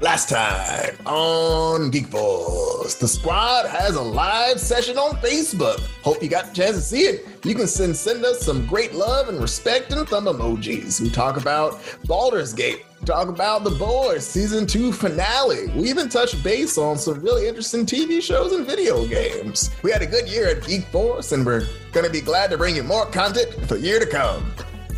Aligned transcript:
Last 0.00 0.28
time 0.28 0.96
on 1.06 1.90
Geek 1.90 2.06
Force, 2.06 2.94
the 2.94 3.08
squad 3.08 3.66
has 3.66 3.96
a 3.96 4.00
live 4.00 4.60
session 4.60 4.96
on 4.96 5.16
Facebook. 5.16 5.80
Hope 6.04 6.22
you 6.22 6.28
got 6.28 6.46
the 6.46 6.54
chance 6.54 6.76
to 6.76 6.82
see 6.82 7.00
it. 7.00 7.26
You 7.44 7.56
can 7.56 7.66
send 7.66 7.96
send 7.96 8.24
us 8.24 8.40
some 8.40 8.64
great 8.64 8.94
love 8.94 9.28
and 9.28 9.40
respect 9.40 9.92
and 9.92 10.08
thumb 10.08 10.26
emojis. 10.26 11.00
We 11.00 11.10
talk 11.10 11.36
about 11.36 11.80
Baldur's 12.04 12.52
Gate, 12.52 12.84
talk 13.06 13.26
about 13.26 13.64
The 13.64 13.70
Boys 13.70 14.24
season 14.24 14.68
two 14.68 14.92
finale. 14.92 15.66
We 15.74 15.90
even 15.90 16.08
touched 16.08 16.44
base 16.44 16.78
on 16.78 16.96
some 16.96 17.20
really 17.20 17.48
interesting 17.48 17.84
TV 17.84 18.22
shows 18.22 18.52
and 18.52 18.64
video 18.64 19.04
games. 19.04 19.70
We 19.82 19.90
had 19.90 20.02
a 20.02 20.06
good 20.06 20.28
year 20.28 20.46
at 20.46 20.64
Geek 20.64 20.84
Force, 20.92 21.32
and 21.32 21.44
we're 21.44 21.66
gonna 21.90 22.08
be 22.08 22.20
glad 22.20 22.50
to 22.50 22.56
bring 22.56 22.76
you 22.76 22.84
more 22.84 23.06
content 23.06 23.52
for 23.66 23.76
year 23.76 23.98
to 23.98 24.06
come. 24.06 24.48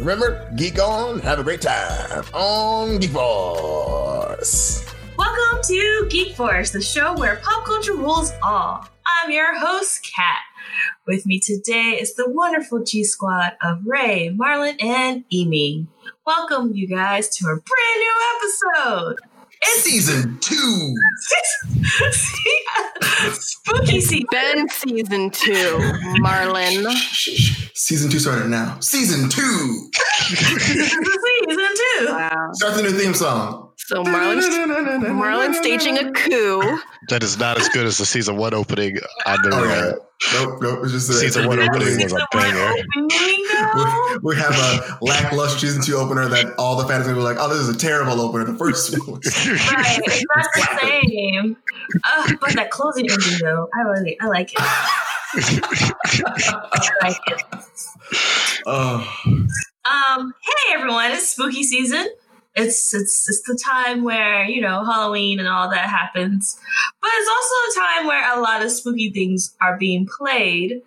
Remember, 0.01 0.51
geek 0.57 0.79
on, 0.83 1.19
have 1.21 1.41
a 1.41 1.43
great 1.43 1.61
time 1.61 2.25
on 2.33 2.97
Geek 3.01 3.11
Force. 3.11 4.91
Welcome 5.19 5.63
to 5.65 6.07
Geek 6.09 6.35
Force, 6.35 6.71
the 6.71 6.81
show 6.81 7.15
where 7.19 7.37
pop 7.37 7.67
culture 7.67 7.93
rules 7.93 8.33
all. 8.43 8.89
I'm 9.23 9.31
your 9.31 9.59
host, 9.59 10.11
Kat. 10.17 10.39
With 11.07 11.27
me 11.27 11.39
today 11.39 11.99
is 12.01 12.15
the 12.15 12.31
wonderful 12.31 12.83
G 12.83 13.05
Squad 13.05 13.59
of 13.63 13.81
Ray, 13.85 14.35
Marlon, 14.35 14.83
and 14.83 15.25
Emi. 15.31 15.87
Welcome, 16.25 16.73
you 16.73 16.89
guys, 16.89 17.29
to 17.37 17.45
a 17.45 17.61
brand 17.61 17.99
new 17.99 18.15
episode. 18.37 19.17
It's 19.63 19.83
season 19.83 20.39
two. 20.41 20.95
Spooky 23.33 24.01
season. 24.01 24.27
Been 24.31 24.69
season 24.71 25.31
two, 25.31 25.77
Marlon. 26.23 26.87
Season 27.75 28.11
two 28.11 28.19
started 28.19 28.49
now. 28.49 28.79
Season 28.81 29.29
two. 29.29 29.91
season 30.25 31.05
two. 31.49 32.07
Wow. 32.07 32.51
Start 32.53 32.75
the 32.77 32.83
new 32.83 32.91
theme 32.99 33.15
song. 33.15 33.70
So 33.91 34.05
Marlon's, 34.05 34.47
Marlon's 35.09 35.57
staging 35.59 35.99
a 35.99 36.13
coup. 36.13 36.79
That 37.09 37.25
is 37.25 37.39
not 37.41 37.59
as 37.61 37.69
good 37.71 37.87
as 37.87 37.99
the 37.99 38.07
season 38.07 38.37
one 38.37 38.55
opening 38.55 38.99
I've 39.27 39.41
ever 39.45 39.51
Oh, 39.53 39.65
yeah. 39.65 39.93
Nope, 40.33 40.63
nope. 40.63 40.79
It's 40.85 40.93
just 40.93 41.11
a, 41.11 41.15
Season 41.15 41.49
one 41.49 41.59
opening 41.59 41.89
was 41.89 41.97
Season 41.97 42.21
a 42.21 42.27
one 42.37 42.55
banger. 42.55 42.73
we, 43.75 44.19
we 44.23 44.37
have 44.37 44.55
a 44.55 44.99
lackluster 45.05 45.59
season 45.67 45.83
two 45.83 45.97
opener 45.97 46.29
that 46.29 46.55
all 46.57 46.77
the 46.77 46.87
fans 46.87 47.09
will 47.09 47.15
be 47.17 47.21
like, 47.21 47.39
"Oh, 47.41 47.49
this 47.49 47.59
is 47.59 47.69
a 47.69 47.77
terrible 47.77 48.21
opener." 48.21 48.45
The 48.45 48.55
first 48.57 48.97
one. 49.09 49.19
was- 49.19 49.47
Right, 49.49 49.99
it's 50.05 50.25
not 50.37 50.47
the 50.55 50.79
same. 51.09 51.57
Uh, 52.05 52.33
but 52.41 52.55
that 52.55 52.71
closing 52.71 53.11
ending, 53.11 53.39
though, 53.43 53.69
I 53.75 53.83
like 53.89 54.07
it. 54.07 54.17
I 54.21 54.27
like 54.29 54.53
it. 54.53 54.59
I 56.13 57.09
like 57.09 57.17
it. 57.27 57.43
oh, 58.67 59.17
Um, 59.85 60.35
hey 60.45 60.75
everyone, 60.75 61.11
it's 61.11 61.31
spooky 61.31 61.65
season. 61.65 62.07
It's 62.55 62.93
it's 62.93 63.29
it's 63.29 63.43
the 63.43 63.59
time 63.65 64.03
where, 64.03 64.45
you 64.45 64.61
know, 64.61 64.85
Halloween 64.85 65.39
and 65.39 65.49
all 65.49 65.71
that 65.71 65.89
happens. 65.89 66.59
But 67.01 67.11
it's 67.15 67.31
also 67.31 67.55
a 67.55 67.85
time 67.87 68.07
where 68.07 68.39
a 68.39 68.41
lot 68.41 68.63
of 68.63 68.71
spooky 68.71 69.11
things 69.11 69.55
are 69.61 69.79
being 69.79 70.07
played 70.07 70.83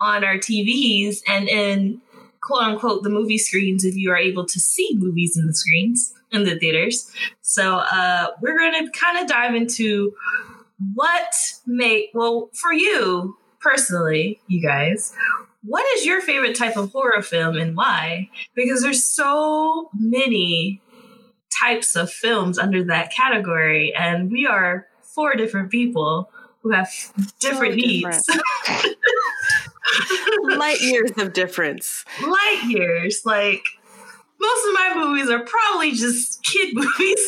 on 0.00 0.24
our 0.24 0.36
TVs 0.36 1.18
and 1.28 1.48
in 1.48 2.00
quote 2.42 2.62
unquote 2.62 3.02
the 3.02 3.10
movie 3.10 3.38
screens 3.38 3.84
if 3.84 3.96
you 3.96 4.10
are 4.10 4.16
able 4.16 4.44
to 4.46 4.60
see 4.60 4.90
movies 4.94 5.36
in 5.36 5.46
the 5.46 5.54
screens 5.54 6.14
in 6.32 6.44
the 6.44 6.58
theaters. 6.58 7.10
So 7.42 7.76
uh 7.76 8.28
we're 8.40 8.58
gonna 8.58 8.90
kind 8.90 9.18
of 9.18 9.28
dive 9.28 9.54
into 9.54 10.14
what 10.94 11.32
make 11.66 12.10
well 12.14 12.50
for 12.54 12.72
you 12.72 13.36
personally, 13.60 14.40
you 14.46 14.60
guys, 14.62 15.14
what 15.62 15.86
is 15.96 16.04
your 16.04 16.20
favorite 16.20 16.54
type 16.54 16.76
of 16.76 16.92
horror 16.92 17.22
film 17.22 17.56
and 17.56 17.74
why? 17.74 18.28
Because 18.54 18.82
there's 18.82 19.02
so 19.02 19.88
many 19.94 20.82
types 21.60 21.96
of 21.96 22.10
films 22.10 22.58
under 22.58 22.82
that 22.84 23.12
category, 23.12 23.94
and 23.94 24.30
we 24.30 24.46
are 24.46 24.86
four 25.02 25.34
different 25.34 25.70
people 25.70 26.30
who 26.62 26.70
have 26.72 26.88
different 27.40 27.76
needs. 27.76 28.24
Light 30.56 30.80
years 30.80 31.12
of 31.18 31.32
difference. 31.32 32.04
Light 32.22 32.62
years. 32.66 33.22
Like 33.24 33.62
most 34.40 34.66
of 34.66 34.74
my 34.74 34.94
movies 34.96 35.30
are 35.30 35.40
probably 35.44 35.92
just 35.92 36.42
kid 36.42 36.70
movies. 36.74 37.20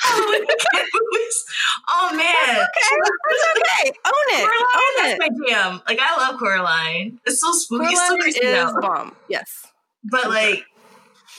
Halloween 0.00 0.44
kid 0.46 0.86
movies. 0.94 1.44
Oh 1.88 2.10
man. 2.12 2.56
Okay, 2.56 2.96
it's 3.30 3.46
okay. 3.58 3.92
Own 4.06 4.12
it. 4.30 4.44
Coraline, 4.44 4.64
Own 4.74 4.94
that's 4.96 5.12
it. 5.14 5.18
my 5.20 5.48
jam. 5.48 5.82
Like 5.88 5.98
I 6.00 6.16
love 6.16 6.38
Coraline. 6.38 7.20
It's 7.26 7.40
so 7.40 7.52
spooky. 7.52 7.86
It's 7.86 8.00
so 8.00 8.16
Coraline 8.16 8.68
is 8.68 8.74
bomb. 8.80 9.16
Yes. 9.28 9.66
but 10.04 10.28
like 10.28 10.64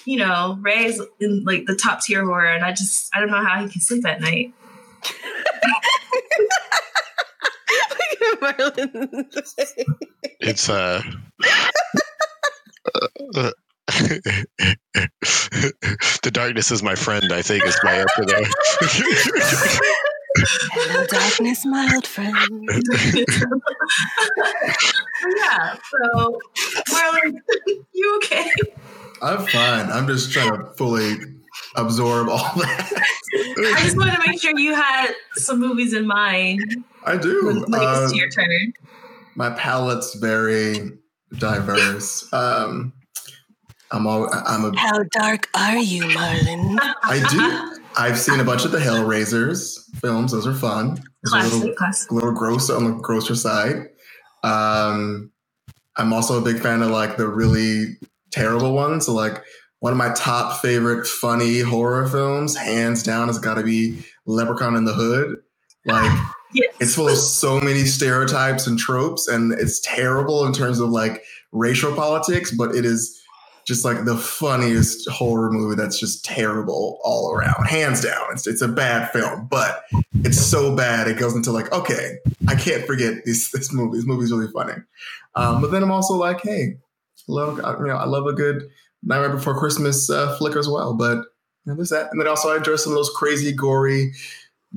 you 0.06 0.18
know 0.18 0.58
ray's 0.62 1.02
in 1.20 1.44
like 1.46 1.66
the 1.66 1.76
top 1.76 2.02
tier 2.02 2.26
horror 2.26 2.48
and 2.48 2.64
i 2.64 2.72
just 2.72 3.10
i 3.16 3.20
don't 3.20 3.30
know 3.30 3.44
how 3.44 3.62
he 3.62 3.70
can 3.70 3.82
sleep 3.82 4.06
at 4.06 4.22
night 4.22 4.54
Look 7.90 8.22
at 8.22 8.42
Marlon's 8.42 9.54
face. 9.58 9.86
It's 10.40 10.70
uh, 10.70 11.02
uh, 13.36 13.52
the 16.24 16.32
darkness 16.32 16.72
is 16.72 16.84
my 16.84 16.96
friend. 16.96 17.32
I 17.32 17.42
think 17.42 17.66
is 17.66 17.80
my 17.84 17.94
answer 17.94 18.26
there. 18.26 18.44
Hello, 20.38 21.06
darkness, 21.07 21.66
my 21.66 21.90
old 21.94 22.06
friend. 22.07 22.35
yeah 25.38 25.75
so 25.91 26.40
marlon 26.90 27.35
you 27.94 28.17
okay 28.23 28.50
I'm 29.22 29.45
fine. 29.47 29.91
I'm 29.91 30.07
just 30.07 30.31
trying 30.31 30.57
to 30.57 30.66
fully 30.78 31.17
absorb 31.75 32.29
all 32.29 32.38
that. 32.56 33.03
i 33.75 33.81
just 33.84 33.97
wanted 33.97 34.16
to 34.16 34.23
make 34.25 34.41
sure 34.41 34.57
you 34.57 34.73
had 34.73 35.12
some 35.34 35.59
movies 35.59 35.94
in 35.94 36.07
mind 36.07 36.61
I 37.03 37.17
do. 37.17 37.46
when 37.47 37.57
it 37.57 37.63
Uh, 37.73 38.00
gets 38.00 38.11
to 38.13 38.17
your 38.17 38.29
turn 38.29 38.73
my 39.35 39.50
palette's 39.51 40.16
very 40.16 40.91
diverse. 41.38 42.31
Um, 42.34 42.91
I'm 43.91 44.06
all. 44.06 44.28
I'm 44.34 44.66
a. 44.66 44.78
How 44.78 45.03
dark 45.11 45.47
are 45.56 45.78
you, 45.78 46.03
Marlon? 46.03 46.78
I 47.03 47.19
do. 47.29 47.78
I've 47.98 48.18
seen 48.18 48.40
a 48.40 48.44
bunch 48.44 48.66
of 48.66 48.72
the 48.72 48.80
Hellraisers 48.80 49.78
films. 50.00 50.32
Those 50.32 50.48
are 50.48 50.54
fun. 50.54 51.02
Those 51.24 51.34
are 51.34 51.40
a 51.40 51.44
little, 51.44 51.60
classic 51.60 51.78
classic 51.78 52.12
a 52.12 52.14
little 52.14 52.32
gross 52.32 52.70
on 52.70 52.84
the 52.86 52.92
grosser 53.02 53.36
side. 53.36 53.88
Um, 54.44 55.32
I'm 55.98 56.14
also 56.14 56.38
a 56.38 56.42
big 56.42 56.60
fan 56.60 56.82
of 56.82 56.92
like 56.92 57.18
the 57.18 57.28
really 57.28 57.98
terrible 58.32 58.74
ones. 58.74 59.06
So 59.06 59.14
like 59.14 59.44
one 59.80 59.92
of 59.94 59.98
my 59.98 60.14
top 60.14 60.62
favorite 60.62 61.08
funny 61.08 61.62
horror 61.62 62.08
films, 62.08 62.56
hands 62.56 63.04
down, 63.04 63.28
has 63.28 63.40
got 63.40 63.56
to 63.56 63.64
be 63.64 64.04
Leprechaun 64.26 64.76
in 64.76 64.86
the 64.86 64.94
Hood. 64.94 65.38
Like 65.86 66.12
yes. 66.54 66.74
it's 66.80 66.96
full 66.96 67.10
of 67.10 67.18
so 67.18 67.60
many 67.60 67.86
stereotypes 67.86 68.68
and 68.68 68.78
tropes, 68.78 69.28
and 69.28 69.54
it's 69.54 69.80
terrible 69.82 70.46
in 70.46 70.54
terms 70.54 70.80
of 70.80 70.90
like 70.90 71.24
racial 71.52 71.94
politics, 71.94 72.52
but 72.52 72.76
it 72.76 72.86
is 72.86 73.19
just 73.69 73.85
like 73.85 74.03
the 74.03 74.18
funniest 74.18 75.07
horror 75.07 75.52
movie 75.52 75.75
that's 75.75 76.00
just 76.00 76.25
terrible 76.25 77.00
all 77.03 77.31
around, 77.31 77.68
hands 77.68 78.02
down. 78.02 78.25
It's 78.31 78.47
it's 78.47 78.63
a 78.63 78.68
bad 78.68 79.12
film, 79.12 79.47
but 79.50 79.84
it's 80.25 80.44
so 80.44 80.75
bad 80.75 81.07
it 81.07 81.19
goes 81.19 81.35
into 81.35 81.52
like, 81.52 81.72
okay, 81.72 82.18
I 82.47 82.56
can't 82.56 82.84
forget 82.85 83.24
this 83.25 83.52
this 83.53 83.72
movie. 83.72 83.97
This 83.97 84.08
movie's 84.08 84.31
really 84.31 84.52
funny. 84.52 84.74
Um, 85.35 85.62
but 85.62 85.72
then 85.72 85.84
I'm 85.84 85.91
also 85.91 86.16
like, 86.16 86.41
hey, 86.41 86.78
love 87.28 87.58
you 87.58 87.88
know, 87.88 87.96
I 87.96 88.06
love 88.06 88.25
a 88.25 88.34
good 88.34 88.68
Nightmare 89.03 89.29
Before 89.29 89.58
Christmas 89.58 90.09
uh, 90.09 90.35
flick 90.38 90.56
as 90.56 90.68
well. 90.68 90.96
But 90.96 91.18
you 91.18 91.68
know, 91.68 91.75
there's 91.75 91.91
that, 91.91 92.09
and 92.12 92.19
then 92.19 92.28
also 92.28 92.52
I 92.52 92.58
enjoy 92.58 92.75
some 92.75 92.94
of 92.94 92.97
those 92.97 93.12
crazy, 93.12 93.53
gory 93.53 94.13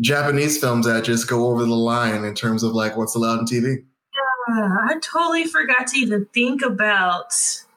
Japanese 0.00 0.58
films 0.58 0.84
that 0.84 1.02
just 1.04 1.28
go 1.28 1.47
over 1.47 1.64
the 1.64 1.75
line 1.75 2.25
in 2.25 2.34
terms 2.34 2.62
of 2.62 2.72
like 2.72 2.98
what's 2.98 3.14
allowed 3.14 3.38
on 3.38 3.47
TV. 3.47 3.84
Uh, 4.50 4.76
i 4.88 4.98
totally 5.00 5.44
forgot 5.44 5.86
to 5.86 5.97
even 5.97 6.26
think 6.34 6.62
about 6.62 7.32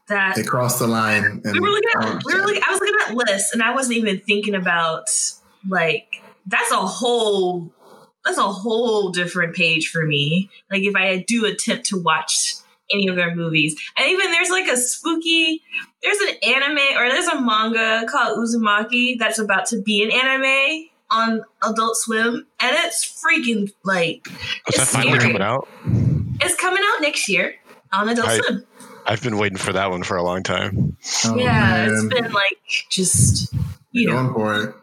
that 0.08 0.36
They 0.36 0.44
cross 0.44 0.80
the 0.80 0.88
line. 0.88 1.24
And 1.44 1.54
we 1.54 1.60
were 1.60 1.70
looking 1.70 1.90
I 1.98 2.00
at 2.00 2.24
we 2.26 2.34
were 2.34 2.40
understand. 2.42 2.46
looking, 2.46 2.64
I 2.68 2.72
was 2.72 2.80
looking 2.80 2.96
at 3.08 3.16
lists 3.16 3.54
and 3.54 3.64
I 3.64 3.74
wasn't 3.74 3.98
even 3.98 4.20
thinking 4.20 4.56
about 4.56 5.06
like 5.68 6.22
that's 6.46 6.72
a 6.72 6.78
whole 6.78 7.72
that's 8.24 8.38
a 8.38 8.42
whole 8.44 9.10
different 9.12 9.56
page 9.56 9.90
for 9.90 10.06
me. 10.06 10.50
Like 10.72 10.84
if 10.84 10.96
I 10.96 11.24
do 11.28 11.46
attempt 11.46 11.86
to 11.88 12.02
watch 12.02 12.56
any 12.94 13.08
of 13.08 13.16
their 13.16 13.36
movies. 13.36 13.80
And 13.98 14.08
even 14.10 14.32
there's 14.32 14.50
like 14.50 14.68
a 14.68 14.78
spooky 14.78 15.62
there's 16.04 16.18
an 16.20 16.36
anime 16.44 16.78
or 16.98 17.10
there's 17.10 17.28
a 17.28 17.42
manga 17.42 18.06
called 18.08 18.38
Uzumaki 18.38 19.18
that's 19.18 19.40
about 19.40 19.66
to 19.68 19.82
be 19.82 20.04
an 20.04 20.12
anime 20.12 20.88
on 21.10 21.42
Adult 21.68 21.96
Swim 21.98 22.46
and 22.60 22.76
it's 22.86 23.06
freaking 23.24 23.72
like 23.84 24.28
Was 24.68 24.76
that 24.76 24.82
It's 24.84 24.92
finally 24.92 25.18
coming 25.20 25.42
out? 25.42 25.68
it's 26.42 26.56
coming 26.56 26.84
out 26.86 27.02
next 27.02 27.28
year 27.30 27.56
on 27.92 28.08
Adult 28.10 28.28
I- 28.28 28.38
Swim. 28.40 28.66
I've 29.06 29.22
been 29.22 29.38
waiting 29.38 29.58
for 29.58 29.74
that 29.74 29.90
one 29.90 30.04
for 30.04 30.18
a 30.18 30.24
long 30.24 30.44
time. 30.44 30.98
Oh, 31.26 31.36
yeah, 31.36 31.88
it's 31.90 32.06
been 32.06 32.32
like 32.32 32.58
just 32.90 33.54
you 33.92 34.08
know 34.08 34.14
going 34.14 34.34
for 34.34 34.64
it. 34.64 34.76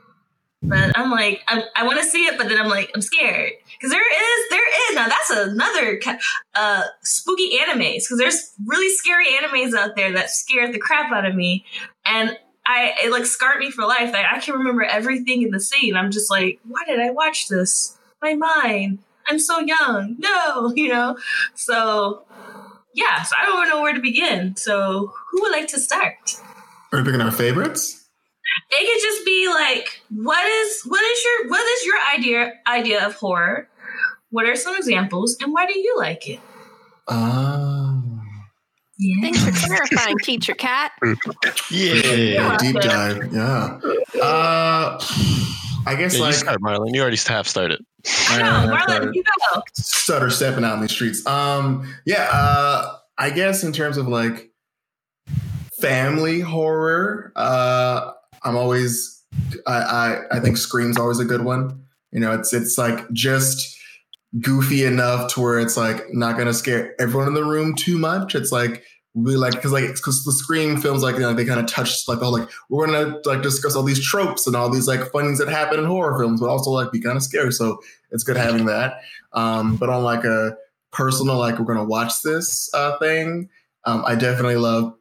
But 0.65 0.97
I'm 0.97 1.11
like, 1.11 1.43
I, 1.49 1.65
I 1.75 1.85
want 1.85 1.99
to 2.01 2.05
see 2.05 2.27
it, 2.27 2.39
but 2.39 2.49
then 2.49 2.57
I'm 2.57 2.69
like, 2.69 2.89
I'm 2.95 3.03
scared 3.03 3.53
because 3.67 3.91
there 3.91 4.01
is, 4.01 4.49
there 4.51 4.91
is 4.91 4.95
now. 4.95 5.09
That's 5.09 5.31
another 5.31 6.01
uh, 6.55 6.85
spooky 7.03 7.59
animes 7.59 8.05
because 8.05 8.19
there's 8.19 8.53
really 8.65 8.95
scary 8.95 9.27
animes 9.27 9.75
out 9.75 9.97
there 9.97 10.13
that 10.13 10.31
scared 10.31 10.73
the 10.73 10.79
crap 10.79 11.11
out 11.11 11.25
of 11.25 11.35
me, 11.35 11.65
and 12.07 12.39
I 12.65 12.95
it 13.03 13.11
like 13.11 13.27
scarred 13.27 13.59
me 13.59 13.73
for 13.73 13.85
life. 13.85 14.13
Like 14.13 14.27
I 14.31 14.39
can 14.39 14.55
remember 14.55 14.85
everything 14.85 15.43
in 15.43 15.51
the 15.51 15.61
scene. 15.61 15.97
I'm 15.97 16.13
just 16.13 16.31
like, 16.31 16.61
why 16.65 16.85
did 16.87 17.01
I 17.01 17.11
watch 17.11 17.49
this? 17.49 17.99
My 18.23 18.35
mind. 18.35 19.01
I'm 19.29 19.39
so 19.39 19.61
young. 19.61 20.17
No, 20.19 20.73
you 20.77 20.89
know. 20.89 21.19
So 21.55 22.23
yeah, 22.95 23.23
so 23.23 23.35
I 23.41 23.45
don't 23.47 23.69
know 23.69 23.81
where 23.83 23.93
to 23.95 24.01
begin. 24.01 24.57
So 24.57 25.13
who 25.31 25.43
would 25.43 25.53
like 25.53 25.69
to 25.69 25.79
start? 25.81 26.37
Are 26.93 26.99
we 26.99 27.05
picking 27.05 27.21
our 27.21 27.31
favorites? 27.31 27.99
It 28.71 28.87
could 28.87 29.03
just 29.09 29.25
be 29.25 29.49
like, 29.49 30.01
what 30.11 30.45
is 30.47 30.83
what 30.87 31.03
is 31.03 31.25
your 31.25 31.49
what 31.51 31.61
is 31.61 31.87
your 31.87 31.97
idea 32.15 32.53
idea 32.67 33.07
of 33.07 33.15
horror? 33.15 33.69
What 34.31 34.47
are 34.47 34.57
some 34.57 34.77
examples, 34.77 35.37
and 35.41 35.53
why 35.53 35.67
do 35.67 35.79
you 35.79 35.95
like 35.99 36.29
it? 36.29 36.41
Um, 37.09 38.21
Yeah. 38.99 39.21
Thanks 39.23 39.45
for 39.45 39.53
clarifying, 39.53 40.17
Teacher 40.23 40.55
Kat. 40.55 40.93
Yeah. 41.71 42.57
deep 42.59 42.77
dive. 42.77 43.33
Yeah. 43.33 43.79
Uh, 44.23 44.99
I 45.87 45.95
guess 45.97 46.13
Yeah, 46.15 46.19
you 46.19 46.25
like 46.25 46.35
start, 46.35 46.61
Marlon. 46.61 46.95
You 46.95 47.01
already 47.01 47.17
half 47.17 47.47
started. 47.47 47.85
No, 48.31 48.45
uh, 48.45 48.79
Marlon, 48.79 49.15
you 49.15 49.23
go. 49.53 49.63
stutter 49.75 50.31
stepping 50.31 50.65
out 50.65 50.75
in 50.75 50.81
the 50.81 50.89
streets. 50.89 51.27
Um, 51.27 51.93
yeah, 52.05 52.29
uh, 52.33 52.97
I 53.19 53.31
guess 53.31 53.63
in 53.63 53.73
terms 53.73 53.97
of 53.97 54.09
like 54.09 54.51
family 55.81 56.41
horror, 56.41 57.33
uh, 57.37 58.13
I'm 58.43 58.57
always, 58.57 59.23
I, 59.67 59.73
I, 59.73 60.19
I 60.37 60.41
think 60.41 60.57
Scream's 60.57 60.99
always 60.99 61.19
a 61.19 61.25
good 61.25 61.45
one. 61.45 61.85
You 62.13 62.21
know, 62.21 62.33
it's 62.33 62.53
it's 62.53 62.77
like 62.77 63.11
just 63.13 63.79
goofy 64.41 64.85
enough 64.85 65.35
to 65.35 65.41
where 65.41 65.59
it's 65.59 65.77
like 65.77 66.13
not 66.13 66.37
gonna 66.37 66.55
scare 66.55 66.95
everyone 67.01 67.29
in 67.29 67.35
the 67.35 67.45
room 67.45 67.75
too 67.75 67.99
much. 67.99 68.35
It's 68.35 68.53
like 68.53 68.85
really 69.15 69.37
like 69.37 69.53
because 69.53 69.73
like 69.73 69.87
because 69.87 70.25
the 70.25 70.33
Scream 70.33 70.81
films 70.81 71.03
like 71.03 71.15
you 71.15 71.21
know, 71.21 71.35
they 71.35 71.45
kind 71.45 71.61
of 71.61 71.67
touch 71.67 72.09
like 72.09 72.19
the 72.19 72.25
whole 72.25 72.39
like 72.39 72.49
we're 72.69 72.87
gonna 72.87 73.21
like 73.25 73.43
discuss 73.43 73.77
all 73.77 73.83
these 73.83 74.05
tropes 74.05 74.47
and 74.47 74.57
all 74.57 74.71
these 74.71 74.89
like 74.89 75.11
fun 75.13 75.25
things 75.25 75.39
that 75.39 75.49
happen 75.49 75.79
in 75.79 75.85
horror 75.85 76.19
films, 76.19 76.41
but 76.41 76.49
also 76.49 76.71
like 76.71 76.91
be 76.93 77.01
kind 77.01 77.17
of 77.17 77.23
scary. 77.23 77.53
So 77.53 77.81
it's 78.11 78.25
good 78.25 78.37
having 78.37 78.67
that. 78.67 79.01
Um, 79.33 79.77
but 79.77 79.91
on 79.91 80.03
like 80.03 80.25
a 80.25 80.57
personal 80.93 81.39
like 81.39 81.59
we're 81.59 81.67
gonna 81.67 81.85
watch 81.85 82.23
this 82.23 82.73
uh, 82.75 82.99
thing, 82.99 83.49
um, 83.85 84.03
I 84.07 84.15
definitely 84.15 84.57
love 84.57 84.95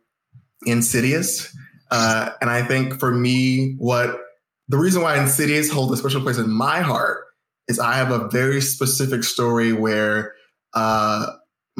Insidious, 0.66 1.56
uh, 1.90 2.32
and 2.40 2.50
I 2.50 2.64
think 2.64 3.00
for 3.00 3.12
me, 3.12 3.76
what 3.80 4.20
the 4.68 4.78
reason 4.78 5.02
why 5.02 5.20
Insidious 5.20 5.72
holds 5.72 5.92
a 5.94 5.98
special 5.98 6.22
place 6.22 6.38
in 6.38 6.50
my 6.50 6.82
heart 6.82 7.26
is 7.68 7.80
I 7.80 7.96
have 7.96 8.12
a 8.12 8.28
very 8.28 8.62
specific 8.62 9.24
story 9.24 9.74
where 9.74 10.34
uh, 10.74 11.26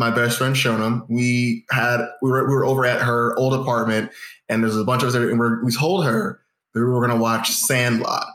my 0.02 0.10
best 0.10 0.40
friend 0.40 0.56
Shonam, 0.56 1.06
we 1.10 1.64
had 1.70 2.00
we 2.24 2.32
were 2.32 2.48
we 2.48 2.56
were 2.56 2.66
over 2.66 2.86
at 2.86 3.04
her 3.04 3.38
old 3.38 3.54
apartment, 3.54 4.12
and 4.50 4.64
there's 4.64 4.76
a 4.76 4.84
bunch 4.84 5.04
of 5.04 5.10
us 5.10 5.14
there, 5.14 5.30
and 5.30 5.38
we're, 5.38 5.64
we 5.64 5.72
told 5.72 6.06
her 6.06 6.42
that 6.74 6.80
we 6.80 6.86
were 6.86 7.06
gonna 7.06 7.22
watch 7.22 7.52
Sandlot, 7.52 8.26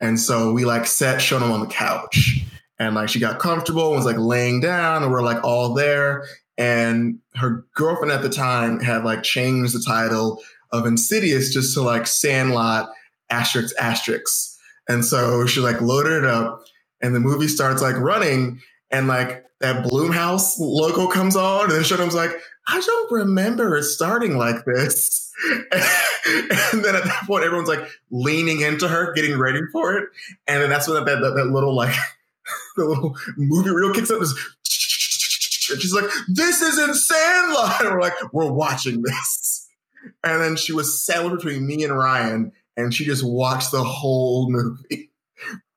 and 0.00 0.20
so 0.20 0.52
we 0.52 0.64
like 0.64 0.86
set 0.86 1.18
Shonam 1.18 1.50
on 1.50 1.58
the 1.58 1.66
couch, 1.66 2.44
and 2.78 2.94
like 2.94 3.08
she 3.08 3.18
got 3.18 3.40
comfortable 3.40 3.88
and 3.88 3.96
was 3.96 4.06
like 4.06 4.18
laying 4.18 4.60
down, 4.60 5.02
and 5.02 5.10
we're 5.10 5.20
like 5.20 5.42
all 5.42 5.74
there, 5.74 6.26
and 6.56 7.18
her 7.34 7.66
girlfriend 7.74 8.12
at 8.12 8.22
the 8.22 8.30
time 8.30 8.78
had 8.78 9.04
like 9.04 9.24
changed 9.24 9.74
the 9.74 9.82
title 9.84 10.40
of 10.70 10.86
Insidious 10.86 11.52
just 11.52 11.74
to 11.74 11.82
like 11.82 12.06
Sandlot 12.06 12.88
asterisk 13.30 13.74
asterisk. 13.80 14.56
And 14.88 15.04
so 15.04 15.44
she 15.46 15.58
like 15.58 15.80
loaded 15.80 16.12
it 16.12 16.24
up 16.24 16.62
and 17.00 17.14
the 17.14 17.20
movie 17.20 17.48
starts 17.48 17.82
like 17.82 17.96
running 17.96 18.60
and 18.90 19.08
like 19.08 19.43
that 19.64 19.82
Blumhouse 19.84 20.56
logo 20.58 21.08
comes 21.08 21.36
on 21.36 21.64
and 21.64 21.72
then 21.72 21.82
Shonam's 21.82 22.14
like, 22.14 22.30
I 22.68 22.80
don't 22.80 23.12
remember 23.12 23.76
it 23.76 23.84
starting 23.84 24.36
like 24.36 24.64
this. 24.66 25.32
and 25.72 26.84
then 26.84 26.94
at 26.94 27.04
that 27.04 27.24
point, 27.26 27.44
everyone's 27.44 27.68
like 27.68 27.88
leaning 28.10 28.60
into 28.60 28.88
her, 28.88 29.12
getting 29.14 29.38
ready 29.38 29.60
for 29.72 29.96
it. 29.96 30.08
And 30.46 30.62
then 30.62 30.68
that's 30.68 30.86
when 30.86 31.02
that, 31.02 31.20
that, 31.20 31.34
that 31.34 31.46
little 31.46 31.74
like 31.74 31.94
the 32.76 32.84
little 32.84 33.16
movie 33.36 33.70
reel 33.70 33.92
kicks 33.92 34.10
up. 34.10 34.20
And 34.20 34.28
she's 34.64 35.94
like, 35.94 36.10
this 36.28 36.60
is 36.60 36.78
in 36.78 36.94
Sandlot. 36.94 37.80
And 37.80 37.90
we're 37.90 38.00
like, 38.00 38.32
we're 38.32 38.52
watching 38.52 39.02
this. 39.02 39.66
And 40.22 40.42
then 40.42 40.56
she 40.56 40.72
was 40.72 41.04
sandwiched 41.04 41.44
between 41.44 41.66
me 41.66 41.84
and 41.84 41.96
Ryan 41.96 42.52
and 42.76 42.92
she 42.92 43.06
just 43.06 43.24
watched 43.24 43.72
the 43.72 43.82
whole 43.82 44.50
movie 44.50 45.10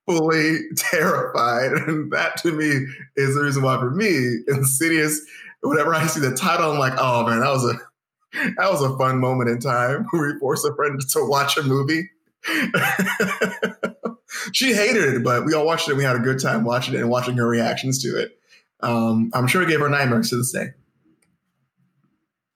fully 0.08 0.60
terrified. 0.76 1.72
And 1.74 2.12
that 2.12 2.38
to 2.38 2.52
me 2.52 2.88
is 3.16 3.36
the 3.36 3.44
reason 3.44 3.62
why 3.62 3.78
for 3.78 3.92
me, 3.92 4.40
Insidious, 4.48 5.22
whenever 5.62 5.94
I 5.94 6.08
see 6.08 6.22
the 6.22 6.36
title, 6.36 6.72
I'm 6.72 6.80
like, 6.80 6.94
oh 6.98 7.28
man, 7.28 7.42
that 7.42 7.50
was 7.50 7.64
a 7.66 7.76
that 8.58 8.72
was 8.72 8.82
a 8.82 8.98
fun 8.98 9.20
moment 9.20 9.50
in 9.50 9.60
time 9.60 10.06
where 10.12 10.34
we 10.34 10.40
forced 10.40 10.66
a 10.66 10.74
friend 10.76 11.00
to 11.00 11.26
watch 11.28 11.58
a 11.58 11.64
movie. 11.64 12.10
she 14.54 14.74
hated 14.74 15.16
it, 15.16 15.24
but 15.24 15.46
we 15.46 15.54
all 15.54 15.66
watched 15.66 15.88
it 15.88 15.92
and 15.92 15.98
we 15.98 16.04
had 16.04 16.16
a 16.16 16.20
good 16.20 16.40
time 16.42 16.64
watching 16.64 16.94
it 16.94 17.02
and 17.02 17.10
watching 17.10 17.36
her 17.38 17.48
reactions 17.48 18.02
to 18.04 18.18
it. 18.20 18.40
Um, 18.82 19.32
I'm 19.34 19.48
sure 19.48 19.64
it 19.64 19.70
gave 19.70 19.80
her 19.80 19.90
nightmares 19.90 20.30
to 20.30 20.38
this 20.38 20.52
day. 20.52 20.68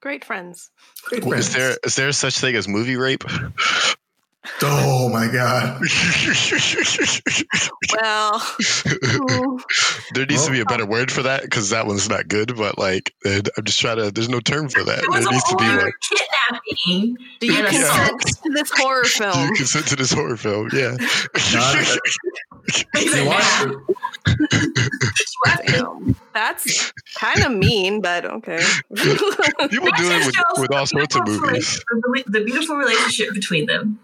Great 0.01 0.23
friends. 0.25 0.69
Great 1.03 1.23
Is 1.23 1.27
friends. 1.27 1.53
there 1.55 1.77
is 1.83 1.95
there 1.95 2.11
such 2.11 2.39
thing 2.39 2.55
as 2.55 2.67
movie 2.67 2.95
rape? 2.95 3.23
Oh 4.63 5.09
my 5.09 5.27
god. 5.31 5.81
Well, 7.93 8.39
there 10.13 10.25
needs 10.25 10.45
to 10.45 10.51
be 10.51 10.61
a 10.61 10.65
better 10.65 10.85
word 10.85 11.11
for 11.11 11.23
that 11.23 11.41
because 11.41 11.71
that 11.71 11.87
one's 11.87 12.07
not 12.07 12.29
good. 12.29 12.55
But 12.55 12.77
like, 12.77 13.13
I'm 13.25 13.65
just 13.65 13.79
trying 13.79 13.97
to. 13.97 14.11
There's 14.11 14.29
no 14.29 14.39
term 14.39 14.69
for 14.69 14.83
that. 14.83 15.01
There 15.11 15.31
needs 15.31 15.43
to 15.43 15.55
be 15.57 15.65
over 15.65 15.77
one. 15.77 15.91
kidnapping. 16.09 17.17
do 17.39 17.47
you 17.47 17.63
consent 17.63 18.23
assault. 18.23 18.43
to 18.43 18.49
this 18.51 18.71
horror 18.73 19.03
film? 19.05 19.31
Do 19.31 19.37
film? 19.37 19.49
you 19.49 19.55
consent 19.55 19.87
to 19.87 19.95
this 19.97 20.11
horror 20.13 20.37
film? 20.37 20.69
Yeah. 20.73 20.95
You 22.93 23.11
like, 23.11 23.27
watched 23.27 23.65
nah. 23.65 23.73
it. 24.27 25.67
Damn. 25.67 26.15
That's 26.33 26.93
kind 27.15 27.43
of 27.43 27.51
mean, 27.51 28.01
but 28.01 28.23
okay. 28.23 28.63
People 28.95 29.17
do 29.27 30.11
it 30.11 30.25
with, 30.27 30.35
with 30.59 30.71
all 30.71 30.85
sorts 30.85 31.15
of 31.15 31.27
movies. 31.27 31.83
The 32.27 32.43
beautiful 32.45 32.75
relationship 32.75 33.33
between 33.33 33.65
them. 33.65 33.99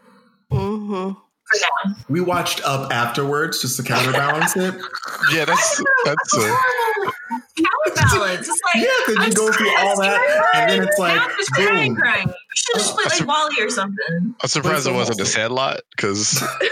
Hmm 0.52 1.12
For 1.12 1.60
now. 1.86 1.96
We 2.10 2.22
watched 2.22 2.62
Up 2.64 2.92
afterwards 2.92 3.62
just 3.62 3.78
to 3.78 3.84
counterbalance 3.84 4.56
it. 4.56 4.76
Yeah, 5.34 5.46
that's 5.46 5.84
that's 6.06 6.38
a, 6.38 6.56
Counterbalance. 7.58 8.48
It's 8.48 8.62
like 8.74 8.84
Yeah, 8.84 8.90
because 9.06 9.28
you 9.28 9.34
go 9.34 9.52
through 9.52 9.78
all 9.78 10.00
that, 10.00 10.52
and 10.56 10.70
then 10.70 10.88
it's 10.88 10.98
like, 11.00 11.20
just 11.38 11.52
boom. 11.56 11.96
crying. 11.96 12.28
You 12.28 12.34
should 12.56 12.76
have 12.76 12.86
just 12.86 12.96
played 12.96 13.20
like 13.20 13.28
WALL-E 13.28 13.62
or 13.64 13.70
something. 13.70 14.36
I'm 14.42 14.48
surprised 14.48 14.88
it 14.88 14.94
wasn't 14.94 15.20
a 15.20 15.26
Sandlot 15.26 15.82
because 15.96 16.32
that 16.40 16.64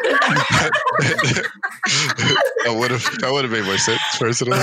would 2.79 2.91
have 2.91 3.03
that 3.19 3.31
would 3.31 3.43
have 3.45 3.51
made 3.51 3.65
more 3.65 3.77
sense 3.77 4.01
personally. 4.17 4.59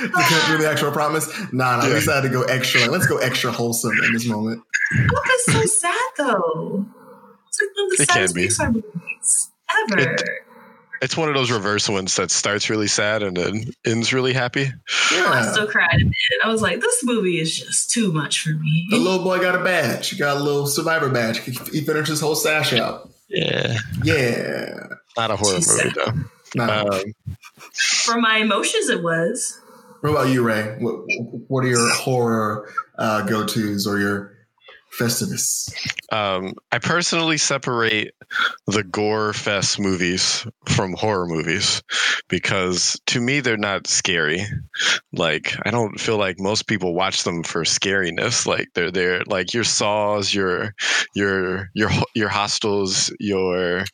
Because 0.00 0.46
do 0.48 0.58
the 0.58 0.68
actual 0.70 0.90
promise. 0.92 1.28
Nah, 1.52 1.76
nah. 1.76 1.82
Yeah. 1.82 1.88
We 1.88 1.94
decided 1.94 2.28
to 2.28 2.34
go 2.34 2.42
extra. 2.44 2.80
Like, 2.82 2.90
let's 2.90 3.06
go 3.06 3.18
extra 3.18 3.52
wholesome 3.52 3.92
in 4.04 4.12
this 4.12 4.26
moment. 4.26 4.62
What 5.10 5.30
is 5.30 5.44
so 5.46 5.64
sad 5.66 5.93
though? 6.16 6.84
It's 7.48 7.60
like 7.60 7.70
one 7.76 7.84
of 7.84 7.90
the 7.90 8.02
It 8.02 8.08
can 8.08 8.28
saddest 8.28 8.34
be. 8.34 8.46
Pixar 8.48 8.72
movies 8.74 9.50
ever. 9.90 10.16
It's 11.02 11.16
one 11.16 11.28
of 11.28 11.34
those 11.34 11.50
reverse 11.50 11.88
ones 11.88 12.16
that 12.16 12.30
starts 12.30 12.70
really 12.70 12.86
sad 12.86 13.22
and 13.22 13.36
then 13.36 13.64
ends 13.84 14.14
really 14.14 14.32
happy. 14.32 14.62
Yeah, 15.12 15.24
I 15.26 15.40
Yeah. 15.42 15.52
still 15.52 15.66
cried 15.66 15.94
a 16.00 16.04
bit. 16.04 16.14
I 16.42 16.48
was 16.48 16.62
like, 16.62 16.80
this 16.80 17.04
movie 17.04 17.38
is 17.40 17.58
just 17.58 17.90
too 17.90 18.10
much 18.12 18.40
for 18.40 18.50
me. 18.50 18.86
The 18.90 18.96
little 18.96 19.22
boy 19.22 19.38
got 19.38 19.54
a 19.54 19.62
badge. 19.62 20.10
He 20.10 20.16
got 20.16 20.38
a 20.38 20.40
little 20.42 20.66
survivor 20.66 21.10
badge. 21.10 21.40
He 21.40 21.50
he 21.72 21.82
finished 21.84 22.08
his 22.08 22.20
whole 22.20 22.34
stash 22.36 22.72
out. 22.72 23.10
Yeah, 23.28 23.76
Yeah. 24.02 24.86
not 25.16 25.30
a 25.30 25.36
horror 25.36 25.58
movie 25.58 25.92
though. 25.94 26.12
Nah. 26.54 26.84
Um, 26.88 27.02
For 28.04 28.20
my 28.20 28.38
emotions, 28.38 28.88
it 28.88 29.02
was. 29.02 29.58
what 30.00 30.10
about 30.10 30.28
you, 30.28 30.42
Ray? 30.42 30.76
What, 30.80 30.94
what 31.48 31.64
are 31.64 31.68
your 31.68 31.92
horror 31.94 32.70
uh, 32.98 33.22
go 33.22 33.44
tos 33.44 33.86
or 33.86 33.98
your 33.98 34.33
Festivus? 34.98 35.72
Um, 36.12 36.54
I 36.70 36.78
personally 36.78 37.38
separate 37.38 38.14
the 38.66 38.84
gore 38.84 39.32
fest 39.32 39.80
movies 39.80 40.46
from 40.66 40.94
horror 40.94 41.26
movies 41.26 41.82
because 42.28 43.00
to 43.06 43.20
me 43.20 43.40
they're 43.40 43.56
not 43.56 43.86
scary. 43.86 44.46
Like 45.12 45.54
I 45.66 45.70
don't 45.70 45.98
feel 45.98 46.18
like 46.18 46.38
most 46.38 46.66
people 46.66 46.94
watch 46.94 47.24
them 47.24 47.42
for 47.42 47.62
scariness. 47.62 48.46
Like 48.46 48.68
they're 48.74 48.90
they're 48.90 49.22
like 49.26 49.52
your 49.52 49.64
saws, 49.64 50.32
your 50.32 50.74
your 51.14 51.70
your 51.74 51.90
your 52.14 52.28
hostels, 52.28 53.12
your 53.18 53.84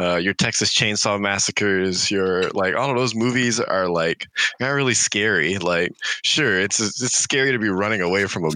uh, 0.00 0.16
your 0.16 0.34
Texas 0.34 0.74
Chainsaw 0.74 1.20
Massacres, 1.20 2.10
your 2.10 2.50
like 2.50 2.74
all 2.74 2.90
of 2.90 2.96
those 2.96 3.14
movies 3.14 3.60
are 3.60 3.88
like 3.88 4.26
not 4.60 4.70
really 4.70 4.94
scary. 4.94 5.58
Like, 5.58 5.92
sure, 6.22 6.58
it's 6.58 6.80
it's 6.80 7.16
scary 7.16 7.52
to 7.52 7.58
be 7.58 7.68
running 7.68 8.00
away 8.00 8.26
from 8.26 8.44
a 8.44 8.50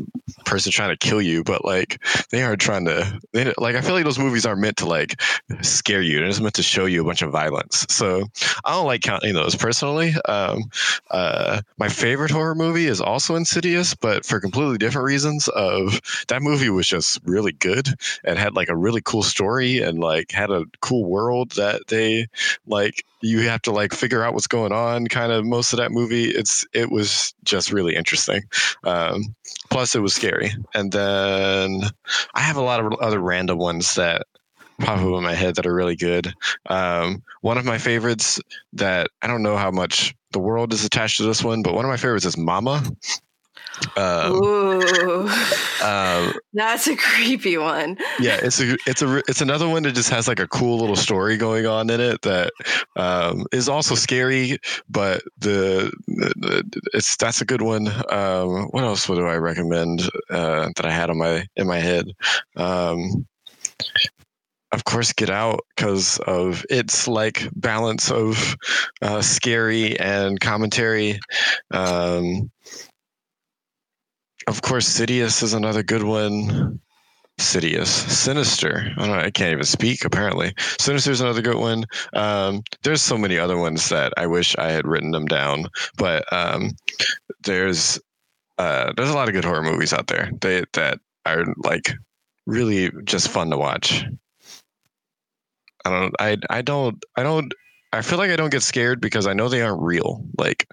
person 0.44 0.72
trying 0.72 0.96
to 0.96 0.96
kill 0.96 1.22
you, 1.22 1.42
but 1.44 1.64
like 1.64 1.91
they 2.30 2.42
are 2.42 2.56
trying 2.56 2.84
to 2.86 3.20
they, 3.32 3.52
like 3.58 3.76
I 3.76 3.80
feel 3.80 3.94
like 3.94 4.04
those 4.04 4.18
movies 4.18 4.46
aren't 4.46 4.60
meant 4.60 4.78
to 4.78 4.86
like 4.86 5.20
scare 5.60 6.02
you. 6.02 6.18
They're 6.18 6.28
just 6.28 6.40
meant 6.40 6.54
to 6.54 6.62
show 6.62 6.86
you 6.86 7.02
a 7.02 7.04
bunch 7.04 7.22
of 7.22 7.30
violence. 7.30 7.86
So 7.88 8.24
I 8.64 8.72
don't 8.72 8.86
like 8.86 9.02
counting 9.02 9.34
those 9.34 9.54
personally. 9.54 10.14
Um, 10.26 10.64
uh, 11.10 11.62
my 11.78 11.88
favorite 11.88 12.30
horror 12.30 12.54
movie 12.54 12.86
is 12.86 13.00
also 13.00 13.34
Insidious, 13.34 13.94
but 13.94 14.24
for 14.24 14.40
completely 14.40 14.78
different 14.78 15.06
reasons. 15.06 15.48
Of 15.48 16.00
that 16.28 16.42
movie 16.42 16.70
was 16.70 16.86
just 16.86 17.20
really 17.24 17.52
good 17.52 17.88
and 18.24 18.38
had 18.38 18.54
like 18.54 18.68
a 18.68 18.76
really 18.76 19.00
cool 19.02 19.22
story 19.22 19.80
and 19.80 19.98
like 19.98 20.30
had 20.30 20.50
a 20.50 20.64
cool 20.80 21.04
world 21.04 21.52
that 21.52 21.86
they 21.88 22.28
like 22.66 23.04
you 23.22 23.48
have 23.48 23.62
to 23.62 23.70
like 23.72 23.94
figure 23.94 24.22
out 24.24 24.34
what's 24.34 24.46
going 24.46 24.72
on 24.72 25.06
kind 25.06 25.32
of 25.32 25.44
most 25.44 25.72
of 25.72 25.78
that 25.78 25.92
movie. 25.92 26.26
It's 26.26 26.66
it 26.72 26.90
was 26.90 27.34
just 27.44 27.72
really 27.72 27.96
interesting. 27.96 28.42
Um, 28.84 29.34
plus 29.70 29.94
it 29.94 30.00
was 30.00 30.14
scary. 30.14 30.52
And 30.74 30.92
then 30.92 31.82
i 32.34 32.40
have 32.40 32.56
a 32.56 32.62
lot 32.62 32.80
of 32.80 32.92
other 33.00 33.20
random 33.20 33.58
ones 33.58 33.94
that 33.94 34.26
pop 34.78 34.98
up 34.98 35.04
in 35.04 35.22
my 35.22 35.34
head 35.34 35.54
that 35.54 35.66
are 35.66 35.74
really 35.74 35.96
good. 35.96 36.34
Um, 36.66 37.22
one 37.42 37.58
of 37.58 37.64
my 37.64 37.78
favorites 37.78 38.40
that 38.72 39.08
i 39.20 39.26
don't 39.26 39.42
know 39.42 39.56
how 39.56 39.70
much 39.70 40.14
the 40.30 40.38
world 40.38 40.72
is 40.72 40.84
attached 40.84 41.18
to 41.18 41.24
this 41.24 41.44
one 41.44 41.62
but 41.62 41.74
one 41.74 41.84
of 41.84 41.90
my 41.90 41.96
favorites 41.96 42.24
is 42.24 42.38
mama 42.38 42.82
um, 43.96 44.32
Ooh, 44.32 45.28
um, 45.82 46.32
that's 46.52 46.86
a 46.86 46.96
creepy 46.96 47.58
one. 47.58 47.98
Yeah, 48.20 48.38
it's 48.42 48.60
a 48.60 48.76
it's 48.86 49.02
a 49.02 49.18
it's 49.28 49.40
another 49.40 49.68
one 49.68 49.82
that 49.84 49.94
just 49.94 50.10
has 50.10 50.28
like 50.28 50.40
a 50.40 50.48
cool 50.48 50.78
little 50.78 50.96
story 50.96 51.36
going 51.36 51.66
on 51.66 51.90
in 51.90 52.00
it 52.00 52.22
that 52.22 52.52
um, 52.96 53.46
is 53.52 53.68
also 53.68 53.94
scary, 53.94 54.58
but 54.88 55.22
the, 55.38 55.92
the, 56.06 56.80
it's 56.92 57.16
that's 57.16 57.40
a 57.40 57.44
good 57.44 57.62
one. 57.62 57.88
Um, 58.10 58.66
what 58.68 58.84
else 58.84 59.08
would 59.08 59.18
I 59.18 59.36
recommend 59.36 60.02
uh, 60.30 60.70
that 60.76 60.84
I 60.84 60.90
had 60.90 61.10
on 61.10 61.18
my 61.18 61.46
in 61.56 61.66
my 61.66 61.78
head? 61.78 62.06
Um, 62.56 63.26
of 64.72 64.84
course 64.84 65.12
get 65.12 65.28
out 65.30 65.60
because 65.76 66.18
of 66.26 66.64
its 66.70 67.06
like 67.06 67.46
balance 67.54 68.10
of 68.10 68.56
uh, 69.02 69.20
scary 69.20 69.98
and 70.00 70.40
commentary 70.40 71.20
um, 71.72 72.50
of 74.46 74.62
course, 74.62 74.88
Sidious 74.88 75.42
is 75.42 75.54
another 75.54 75.82
good 75.82 76.02
one. 76.02 76.80
Sidious, 77.38 77.86
Sinister. 77.86 78.92
I 78.96 79.00
don't 79.00 79.16
know. 79.16 79.22
I 79.22 79.30
can't 79.30 79.52
even 79.52 79.64
speak. 79.64 80.04
Apparently, 80.04 80.52
Sinister 80.78 81.10
is 81.10 81.20
another 81.20 81.42
good 81.42 81.56
one. 81.56 81.84
Um, 82.12 82.62
there's 82.82 83.02
so 83.02 83.16
many 83.16 83.38
other 83.38 83.56
ones 83.56 83.88
that 83.88 84.12
I 84.16 84.26
wish 84.26 84.54
I 84.56 84.70
had 84.70 84.86
written 84.86 85.12
them 85.12 85.26
down, 85.26 85.66
but 85.96 86.30
um, 86.32 86.72
there's 87.42 87.98
uh, 88.58 88.92
there's 88.96 89.10
a 89.10 89.14
lot 89.14 89.28
of 89.28 89.34
good 89.34 89.44
horror 89.44 89.62
movies 89.62 89.92
out 89.92 90.06
there. 90.08 90.30
They 90.40 90.64
that 90.74 90.98
are 91.24 91.46
like 91.64 91.92
really 92.46 92.90
just 93.04 93.28
fun 93.28 93.50
to 93.50 93.56
watch. 93.56 94.04
I 95.84 95.90
don't. 95.90 96.14
I 96.20 96.36
I 96.50 96.62
don't. 96.62 97.02
I 97.16 97.22
don't. 97.22 97.52
I 97.92 98.00
feel 98.00 98.18
like 98.18 98.30
I 98.30 98.36
don't 98.36 98.50
get 98.50 98.62
scared 98.62 99.00
because 99.00 99.26
I 99.26 99.34
know 99.34 99.48
they 99.48 99.62
aren't 99.62 99.82
real. 99.82 100.24
Like 100.38 100.68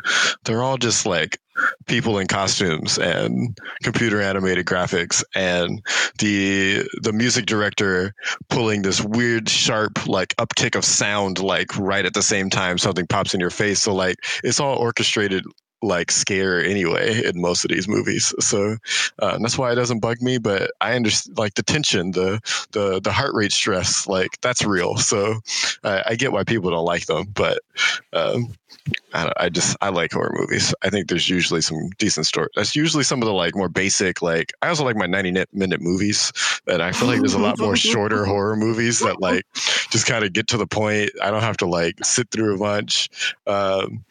they're 0.45 0.63
all 0.63 0.77
just 0.77 1.05
like 1.05 1.39
people 1.87 2.17
in 2.19 2.27
costumes 2.27 2.97
and 2.97 3.57
computer 3.83 4.21
animated 4.21 4.65
graphics 4.65 5.23
and 5.35 5.81
the 6.19 6.87
the 7.01 7.11
music 7.11 7.45
director 7.45 8.13
pulling 8.49 8.81
this 8.81 9.01
weird 9.01 9.49
sharp 9.49 10.07
like 10.07 10.33
uptick 10.37 10.75
of 10.75 10.85
sound 10.85 11.39
like 11.39 11.75
right 11.77 12.05
at 12.05 12.13
the 12.13 12.21
same 12.21 12.49
time 12.49 12.77
something 12.77 13.05
pops 13.07 13.33
in 13.33 13.41
your 13.41 13.49
face 13.49 13.81
so 13.81 13.93
like 13.93 14.15
it's 14.43 14.61
all 14.61 14.77
orchestrated 14.77 15.43
like 15.81 16.11
scare 16.11 16.63
anyway 16.63 17.23
in 17.23 17.39
most 17.39 17.63
of 17.63 17.69
these 17.69 17.87
movies. 17.87 18.33
So 18.39 18.77
uh, 19.19 19.37
that's 19.39 19.57
why 19.57 19.71
it 19.71 19.75
doesn't 19.75 19.99
bug 19.99 20.21
me. 20.21 20.37
But 20.37 20.71
I 20.81 20.95
understand 20.95 21.37
like 21.37 21.55
the 21.55 21.63
tension, 21.63 22.11
the 22.11 22.39
the 22.71 22.99
the 22.99 23.11
heart 23.11 23.33
rate 23.33 23.51
stress, 23.51 24.07
like 24.07 24.39
that's 24.41 24.63
real. 24.65 24.97
So 24.97 25.39
I, 25.83 26.03
I 26.07 26.15
get 26.15 26.31
why 26.31 26.43
people 26.43 26.71
don't 26.71 26.85
like 26.85 27.05
them. 27.05 27.25
But 27.33 27.59
um, 28.13 28.53
I, 29.13 29.31
I, 29.37 29.49
just 29.49 29.75
I 29.81 29.89
like 29.89 30.11
horror 30.11 30.33
movies. 30.33 30.73
I 30.83 30.89
think 30.89 31.07
there's 31.07 31.29
usually 31.29 31.61
some 31.61 31.89
decent 31.97 32.25
story. 32.25 32.49
That's 32.55 32.75
usually 32.75 33.03
some 33.03 33.21
of 33.21 33.25
the 33.25 33.33
like 33.33 33.55
more 33.55 33.69
basic. 33.69 34.21
Like 34.21 34.53
I 34.61 34.69
also 34.69 34.83
like 34.83 34.95
my 34.95 35.07
90 35.07 35.45
minute 35.53 35.81
movies, 35.81 36.31
and 36.67 36.81
I 36.81 36.91
feel 36.91 37.07
like 37.07 37.19
there's 37.19 37.33
a 37.33 37.39
lot 37.39 37.59
more 37.59 37.75
shorter 37.77 38.25
horror 38.25 38.55
movies 38.55 38.99
that 38.99 39.19
like 39.19 39.45
just 39.89 40.05
kind 40.05 40.23
of 40.23 40.33
get 40.33 40.47
to 40.47 40.57
the 40.57 40.67
point. 40.67 41.11
I 41.21 41.31
don't 41.31 41.41
have 41.41 41.57
to 41.57 41.67
like 41.67 42.03
sit 42.03 42.29
through 42.31 42.55
a 42.55 42.59
bunch, 42.59 43.09
um, 43.47 44.03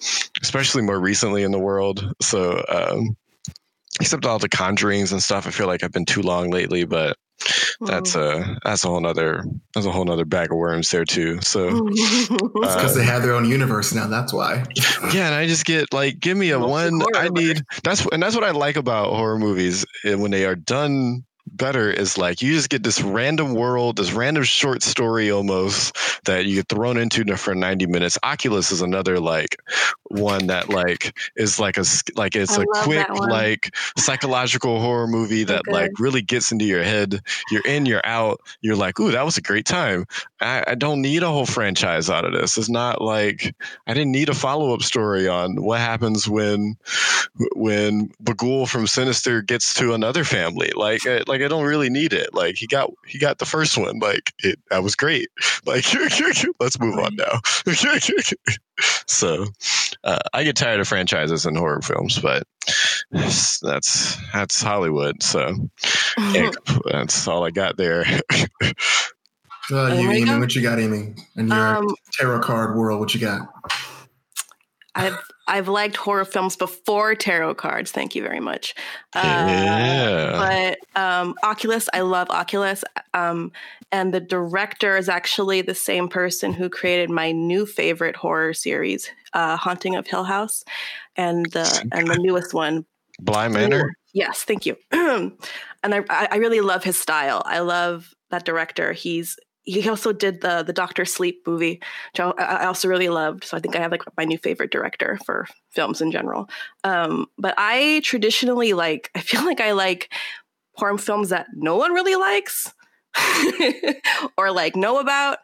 especially 0.42 0.82
more 0.82 0.98
recently 0.98 1.42
in 1.42 1.52
the 1.52 1.58
world. 1.58 2.14
So. 2.20 2.64
Um, 2.68 3.16
except 4.00 4.26
all 4.26 4.38
the 4.38 4.48
conjurings 4.48 5.10
and 5.10 5.20
stuff, 5.20 5.48
I 5.48 5.50
feel 5.50 5.66
like 5.66 5.82
I've 5.82 5.90
been 5.90 6.04
too 6.04 6.22
long 6.22 6.50
lately, 6.50 6.84
but 6.84 7.16
that's 7.80 8.14
a 8.14 8.58
that's 8.64 8.84
a 8.84 8.88
whole 8.88 9.00
nother 9.00 9.44
that's 9.74 9.86
a 9.86 9.92
whole 9.92 10.04
nother 10.04 10.24
bag 10.24 10.50
of 10.50 10.56
worms 10.56 10.90
there 10.90 11.04
too. 11.04 11.40
So 11.40 11.84
because 11.88 12.56
uh, 12.64 12.94
they 12.94 13.04
have 13.04 13.22
their 13.22 13.34
own 13.34 13.48
universe 13.48 13.94
now. 13.94 14.08
That's 14.08 14.32
why. 14.32 14.64
yeah, 15.12 15.26
and 15.26 15.34
I 15.34 15.46
just 15.46 15.64
get 15.64 15.92
like, 15.92 16.18
give 16.18 16.36
me 16.36 16.50
a 16.50 16.58
one. 16.58 17.00
I 17.14 17.28
need 17.28 17.62
that's 17.84 18.04
and 18.06 18.22
that's 18.22 18.34
what 18.34 18.44
I 18.44 18.50
like 18.50 18.76
about 18.76 19.14
horror 19.14 19.38
movies 19.38 19.84
eh, 20.04 20.14
when 20.14 20.30
they 20.30 20.44
are 20.46 20.56
done 20.56 21.24
better 21.56 21.90
is 21.90 22.18
like 22.18 22.42
you 22.42 22.52
just 22.52 22.70
get 22.70 22.82
this 22.82 23.00
random 23.00 23.54
world, 23.54 23.96
this 23.96 24.12
random 24.12 24.44
short 24.44 24.82
story 24.82 25.30
almost 25.30 25.96
that 26.24 26.46
you 26.46 26.56
get 26.56 26.68
thrown 26.68 26.96
into 26.96 27.24
for 27.36 27.54
90 27.54 27.86
minutes. 27.86 28.18
Oculus 28.22 28.70
is 28.70 28.82
another 28.82 29.18
like 29.18 29.56
one 30.04 30.46
that 30.46 30.68
like 30.68 31.16
is 31.36 31.58
like 31.60 31.76
a 31.76 31.84
like 32.16 32.34
it's 32.34 32.58
I 32.58 32.62
a 32.62 32.66
quick 32.82 33.08
like 33.10 33.74
psychological 33.96 34.80
horror 34.80 35.06
movie 35.06 35.44
that 35.44 35.62
okay. 35.68 35.72
like 35.72 35.98
really 35.98 36.22
gets 36.22 36.52
into 36.52 36.64
your 36.64 36.82
head. 36.82 37.20
You're 37.50 37.66
in, 37.66 37.86
you're 37.86 38.04
out. 38.04 38.40
You're 38.60 38.76
like, 38.76 38.98
ooh, 39.00 39.10
that 39.10 39.24
was 39.24 39.36
a 39.36 39.42
great 39.42 39.66
time. 39.66 40.06
I, 40.40 40.64
I 40.68 40.74
don't 40.74 41.02
need 41.02 41.22
a 41.22 41.28
whole 41.28 41.46
franchise 41.46 42.08
out 42.08 42.24
of 42.24 42.32
this. 42.32 42.56
It's 42.56 42.68
not 42.68 43.00
like 43.00 43.54
I 43.86 43.94
didn't 43.94 44.12
need 44.12 44.28
a 44.28 44.34
follow 44.34 44.74
up 44.74 44.82
story 44.82 45.28
on 45.28 45.62
what 45.62 45.80
happens 45.80 46.28
when 46.28 46.76
when 47.54 48.08
Bughuul 48.22 48.68
from 48.68 48.86
Sinister 48.86 49.42
gets 49.42 49.74
to 49.74 49.94
another 49.94 50.24
family. 50.24 50.72
Like 50.74 51.06
uh, 51.06 51.24
like 51.26 51.37
like 51.38 51.44
I 51.44 51.48
don't 51.48 51.66
really 51.66 51.88
need 51.88 52.12
it. 52.12 52.34
Like 52.34 52.56
he 52.56 52.66
got 52.66 52.90
he 53.06 53.18
got 53.18 53.38
the 53.38 53.44
first 53.44 53.78
one. 53.78 54.00
Like 54.00 54.32
it 54.40 54.58
that 54.70 54.82
was 54.82 54.94
great. 54.94 55.28
Like 55.66 55.84
let's 56.60 56.80
move 56.80 56.98
on 56.98 57.16
now. 57.16 57.40
so 59.06 59.46
uh, 60.04 60.18
I 60.32 60.44
get 60.44 60.56
tired 60.56 60.80
of 60.80 60.88
franchises 60.88 61.44
and 61.44 61.58
horror 61.58 61.82
films, 61.82 62.18
but 62.18 62.44
that's 63.10 64.16
that's 64.32 64.62
Hollywood. 64.62 65.22
So 65.22 65.54
that's 66.90 67.28
all 67.28 67.44
I 67.44 67.50
got 67.50 67.76
there. 67.76 68.04
Uh, 69.70 69.94
you, 70.00 70.10
Amy, 70.10 70.38
what 70.38 70.54
you 70.54 70.62
got, 70.62 70.78
Amy? 70.78 71.14
In 71.36 71.48
your 71.48 71.76
um, 71.76 71.94
tarot 72.14 72.40
card 72.40 72.76
world, 72.76 73.00
what 73.00 73.14
you 73.14 73.20
got? 73.20 73.46
I've 74.94 75.18
I've 75.48 75.68
liked 75.68 75.96
horror 75.96 76.24
films 76.24 76.56
before 76.56 77.14
tarot 77.14 77.54
cards. 77.54 77.90
Thank 77.90 78.14
you 78.14 78.22
very 78.22 78.40
much. 78.40 78.74
Uh, 79.14 79.22
yeah. 79.48 80.76
But 80.94 81.00
um, 81.00 81.34
Oculus, 81.42 81.88
I 81.92 82.02
love 82.02 82.30
Oculus. 82.30 82.84
Um, 83.14 83.50
and 83.90 84.12
the 84.12 84.20
director 84.20 84.96
is 84.96 85.08
actually 85.08 85.62
the 85.62 85.74
same 85.74 86.08
person 86.08 86.52
who 86.52 86.68
created 86.68 87.10
my 87.10 87.32
new 87.32 87.64
favorite 87.64 88.16
horror 88.16 88.52
series, 88.52 89.10
uh, 89.32 89.56
Haunting 89.56 89.96
of 89.96 90.06
Hill 90.06 90.24
House, 90.24 90.62
and 91.16 91.46
the 91.46 91.88
and 91.92 92.06
the 92.06 92.18
newest 92.18 92.52
one, 92.52 92.84
Bly 93.18 93.48
Manor. 93.48 93.94
Yes, 94.12 94.44
thank 94.44 94.66
you. 94.66 94.76
and 94.92 95.32
I 95.82 96.04
I 96.10 96.36
really 96.36 96.60
love 96.60 96.84
his 96.84 96.98
style. 96.98 97.42
I 97.46 97.60
love 97.60 98.14
that 98.30 98.44
director. 98.44 98.92
He's 98.92 99.38
he 99.68 99.86
also 99.88 100.12
did 100.12 100.40
the 100.40 100.62
the 100.62 100.72
Doctor 100.72 101.04
Sleep 101.04 101.46
movie, 101.46 101.80
which 102.12 102.20
I, 102.20 102.64
also 102.64 102.88
really 102.88 103.10
loved. 103.10 103.44
So 103.44 103.56
I 103.56 103.60
think 103.60 103.76
I 103.76 103.80
have 103.80 103.90
like 103.90 104.02
my 104.16 104.24
new 104.24 104.38
favorite 104.38 104.70
director 104.70 105.18
for 105.26 105.46
films 105.70 106.00
in 106.00 106.10
general. 106.10 106.48
Um, 106.84 107.26
but 107.36 107.54
I 107.58 108.00
traditionally 108.02 108.72
like 108.72 109.10
I 109.14 109.20
feel 109.20 109.44
like 109.44 109.60
I 109.60 109.72
like 109.72 110.12
horror 110.74 110.96
films 110.96 111.28
that 111.28 111.46
no 111.54 111.76
one 111.76 111.92
really 111.92 112.16
likes 112.16 112.72
or 114.38 114.50
like 114.52 114.74
know 114.74 115.00
about 115.00 115.38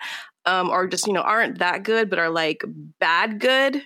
um, 0.47 0.71
or 0.71 0.87
just 0.87 1.07
you 1.07 1.13
know 1.13 1.23
aren't 1.23 1.59
that 1.59 1.83
good 1.83 2.09
but 2.09 2.19
are 2.19 2.31
like 2.31 2.65
bad 2.99 3.41
good. 3.41 3.83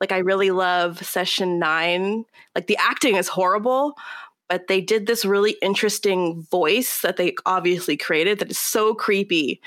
Like 0.00 0.12
I 0.12 0.18
really 0.18 0.50
love 0.50 1.02
Session 1.02 1.58
Nine. 1.58 2.24
Like 2.54 2.66
the 2.66 2.76
acting 2.78 3.16
is 3.16 3.28
horrible, 3.28 3.94
but 4.52 4.66
they 4.66 4.82
did 4.82 5.06
this 5.06 5.24
really 5.24 5.56
interesting 5.62 6.42
voice 6.50 7.00
that 7.00 7.16
they 7.16 7.34
obviously 7.46 7.96
created 7.96 8.38
that 8.38 8.50
is 8.50 8.58
so 8.58 8.92
creepy 8.92 9.62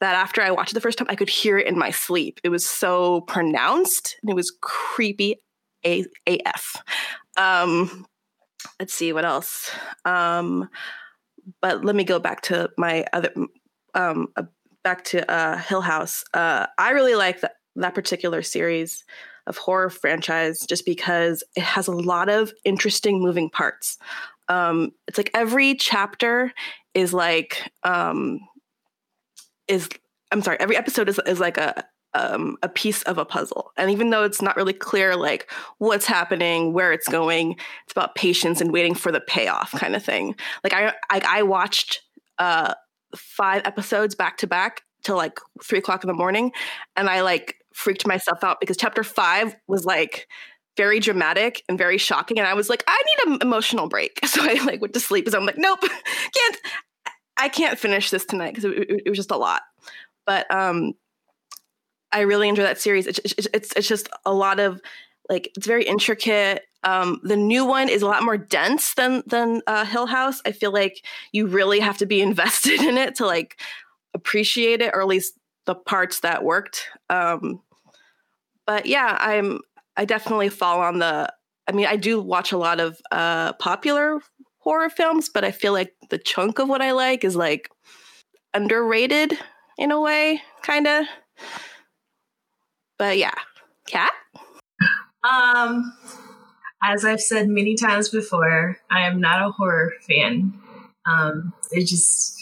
that 0.00 0.14
after 0.14 0.42
I 0.42 0.50
watched 0.50 0.72
it 0.72 0.74
the 0.74 0.80
first 0.82 0.98
time, 0.98 1.06
I 1.08 1.14
could 1.14 1.30
hear 1.30 1.56
it 1.56 1.66
in 1.66 1.78
my 1.78 1.90
sleep. 1.90 2.38
It 2.44 2.50
was 2.50 2.68
so 2.68 3.22
pronounced 3.22 4.18
and 4.20 4.28
it 4.28 4.36
was 4.36 4.52
creepy 4.60 5.40
AF. 5.86 6.76
Um, 7.38 8.04
let's 8.78 8.92
see 8.92 9.14
what 9.14 9.24
else. 9.24 9.70
Um, 10.04 10.68
but 11.62 11.82
let 11.82 11.96
me 11.96 12.04
go 12.04 12.18
back 12.18 12.42
to 12.42 12.68
my 12.76 13.06
other 13.14 13.32
um, 13.94 14.34
back 14.84 15.04
to 15.04 15.30
uh, 15.30 15.56
Hill 15.56 15.80
House. 15.80 16.24
Uh, 16.34 16.66
I 16.76 16.90
really 16.90 17.14
like 17.14 17.40
that 17.40 17.56
that 17.76 17.94
particular 17.94 18.42
series 18.42 19.02
of 19.46 19.56
horror 19.56 19.90
franchise 19.90 20.60
just 20.60 20.84
because 20.84 21.42
it 21.54 21.62
has 21.62 21.88
a 21.88 21.92
lot 21.92 22.28
of 22.28 22.52
interesting 22.64 23.20
moving 23.20 23.50
parts. 23.50 23.98
Um, 24.48 24.92
it's 25.08 25.18
like 25.18 25.30
every 25.34 25.74
chapter 25.74 26.52
is 26.94 27.12
like 27.12 27.70
um, 27.82 28.40
is 29.68 29.88
I'm 30.32 30.42
sorry, 30.42 30.58
every 30.60 30.76
episode 30.76 31.08
is 31.08 31.20
is 31.26 31.40
like 31.40 31.58
a 31.58 31.84
um, 32.14 32.56
a 32.62 32.68
piece 32.68 33.02
of 33.02 33.18
a 33.18 33.24
puzzle. 33.24 33.72
And 33.76 33.90
even 33.90 34.10
though 34.10 34.24
it's 34.24 34.40
not 34.40 34.56
really 34.56 34.72
clear, 34.72 35.16
like 35.16 35.50
what's 35.78 36.06
happening, 36.06 36.72
where 36.72 36.92
it's 36.92 37.08
going, 37.08 37.52
it's 37.84 37.92
about 37.92 38.14
patience 38.14 38.60
and 38.60 38.72
waiting 38.72 38.94
for 38.94 39.12
the 39.12 39.20
payoff, 39.20 39.72
kind 39.72 39.94
of 39.94 40.02
thing. 40.02 40.34
Like 40.64 40.72
I, 40.72 40.94
I, 41.10 41.20
I 41.26 41.42
watched 41.42 42.02
uh, 42.38 42.74
five 43.14 43.62
episodes 43.66 44.14
back 44.14 44.38
to 44.38 44.46
back 44.46 44.82
till 45.02 45.16
like 45.16 45.38
three 45.62 45.78
o'clock 45.78 46.02
in 46.02 46.08
the 46.08 46.14
morning, 46.14 46.52
and 46.96 47.08
I 47.08 47.20
like 47.20 47.56
freaked 47.76 48.06
myself 48.06 48.42
out 48.42 48.58
because 48.58 48.78
chapter 48.78 49.04
five 49.04 49.54
was 49.68 49.84
like 49.84 50.26
very 50.78 50.98
dramatic 50.98 51.62
and 51.68 51.76
very 51.76 51.98
shocking, 51.98 52.38
and 52.38 52.48
I 52.48 52.54
was 52.54 52.70
like, 52.70 52.82
I 52.86 53.02
need 53.06 53.34
an 53.34 53.42
emotional 53.42 53.86
break, 53.86 54.18
so 54.26 54.40
I 54.42 54.54
like 54.64 54.80
went 54.80 54.94
to 54.94 55.00
sleep. 55.00 55.24
because 55.24 55.34
I'm 55.34 55.46
like, 55.46 55.58
nope, 55.58 55.80
can't. 56.34 56.56
I 57.38 57.50
can't 57.50 57.78
finish 57.78 58.08
this 58.08 58.24
tonight 58.24 58.54
because 58.54 58.64
it, 58.64 58.78
it, 58.78 59.02
it 59.04 59.10
was 59.10 59.18
just 59.18 59.30
a 59.30 59.36
lot. 59.36 59.60
But 60.24 60.50
um, 60.50 60.94
I 62.10 62.20
really 62.20 62.48
enjoy 62.48 62.62
that 62.62 62.80
series. 62.80 63.06
It's, 63.06 63.20
it's, 63.52 63.86
just 63.86 64.08
a 64.24 64.32
lot 64.32 64.58
of 64.58 64.80
like, 65.28 65.50
it's 65.54 65.66
very 65.66 65.84
intricate. 65.84 66.62
Um, 66.82 67.20
the 67.22 67.36
new 67.36 67.66
one 67.66 67.90
is 67.90 68.00
a 68.00 68.06
lot 68.06 68.22
more 68.22 68.38
dense 68.38 68.94
than, 68.94 69.22
than 69.26 69.60
uh, 69.66 69.84
Hill 69.84 70.06
House. 70.06 70.40
I 70.46 70.52
feel 70.52 70.72
like 70.72 71.04
you 71.32 71.46
really 71.46 71.78
have 71.80 71.98
to 71.98 72.06
be 72.06 72.22
invested 72.22 72.80
in 72.80 72.96
it 72.96 73.16
to 73.16 73.26
like 73.26 73.60
appreciate 74.14 74.80
it, 74.80 74.92
or 74.94 75.02
at 75.02 75.08
least 75.08 75.34
the 75.66 75.74
parts 75.74 76.20
that 76.20 76.42
worked. 76.42 76.88
Um, 77.10 77.60
but 78.66 78.86
yeah, 78.86 79.16
I'm, 79.20 79.60
I 79.96 80.04
definitely 80.04 80.48
fall 80.48 80.80
on 80.80 80.98
the, 80.98 81.32
I 81.68 81.72
mean, 81.72 81.86
I 81.86 81.96
do 81.96 82.20
watch 82.20 82.52
a 82.52 82.58
lot 82.58 82.80
of 82.80 82.98
uh, 83.10 83.52
popular 83.54 84.20
horror 84.58 84.90
films, 84.90 85.28
but 85.32 85.44
I 85.44 85.50
feel 85.50 85.72
like 85.72 85.94
the 86.10 86.18
chunk 86.18 86.58
of 86.58 86.68
what 86.68 86.82
I 86.82 86.92
like 86.92 87.24
is 87.24 87.36
like 87.36 87.70
underrated 88.52 89.38
in 89.78 89.90
a 89.90 90.00
way, 90.00 90.42
kind 90.62 90.86
of. 90.86 91.06
But 92.98 93.18
yeah, 93.18 93.34
Kat. 93.88 94.12
Um, 95.22 95.92
as 96.82 97.04
I've 97.04 97.20
said 97.20 97.48
many 97.48 97.74
times 97.74 98.08
before, 98.08 98.78
I 98.90 99.06
am 99.06 99.20
not 99.20 99.46
a 99.46 99.50
horror 99.50 99.92
fan. 100.06 100.58
Um, 101.06 101.52
it 101.70 101.86
just, 101.86 102.36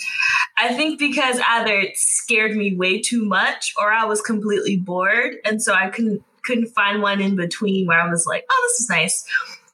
I 0.56 0.74
think 0.74 0.98
because 0.98 1.40
either 1.48 1.78
it 1.78 1.96
scared 1.96 2.56
me 2.56 2.74
way 2.74 3.00
too 3.00 3.24
much 3.24 3.74
or 3.78 3.92
I 3.92 4.04
was 4.04 4.20
completely 4.20 4.76
bored, 4.76 5.34
and 5.44 5.62
so 5.62 5.74
I 5.74 5.90
couldn't 5.90 6.22
couldn't 6.44 6.68
find 6.74 7.00
one 7.02 7.20
in 7.20 7.36
between 7.36 7.86
where 7.86 8.00
I 8.00 8.08
was 8.08 8.26
like, 8.26 8.44
oh, 8.50 8.68
this 8.68 8.80
is 8.80 8.90
nice. 8.90 9.24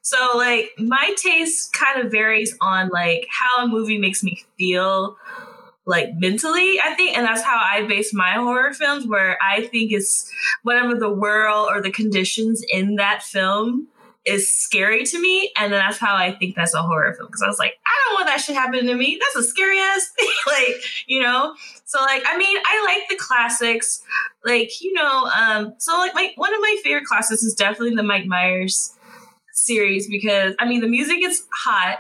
So 0.03 0.33
like 0.37 0.71
my 0.79 1.15
taste 1.17 1.73
kind 1.73 2.01
of 2.01 2.11
varies 2.11 2.57
on 2.61 2.89
like 2.89 3.27
how 3.29 3.65
a 3.65 3.69
movie 3.69 3.99
makes 3.99 4.23
me 4.23 4.43
feel 4.57 5.17
like 5.87 6.11
mentally, 6.15 6.81
I 6.83 6.95
think. 6.95 7.17
And 7.17 7.27
that's 7.27 7.43
how 7.43 7.61
I 7.61 7.83
base 7.87 8.15
my 8.15 8.33
horror 8.33 8.73
films, 8.73 9.07
where 9.07 9.37
I 9.43 9.67
think 9.67 9.93
it's 9.93 10.31
whatever 10.63 10.95
the 10.95 11.13
world 11.13 11.69
or 11.71 11.83
the 11.83 11.91
conditions 11.91 12.63
in 12.73 12.97
that 12.97 13.23
film 13.23 13.89
is 14.31 14.51
scary 14.51 15.05
to 15.05 15.21
me. 15.21 15.53
And 15.59 15.73
that's 15.73 15.99
how 15.99 16.15
I 16.15 16.33
think 16.33 16.55
that's 16.55 16.75
a 16.75 16.83
horror 16.83 17.15
film. 17.15 17.31
Cause 17.31 17.43
I 17.43 17.49
was 17.49 17.59
like, 17.59 17.75
I 17.87 17.91
don't 18.05 18.15
want 18.15 18.27
that 18.29 18.41
shit 18.41 18.55
happening 18.55 18.87
to 18.87 18.95
me. 18.95 19.21
That's 19.21 19.47
a 19.47 19.49
scary 19.49 19.79
ass 19.79 20.11
thing. 20.19 20.29
like, 20.47 20.77
you 21.07 21.21
know? 21.23 21.55
So 21.85 22.01
like, 22.01 22.23
I 22.27 22.39
mean, 22.39 22.57
I 22.65 22.85
like 22.87 23.09
the 23.09 23.17
classics. 23.17 24.03
Like, 24.45 24.81
you 24.81 24.93
know, 24.93 25.31
um, 25.37 25.75
so 25.79 25.93
like 25.99 26.15
my, 26.15 26.33
one 26.37 26.55
of 26.55 26.61
my 26.61 26.77
favorite 26.83 27.05
classics 27.05 27.43
is 27.43 27.55
definitely 27.55 27.97
the 27.97 28.03
Mike 28.03 28.27
Myers 28.27 28.97
series 29.61 30.09
because 30.09 30.55
I 30.59 30.67
mean 30.67 30.81
the 30.81 30.89
music 30.89 31.19
is 31.23 31.45
hot. 31.53 31.99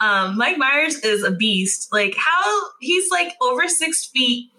Um, 0.00 0.36
Mike 0.36 0.58
Myers 0.58 0.98
is 1.00 1.24
a 1.24 1.30
beast. 1.30 1.88
Like 1.92 2.14
how 2.16 2.62
he's 2.80 3.10
like 3.10 3.34
over 3.40 3.66
six 3.68 4.06
feet, 4.06 4.50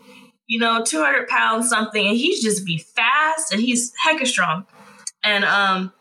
you 0.47 0.59
know, 0.59 0.83
two 0.83 1.01
hundred 1.01 1.27
pounds 1.27 1.69
something, 1.69 2.07
and 2.07 2.17
he's 2.17 2.41
just 2.41 2.65
be 2.65 2.77
fast 2.77 3.53
and 3.53 3.61
he's 3.61 3.93
hecka 4.05 4.25
strong, 4.25 4.65
and 5.23 5.45
um, 5.45 5.93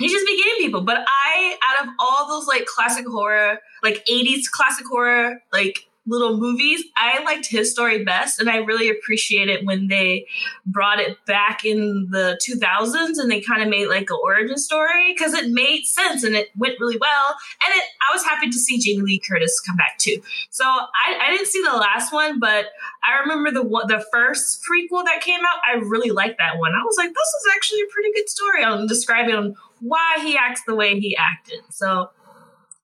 he 0.00 0.08
just 0.08 0.26
be 0.26 0.36
getting 0.36 0.56
people. 0.58 0.80
But 0.80 0.98
I, 1.06 1.56
out 1.68 1.86
of 1.86 1.92
all 2.00 2.26
those 2.28 2.48
like 2.48 2.66
classic 2.66 3.06
horror, 3.06 3.58
like 3.82 4.04
'80s 4.10 4.50
classic 4.50 4.86
horror, 4.90 5.42
like 5.52 5.89
little 6.06 6.36
movies, 6.38 6.82
I 6.96 7.22
liked 7.24 7.46
his 7.46 7.70
story 7.70 8.04
best. 8.04 8.40
And 8.40 8.48
I 8.48 8.56
really 8.56 8.90
appreciate 8.90 9.48
it 9.48 9.64
when 9.64 9.88
they 9.88 10.26
brought 10.64 10.98
it 10.98 11.16
back 11.26 11.64
in 11.64 12.08
the 12.10 12.38
2000s 12.46 13.18
and 13.18 13.30
they 13.30 13.40
kind 13.40 13.62
of 13.62 13.68
made 13.68 13.86
like 13.86 14.08
an 14.10 14.18
origin 14.22 14.56
story 14.58 15.12
because 15.12 15.34
it 15.34 15.50
made 15.50 15.84
sense 15.84 16.24
and 16.24 16.34
it 16.34 16.48
went 16.56 16.80
really 16.80 16.96
well. 16.98 17.36
And 17.66 17.74
it, 17.76 17.84
I 18.10 18.14
was 18.14 18.24
happy 18.24 18.48
to 18.48 18.58
see 18.58 18.78
Jamie 18.78 19.02
Lee 19.02 19.20
Curtis 19.20 19.60
come 19.60 19.76
back 19.76 19.98
too. 19.98 20.20
So 20.50 20.64
I, 20.64 21.18
I 21.26 21.30
didn't 21.30 21.48
see 21.48 21.62
the 21.62 21.76
last 21.76 22.12
one, 22.12 22.40
but 22.40 22.66
I 23.04 23.20
remember 23.20 23.50
the 23.50 23.60
the 23.88 24.04
first 24.12 24.64
prequel 24.64 25.04
that 25.04 25.20
came 25.20 25.40
out. 25.40 25.60
I 25.68 25.76
really 25.76 26.10
liked 26.10 26.38
that 26.38 26.58
one. 26.58 26.72
I 26.72 26.82
was 26.82 26.96
like, 26.96 27.08
this 27.08 27.16
is 27.16 27.52
actually 27.54 27.80
a 27.82 27.92
pretty 27.92 28.12
good 28.14 28.28
story 28.28 28.64
on 28.64 28.86
describing 28.86 29.54
why 29.80 30.18
he 30.22 30.36
acts 30.36 30.62
the 30.66 30.74
way 30.74 30.98
he 30.98 31.16
acted. 31.16 31.60
So 31.70 32.10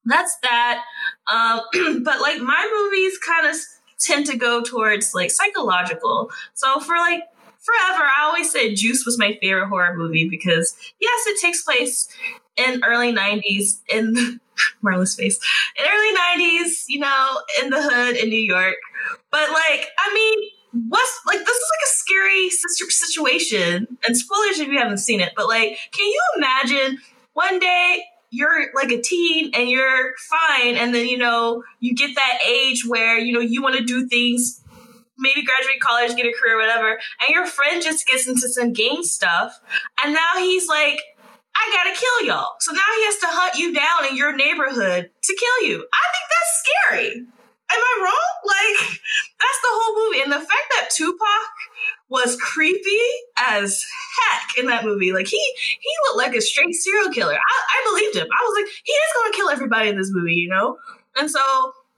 that's 0.07 0.37
that. 0.43 0.85
Um, 1.33 1.61
but 2.05 2.21
like 2.21 2.41
my 2.41 2.91
movies 2.91 3.19
kind 3.19 3.47
of 3.47 3.57
tend 3.99 4.27
to 4.27 4.37
go 4.37 4.63
towards 4.63 5.15
like 5.15 5.31
psychological. 5.31 6.31
So 6.55 6.81
for 6.81 6.97
like 6.97 7.23
forever, 7.59 8.05
I 8.05 8.25
always 8.25 8.51
said 8.51 8.77
Juice 8.77 9.05
was 9.05 9.19
my 9.19 9.37
favorite 9.41 9.69
horror 9.69 9.97
movie 9.97 10.29
because 10.29 10.77
yes, 11.01 11.27
it 11.27 11.41
takes 11.41 11.63
place 11.63 12.09
in 12.57 12.83
early 12.85 13.13
90s 13.13 13.81
in 13.93 14.41
Marla's 14.83 15.15
face 15.15 15.39
in 15.79 15.85
early 15.85 16.17
90s, 16.39 16.85
you 16.89 17.01
know, 17.01 17.41
in 17.63 17.71
the 17.71 17.83
hood 17.83 18.17
in 18.17 18.31
New 18.31 18.41
York. 18.41 18.77
But 19.31 19.51
like, 19.51 19.89
I 19.99 20.15
mean, 20.15 20.51
what's 20.89 21.21
like 21.27 21.39
this 21.39 21.57
is 21.57 21.71
like 21.71 21.85
a 21.85 21.93
scary 21.95 22.51
situation 22.51 23.99
and 24.07 24.17
spoilers 24.17 24.59
if 24.59 24.69
you 24.69 24.79
haven't 24.79 24.99
seen 24.99 25.21
it 25.21 25.33
but 25.35 25.47
like 25.47 25.79
can 25.91 26.07
you 26.07 26.21
imagine 26.37 26.99
one 27.33 27.59
day 27.59 28.05
you're 28.31 28.67
like 28.75 28.91
a 28.91 29.01
teen 29.01 29.51
and 29.55 29.69
you're 29.69 30.13
fine 30.29 30.77
and 30.77 30.95
then 30.95 31.07
you 31.07 31.19
know 31.19 31.63
you 31.81 31.95
get 31.95 32.15
that 32.15 32.39
age 32.49 32.85
where 32.87 33.19
you 33.19 33.33
know 33.33 33.41
you 33.41 33.63
want 33.63 33.77
to 33.77 33.85
do 33.85 34.07
things 34.09 34.63
maybe 35.19 35.43
graduate 35.45 35.81
college 35.81 36.15
get 36.17 36.27
a 36.27 36.33
career 36.41 36.59
whatever 36.59 36.99
and 37.21 37.29
your 37.31 37.47
friend 37.47 37.83
just 37.83 38.07
gets 38.07 38.27
into 38.27 38.49
some 38.49 38.73
game 38.73 39.03
stuff 39.03 39.61
and 40.05 40.13
now 40.13 40.35
he's 40.37 40.69
like 40.69 41.01
i 41.57 41.73
gotta 41.73 41.99
kill 41.99 42.27
y'all. 42.27 42.57
So 42.61 42.73
now 42.73 42.89
he 42.97 43.05
has 43.05 43.19
to 43.19 43.27
hunt 43.29 43.55
you 43.57 43.73
down 43.73 44.11
in 44.11 44.17
your 44.17 44.35
neighborhood 44.37 45.11
to 45.11 45.37
kill 45.39 45.69
you. 45.69 45.77
I 45.77 46.05
think 46.13 46.27
that's 46.29 46.53
scary. 46.63 47.11
Am 47.67 47.81
i 47.83 47.95
wrong? 48.03 48.33
Like 48.47 49.01
that's 49.41 49.61
the 49.63 49.73
whole 49.73 49.93
movie. 50.05 50.23
And 50.23 50.33
the 50.33 50.47
fact 50.47 50.69
that 50.77 50.91
tupac 50.91 51.51
was 52.09 52.37
creepy 52.41 53.03
as 53.37 53.85
heck 54.19 54.59
in 54.59 54.67
that 54.67 54.85
movie. 54.85 55.13
Like 55.13 55.27
he 55.27 55.43
he 55.57 55.91
looked 56.07 56.27
like 56.27 56.37
a 56.37 56.41
straight 56.41 56.75
serial 56.75 57.11
killer. 57.11 57.35
I, 57.35 57.39
I 57.39 57.91
believed 57.91 58.17
him. 58.17 58.29
I 58.31 58.45
was 58.45 58.63
like, 58.63 58.73
he 58.85 58.93
is 58.93 59.13
gonna 59.17 59.35
kill 59.35 59.51
everybody 59.51 59.89
in 59.89 59.99
this 59.99 60.11
movie, 60.13 60.35
you 60.35 60.49
know? 60.49 60.79
And 61.17 61.31
so 61.31 61.41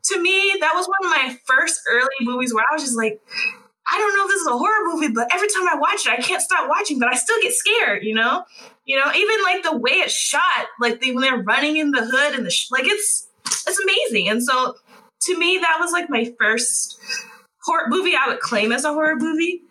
to 0.04 0.22
me, 0.22 0.56
that 0.60 0.72
was 0.74 0.86
one 0.86 1.12
of 1.12 1.18
my 1.18 1.36
first 1.46 1.80
early 1.90 2.08
movies 2.22 2.54
where 2.54 2.64
I 2.70 2.74
was 2.74 2.82
just 2.82 2.96
like, 2.96 3.20
I 3.90 3.98
don't 3.98 4.16
know 4.16 4.24
if 4.24 4.30
this 4.30 4.40
is 4.42 4.46
a 4.46 4.56
horror 4.56 4.84
movie, 4.84 5.12
but 5.12 5.28
every 5.32 5.48
time 5.48 5.68
I 5.68 5.76
watch 5.76 6.06
it, 6.06 6.12
I 6.12 6.16
can't 6.16 6.42
stop 6.42 6.68
watching, 6.68 6.98
but 6.98 7.08
I 7.08 7.14
still 7.14 7.40
get 7.42 7.52
scared, 7.52 8.04
you 8.04 8.14
know? 8.14 8.44
You 8.84 8.96
know, 8.96 9.10
even 9.14 9.42
like 9.42 9.62
the 9.62 9.76
way 9.76 9.92
it's 9.92 10.12
shot, 10.12 10.66
like 10.80 11.00
they, 11.00 11.12
when 11.12 11.22
they're 11.22 11.42
running 11.42 11.76
in 11.76 11.90
the 11.90 12.04
hood 12.04 12.34
and 12.34 12.46
the, 12.46 12.50
sh- 12.50 12.70
like 12.70 12.84
it's, 12.86 13.28
it's 13.66 13.78
amazing. 13.80 14.28
And 14.28 14.42
so 14.42 14.76
to 15.22 15.38
me, 15.38 15.58
that 15.58 15.76
was 15.80 15.92
like 15.92 16.08
my 16.08 16.32
first 16.38 16.98
horror 17.64 17.86
movie 17.88 18.14
I 18.14 18.28
would 18.28 18.40
claim 18.40 18.72
as 18.72 18.84
a 18.84 18.92
horror 18.92 19.16
movie. 19.16 19.62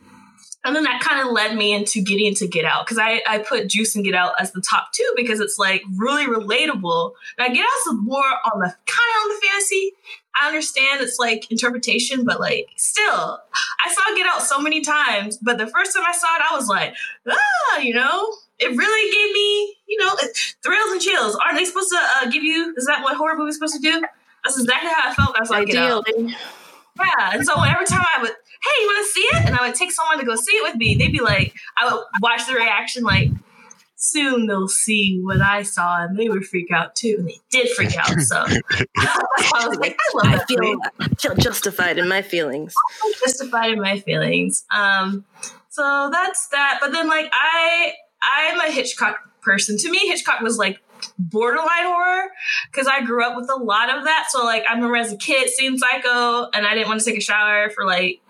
And 0.68 0.76
then 0.76 0.84
that 0.84 1.00
kind 1.00 1.26
of 1.26 1.32
led 1.32 1.56
me 1.56 1.74
into 1.74 2.02
getting 2.02 2.26
into 2.26 2.46
Get 2.46 2.66
Out 2.66 2.86
because 2.86 2.98
I, 2.98 3.22
I 3.26 3.40
put 3.40 3.70
Juice 3.70 3.96
and 3.96 4.04
Get 4.04 4.14
Out 4.14 4.34
as 4.38 4.52
the 4.52 4.60
top 4.60 4.92
two 4.94 5.10
because 5.16 5.40
it's 5.40 5.58
like 5.58 5.82
really 5.96 6.26
relatable. 6.26 7.14
Now 7.40 7.48
Get 7.48 7.66
Out's 7.66 7.98
more 8.02 8.22
on 8.22 8.60
the 8.60 8.66
kind 8.66 9.10
of 9.16 9.24
on 9.24 9.30
the 9.30 9.48
fantasy. 9.48 9.94
I 10.40 10.48
understand 10.48 11.02
it's 11.02 11.20
like 11.20 11.50
interpretation, 11.50 12.26
but 12.26 12.42
like 12.42 12.68
still, 12.76 13.40
I 13.86 13.94
saw 13.94 14.16
Get 14.18 14.28
Out 14.28 14.42
so 14.42 14.60
many 14.60 14.82
times. 14.82 15.38
But 15.38 15.58
the 15.58 15.68
first 15.68 15.96
time 15.96 16.04
I 16.06 16.12
saw 16.12 16.36
it, 16.36 16.42
I 16.52 16.56
was 16.58 16.68
like, 16.68 16.94
ah, 17.30 17.78
you 17.78 17.94
know, 17.94 18.34
it 18.60 18.76
really 18.76 19.12
gave 19.12 19.34
me, 19.34 19.78
you 19.88 20.06
know, 20.06 20.16
thrills 20.62 20.92
and 20.92 21.02
chills. 21.02 21.38
Aren't 21.46 21.58
they 21.58 21.64
supposed 21.64 21.92
to 21.92 21.98
uh, 21.98 22.30
give 22.30 22.44
you? 22.44 22.74
Is 22.76 22.88
that 22.88 23.04
what 23.04 23.16
horror 23.16 23.38
movies 23.38 23.56
supposed 23.56 23.76
to 23.76 23.82
do? 23.82 24.02
That's 24.44 24.60
exactly 24.60 24.90
how 24.90 25.12
I 25.12 25.14
felt. 25.14 25.34
That's 25.38 25.50
like, 25.50 25.68
Get 25.68 25.78
Out. 25.78 26.06
Yeah, 26.10 27.30
and 27.32 27.46
so 27.46 27.54
every 27.64 27.86
time 27.86 28.04
I 28.16 28.22
would 28.22 28.32
hey, 28.63 28.82
you 28.82 28.88
want 28.88 29.06
to 29.06 29.12
see 29.12 29.22
it? 29.22 29.46
And 29.46 29.56
I 29.56 29.67
would 29.67 29.76
take 29.76 29.91
someone 29.91 30.20
to 30.20 30.26
go 30.26 30.36
see 30.36 30.54
it 30.54 30.63
with 30.63 30.76
me. 30.76 30.96
They'd 30.96 31.12
be 31.12 31.22
like, 31.22 31.54
I 31.78 31.91
would 31.91 32.04
watch 32.22 32.46
the 32.48 32.54
reaction, 32.54 33.04
like, 33.04 33.30
soon 33.98 34.46
they'll 34.46 34.67
see 34.67 35.20
what 35.22 35.41
I 35.41 35.63
saw 35.63 36.04
and 36.04 36.17
they 36.17 36.30
would 36.30 36.46
freak 36.46 36.72
out 36.72 36.96
too. 36.96 37.15
And 37.20 37.28
they 37.28 37.39
did 37.50 37.70
freak 37.70 37.98
out. 37.98 38.10
So 38.22 38.38
I 38.98 39.67
was 39.67 39.78
like, 39.80 39.98
I 40.00 40.17
love 40.17 40.34
I 40.34 40.38
that 40.38 40.48
feel, 40.48 40.60
movie. 40.62 40.82
I 41.00 41.08
feel 41.15 41.36
justified 41.36 41.98
in 41.98 42.08
my 42.08 42.22
feelings. 42.22 42.74
Justified 43.26 43.72
in 43.72 43.82
my 43.82 44.00
feelings. 44.00 44.65
Um, 44.72 45.26
so 45.70 46.10
that's 46.12 46.48
that. 46.50 46.78
But 46.80 46.91
then 46.91 47.08
like 47.08 47.30
I 47.34 47.93
I'm 48.22 48.60
a 48.62 48.72
Hitchcock 48.72 49.17
person. 49.41 49.78
To 49.78 49.91
me, 49.91 50.00
Hitchcock 50.08 50.41
was 50.41 50.58
like 50.58 50.80
borderline 51.20 51.86
horror 51.86 52.30
because 52.72 52.88
I 52.88 53.02
grew 53.04 53.24
up 53.24 53.36
with 53.36 53.50
a 53.50 53.56
lot 53.56 53.96
of 53.96 54.06
that. 54.06 54.28
So 54.30 54.43
like 54.43 54.63
I 54.70 54.74
remember 54.74 54.96
as 54.98 55.12
a 55.12 55.17
kid 55.17 55.50
seeing 55.50 55.78
Psycho 55.78 56.50
and 56.54 56.65
I 56.65 56.74
didn't 56.74 56.88
want 56.88 57.00
to 57.00 57.06
take 57.06 57.17
a 57.17 57.22
shower 57.22 57.70
for 57.70 57.86
like 57.86 58.22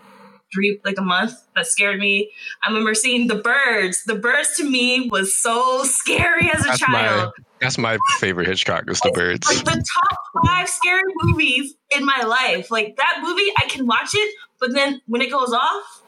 three 0.53 0.79
like 0.85 0.97
a 0.97 1.01
month. 1.03 1.33
That 1.55 1.67
scared 1.67 1.99
me. 1.99 2.31
I 2.63 2.69
remember 2.69 2.93
seeing 2.93 3.27
the 3.27 3.35
birds. 3.35 4.03
The 4.05 4.15
birds 4.15 4.55
to 4.57 4.69
me 4.69 5.09
was 5.09 5.35
so 5.37 5.83
scary 5.83 6.49
as 6.53 6.61
a 6.61 6.67
That's 6.69 6.79
child. 6.79 7.33
my 7.37 7.43
that's 7.59 7.77
my 7.77 7.97
favorite 8.19 8.47
Hitchcock 8.47 8.89
is 8.89 8.99
the 8.99 9.11
birds. 9.11 9.47
Like 9.47 9.65
the 9.65 9.71
top 9.71 10.45
five 10.45 10.69
scary 10.69 11.01
movies 11.23 11.73
in 11.95 12.05
my 12.05 12.21
life. 12.23 12.69
Like 12.69 12.95
that 12.97 13.19
movie, 13.23 13.51
I 13.57 13.65
can 13.67 13.87
watch 13.87 14.11
it, 14.13 14.35
but 14.59 14.73
then 14.73 15.01
when 15.07 15.21
it 15.21 15.31
goes 15.31 15.53
off, 15.53 16.03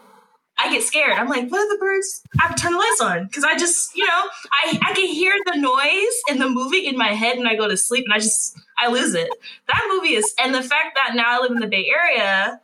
I 0.61 0.71
get 0.71 0.83
scared. 0.83 1.13
I'm 1.13 1.29
like, 1.29 1.49
what 1.49 1.61
are 1.61 1.73
the 1.73 1.79
birds? 1.79 2.21
I 2.39 2.47
have 2.47 2.55
to 2.55 2.61
turn 2.61 2.73
the 2.73 2.77
lights 2.79 3.01
on 3.01 3.25
because 3.25 3.45
I 3.45 3.57
just, 3.57 3.95
you 3.95 4.05
know, 4.05 4.11
I 4.11 4.77
I 4.89 4.93
can 4.93 5.07
hear 5.07 5.33
the 5.45 5.57
noise 5.57 6.15
in 6.29 6.37
the 6.39 6.49
movie 6.49 6.85
in 6.85 6.97
my 6.97 7.13
head 7.13 7.37
when 7.37 7.47
I 7.47 7.55
go 7.55 7.67
to 7.67 7.77
sleep, 7.77 8.03
and 8.05 8.13
I 8.13 8.17
just 8.17 8.59
I 8.77 8.89
lose 8.89 9.15
it. 9.15 9.29
That 9.67 9.81
movie 9.91 10.15
is, 10.15 10.33
and 10.39 10.53
the 10.53 10.61
fact 10.61 10.95
that 10.95 11.15
now 11.15 11.39
I 11.39 11.41
live 11.41 11.51
in 11.51 11.59
the 11.59 11.67
Bay 11.67 11.89
Area. 11.89 12.59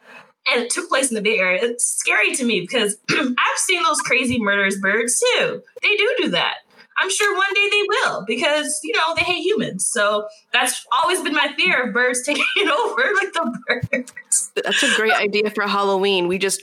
And 0.52 0.64
it 0.64 0.70
took 0.70 0.90
place 0.90 1.10
in 1.10 1.16
the 1.16 1.22
Bay 1.22 1.40
Area. 1.40 1.60
It's 1.64 1.86
scary 1.86 2.36
to 2.36 2.46
me 2.46 2.62
because 2.62 2.98
I've 3.10 3.58
seen 3.58 3.82
those 3.84 4.00
crazy 4.02 4.40
murderous 4.40 4.80
birds 4.80 5.20
too. 5.20 5.62
They 5.82 5.96
do 5.96 6.16
do 6.20 6.30
that. 6.30 6.58
I'm 6.98 7.10
sure 7.10 7.36
one 7.36 7.54
day 7.54 7.70
they 7.70 7.82
will 7.88 8.24
because 8.26 8.80
you 8.84 8.94
know 8.94 9.16
they 9.16 9.24
hate 9.24 9.44
humans. 9.44 9.86
So 9.86 10.28
that's 10.54 10.86
always 11.02 11.22
been 11.22 11.34
my 11.34 11.54
fear 11.58 11.88
of 11.88 11.94
birds 11.94 12.22
taking 12.26 12.44
over, 12.70 13.04
like 13.16 13.34
the 13.34 13.60
birds. 13.68 14.52
That's 14.56 14.84
a 14.84 14.96
great 14.96 15.14
idea 15.14 15.50
for 15.50 15.68
Halloween. 15.68 16.28
We 16.28 16.38
just 16.38 16.62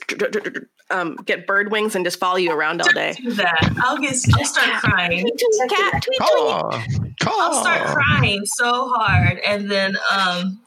um, 0.90 1.16
get 1.24 1.46
bird 1.46 1.70
wings 1.70 1.94
and 1.94 2.04
just 2.04 2.18
follow 2.18 2.36
you 2.36 2.52
around 2.52 2.80
all 2.80 2.92
day. 2.92 3.14
Do 3.14 3.32
that. 3.32 3.74
I'll 3.82 3.98
get. 3.98 4.16
I'll 4.34 4.44
start 4.44 4.82
crying. 4.82 5.20
Tweet, 5.20 5.38
tweet, 5.38 5.70
cat, 5.70 6.02
tweet, 6.02 6.18
tweet. 6.18 6.28
Caw, 6.28 6.84
caw. 7.20 7.38
I'll 7.38 7.60
start 7.60 7.82
crying 7.88 8.46
so 8.46 8.88
hard, 8.88 9.38
and 9.46 9.70
then 9.70 9.96
um, 10.10 10.60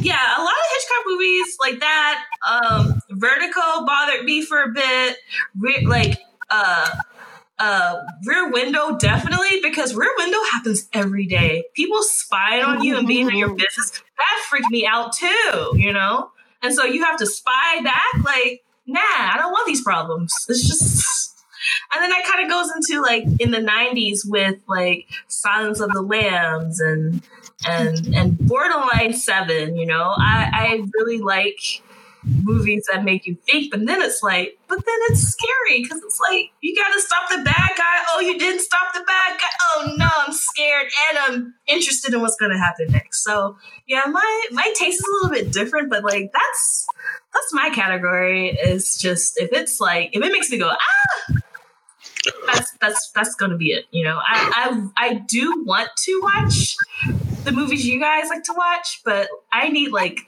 yeah, 0.00 0.38
a 0.38 0.42
lot 0.42 0.52
of 0.52 0.66
Hitchcock 0.72 1.04
movies 1.06 1.56
like 1.60 1.80
that. 1.80 2.24
Um, 2.50 3.02
Vertigo 3.10 3.84
bothered 3.86 4.24
me 4.24 4.44
for 4.44 4.62
a 4.62 4.68
bit. 4.68 5.16
Re- 5.58 5.86
like 5.86 6.18
uh. 6.50 7.02
Uh, 7.60 8.04
Rear 8.24 8.52
Window 8.52 8.96
definitely 8.98 9.60
because 9.60 9.92
Rear 9.92 10.12
Window 10.16 10.38
happens 10.52 10.88
every 10.92 11.26
day. 11.26 11.64
People 11.74 12.04
spying 12.04 12.62
on 12.62 12.84
you 12.84 12.96
and 12.96 13.08
being 13.08 13.28
in 13.28 13.36
your 13.36 13.48
business. 13.52 13.90
That 14.16 14.44
freaked 14.48 14.70
me 14.70 14.86
out 14.86 15.12
too, 15.12 15.72
you 15.74 15.92
know. 15.92 16.30
And 16.62 16.72
so 16.72 16.84
you 16.84 17.04
have 17.04 17.18
to 17.18 17.26
spy 17.26 17.80
back. 17.82 18.24
Like, 18.24 18.64
nah, 18.86 19.00
I 19.00 19.34
don't 19.38 19.50
want 19.50 19.66
these 19.66 19.82
problems. 19.82 20.46
It's 20.48 20.68
just. 20.68 21.34
And 21.92 22.00
then 22.00 22.10
that 22.10 22.24
kind 22.24 22.44
of 22.44 22.48
goes 22.48 22.70
into 22.76 23.02
like 23.02 23.24
in 23.40 23.50
the 23.50 23.58
'90s 23.58 24.20
with 24.24 24.60
like 24.68 25.08
Silence 25.26 25.80
of 25.80 25.90
the 25.90 26.02
Lambs 26.02 26.78
and 26.78 27.22
and 27.66 28.14
and 28.14 28.38
Borderline 28.38 29.12
Seven. 29.12 29.76
You 29.76 29.86
know, 29.86 30.14
I 30.16 30.50
I 30.52 30.82
really 30.94 31.18
like 31.18 31.82
movies 32.24 32.86
that 32.92 33.04
make 33.04 33.26
you 33.26 33.36
think, 33.46 33.70
but 33.70 33.84
then 33.86 34.02
it's 34.02 34.22
like, 34.22 34.58
but 34.68 34.76
then 34.84 34.96
it's 35.08 35.22
scary 35.22 35.82
because 35.82 36.02
it's 36.02 36.20
like 36.28 36.50
you 36.60 36.74
got 36.74 36.92
to 36.92 37.00
stop 37.00 37.28
the 37.30 37.38
bad 37.38 37.70
guy. 37.76 37.96
Oh, 38.10 38.20
you 38.20 38.38
didn't 38.38 38.60
stop 38.60 38.92
the 38.92 39.00
bad 39.00 39.38
guy. 39.38 39.46
Oh 39.74 39.94
no, 39.96 40.08
I'm 40.26 40.32
scared 40.32 40.86
and 41.08 41.18
I'm 41.18 41.54
interested 41.66 42.14
in 42.14 42.20
what's 42.20 42.36
to 42.36 42.58
happen 42.58 42.86
next. 42.90 43.24
So 43.24 43.56
yeah, 43.86 44.04
my 44.10 44.46
my 44.52 44.72
taste 44.76 45.00
is 45.00 45.06
a 45.06 45.26
little 45.26 45.30
bit 45.44 45.52
different, 45.52 45.90
but 45.90 46.04
like 46.04 46.30
that's 46.32 46.86
that's 47.32 47.52
my 47.52 47.70
category. 47.70 48.48
Is 48.50 48.96
just 48.96 49.40
if 49.40 49.52
it's 49.52 49.80
like 49.80 50.10
if 50.12 50.22
it 50.22 50.32
makes 50.32 50.50
me 50.50 50.58
go 50.58 50.70
ah. 50.70 51.34
That's 52.46 52.72
that's 52.78 53.10
that's 53.14 53.34
gonna 53.34 53.56
be 53.56 53.70
it. 53.70 53.86
You 53.90 54.04
know, 54.04 54.18
I, 54.18 54.90
I 54.96 55.06
I 55.08 55.14
do 55.14 55.64
want 55.66 55.88
to 55.96 56.20
watch 56.22 56.76
the 57.48 57.54
movies 57.54 57.86
you 57.86 57.98
guys 57.98 58.28
like 58.28 58.42
to 58.44 58.54
watch, 58.56 59.00
but 59.04 59.28
I 59.52 59.68
need 59.68 59.90
like 59.90 60.20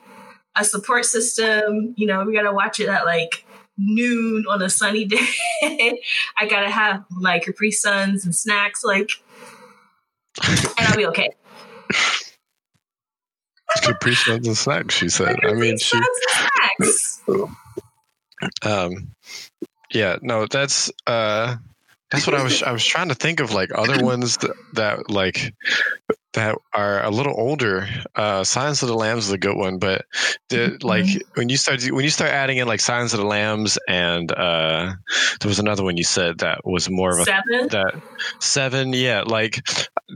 a 0.57 0.65
support 0.65 1.05
system. 1.05 1.95
You 1.97 2.07
know, 2.07 2.25
we 2.25 2.33
gotta 2.33 2.53
watch 2.53 2.81
it 2.81 2.89
at 2.89 3.05
like 3.05 3.45
noon 3.77 4.45
on 4.49 4.63
a 4.63 4.71
sunny 4.71 5.05
day. 5.63 6.01
I 6.39 6.47
gotta 6.49 6.71
have 6.71 7.05
my 7.11 7.39
Capri 7.39 7.71
Suns 7.71 8.25
and 8.25 8.35
snacks, 8.35 8.83
like, 8.83 9.11
and 10.43 10.75
I'll 10.79 10.97
be 10.97 11.07
okay. 11.07 11.31
Capri 13.83 14.15
Suns 14.15 14.47
and 14.47 14.57
snacks. 14.57 14.95
She 14.95 15.09
said. 15.11 15.37
I 15.45 15.53
mean, 15.53 15.79
she. 15.79 16.01
Snacks. 16.79 17.23
Um, 18.63 19.15
yeah, 19.93 20.17
no, 20.23 20.47
that's 20.47 20.91
uh, 21.07 21.57
that's 22.11 22.27
what 22.27 22.35
I 22.35 22.43
was. 22.43 22.63
I 22.63 22.73
was 22.73 22.85
trying 22.85 23.09
to 23.09 23.15
think 23.15 23.41
of 23.41 23.53
like 23.53 23.71
other 23.75 24.03
ones 24.03 24.39
that, 24.39 24.57
that 24.75 25.11
like 25.11 25.55
that 26.35 26.57
are 26.75 27.03
a 27.05 27.11
little 27.11 27.35
older. 27.37 27.89
Uh, 28.15 28.45
Silence 28.45 28.83
of 28.83 28.89
the 28.89 28.95
Lambs 28.95 29.27
is 29.27 29.33
a 29.33 29.39
good 29.39 29.57
one, 29.57 29.79
but 29.79 30.05
the, 30.49 30.79
like 30.83 31.07
when 31.35 31.49
you 31.49 31.57
start 31.57 31.83
when 31.91 32.05
you 32.05 32.11
start 32.11 32.31
adding 32.31 32.59
in 32.59 32.69
like 32.69 32.81
Silence 32.81 33.13
of 33.13 33.21
the 33.21 33.27
Lambs 33.27 33.79
and 33.89 34.31
uh, 34.33 34.93
there 35.41 35.49
was 35.49 35.59
another 35.59 35.83
one 35.83 35.97
you 35.97 36.05
said 36.05 36.39
that 36.39 36.65
was 36.65 36.89
more 36.91 37.13
of 37.13 37.21
a 37.21 37.25
Seven. 37.25 37.69
that 37.71 37.95
seven 38.41 38.93
yeah 38.93 39.23
like 39.27 39.67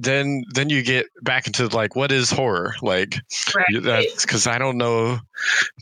then 0.01 0.45
then 0.55 0.69
you 0.71 0.83
get 0.83 1.07
back 1.23 1.47
into 1.47 1.67
like 1.69 1.95
what 1.97 2.11
is 2.13 2.31
horror 2.31 2.75
like 2.83 3.17
Right. 3.55 3.83
that's 3.83 4.25
because 4.27 4.47
i 4.47 4.59
don't 4.59 4.77
know 4.77 5.19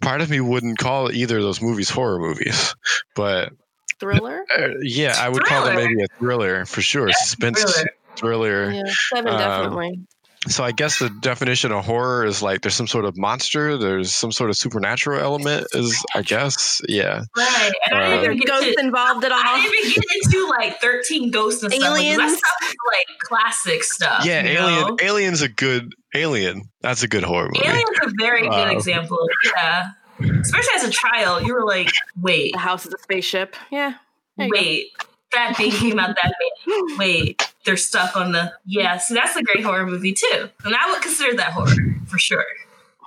part 0.02 0.20
of 0.20 0.30
me 0.30 0.40
wouldn't 0.40 0.78
call 0.78 1.10
either 1.10 1.38
of 1.38 1.42
those 1.42 1.62
movies 1.62 1.88
horror 1.90 2.18
movies 2.18 2.74
but 3.16 3.52
Thriller? 3.98 4.44
uh, 4.58 4.68
yeah 4.82 5.16
i 5.18 5.28
would 5.28 5.44
call 5.44 5.64
them 5.64 5.76
maybe 5.76 6.02
a 6.02 6.06
thriller 6.18 6.64
for 6.66 6.82
sure 6.82 7.08
Yeah, 7.08 7.14
suspense 7.16 7.62
thriller. 7.62 7.88
thriller 8.18 8.72
Yeah, 8.72 8.92
seven 9.14 9.32
Um, 9.32 9.38
definitely. 9.38 10.00
So 10.48 10.64
i 10.64 10.72
guess 10.72 10.98
the 10.98 11.09
definition 11.20 11.70
of 11.72 11.85
horror 11.85 12.24
is 12.24 12.42
like 12.42 12.62
there's 12.62 12.74
some 12.74 12.87
sort 12.87 13.05
of 13.05 13.16
monster 13.16 13.76
there's 13.78 14.12
some 14.12 14.33
sort 14.33 14.50
of 14.50 14.57
supernatural 14.57 15.20
element 15.20 15.66
is 15.72 16.05
i 16.14 16.22
guess 16.22 16.81
yeah 16.88 17.22
Right. 17.37 17.72
And 17.87 17.98
I 17.98 18.02
Uh, 18.02 18.09
didn't 18.09 18.24
even 18.24 18.37
get 18.38 18.46
Ghosts 18.48 18.74
to, 18.76 18.81
involved 18.85 19.24
at 19.24 19.33
all? 19.33 19.38
I 19.42 19.61
didn't 19.62 19.78
even 19.90 20.02
get 20.02 20.24
into 20.24 20.48
like 20.48 20.81
13 20.81 21.31
ghosts 21.31 21.62
and 21.62 21.72
stuff. 21.72 21.90
Like, 21.90 22.02
Aliens? 22.05 22.38
stuff 22.38 22.62
is 22.62 22.74
like 22.92 23.18
classic 23.20 23.83
stuff. 23.85 24.24
yeah 24.24 24.42
alien 24.42 24.81
know? 24.88 24.96
alien's 25.00 25.42
a 25.42 25.48
good 25.48 25.92
alien 26.14 26.62
that's 26.81 27.02
a 27.02 27.09
good 27.09 27.22
horror 27.24 27.50
movie 27.55 27.66
Alien's 27.66 27.88
a 28.05 28.11
very 28.18 28.42
good 28.42 28.68
Uh, 28.68 28.70
example. 28.72 29.18
Yeah. 29.57 29.90
Especially 30.20 30.74
as 30.76 30.85
a 30.85 30.90
child, 30.90 31.46
you 31.46 31.55
were 31.55 31.64
like, 31.64 31.90
wait, 32.20 32.52
The 32.52 32.59
house 32.59 32.87
is 32.87 32.92
a 32.94 32.98
spaceship. 32.98 33.57
Yeah. 33.70 33.94
There 34.37 34.46
you 34.46 34.52
go. 34.52 34.59
wait, 34.61 34.87
that 35.33 35.57
thing 35.57 35.70
came 35.72 35.98
out 35.98 36.14
that 36.22 36.33
big. 36.66 36.98
Wait, 36.98 37.51
they're 37.64 37.77
stuck 37.77 38.16
on 38.16 38.33
the. 38.33 38.53
Yeah, 38.64 38.98
So 38.98 39.14
that's 39.14 39.37
a 39.37 39.42
great 39.42 39.64
horror 39.64 39.87
movie 39.87 40.12
too. 40.12 40.48
And 40.64 40.75
I 40.75 40.90
would 40.90 41.03
consider 41.03 41.37
that 41.37 41.53
horror 41.53 41.75
for 42.07 42.18
sure. 42.18 42.44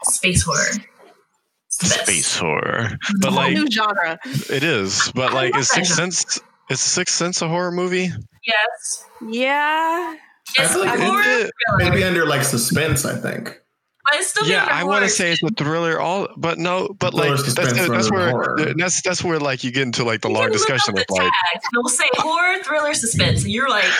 Space 0.03 0.43
horror. 0.43 0.83
It's 1.67 1.77
the 1.77 1.95
best. 1.95 2.07
space 2.07 2.37
horror 2.37 2.97
but 3.21 3.29
Whole 3.31 3.41
like 3.41 3.53
new 3.53 3.69
genre. 3.69 4.19
It 4.49 4.63
is, 4.63 5.11
but 5.13 5.31
I 5.31 5.35
like, 5.35 5.55
is 5.57 5.69
that 5.69 5.85
Sixth. 5.85 5.95
Sense 5.95 6.39
is 6.69 6.79
Sixth 6.79 7.15
Sense 7.15 7.41
a 7.41 7.47
horror 7.47 7.71
movie? 7.71 8.09
Yes. 8.45 9.05
Yeah. 9.27 10.15
It's 10.57 10.73
feel 10.73 10.85
like 10.85 10.99
horror 10.99 11.23
it? 11.25 11.51
Maybe 11.77 12.03
under 12.03 12.25
like 12.25 12.43
suspense, 12.43 13.03
I 13.03 13.15
think. 13.15 13.59
But 14.05 14.19
it's 14.19 14.27
still 14.29 14.47
Yeah, 14.47 14.67
I 14.69 14.83
want 14.83 15.03
to 15.03 15.09
say 15.09 15.31
it's 15.31 15.43
a 15.43 15.49
thriller. 15.49 15.99
All, 15.99 16.27
but 16.37 16.57
no, 16.57 16.89
but 16.99 17.11
Thriller, 17.13 17.31
like 17.31 17.39
that's, 17.45 17.55
suspense, 17.69 17.89
that's 17.89 18.11
where 18.11 18.29
horror. 18.31 18.73
that's 18.77 19.01
that's 19.01 19.23
where 19.23 19.39
like 19.39 19.63
you 19.63 19.71
get 19.71 19.83
into 19.83 20.03
like 20.03 20.21
the 20.21 20.29
You 20.29 20.35
long 20.35 20.51
discussion 20.51 20.93
of 20.93 20.95
like 20.97 21.07
tags. 21.07 21.65
They'll 21.73 21.87
say 21.89 22.07
horror, 22.15 22.61
thriller, 22.63 22.93
suspense, 22.93 23.43
and 23.43 23.51
you're 23.51 23.69
like 23.69 23.91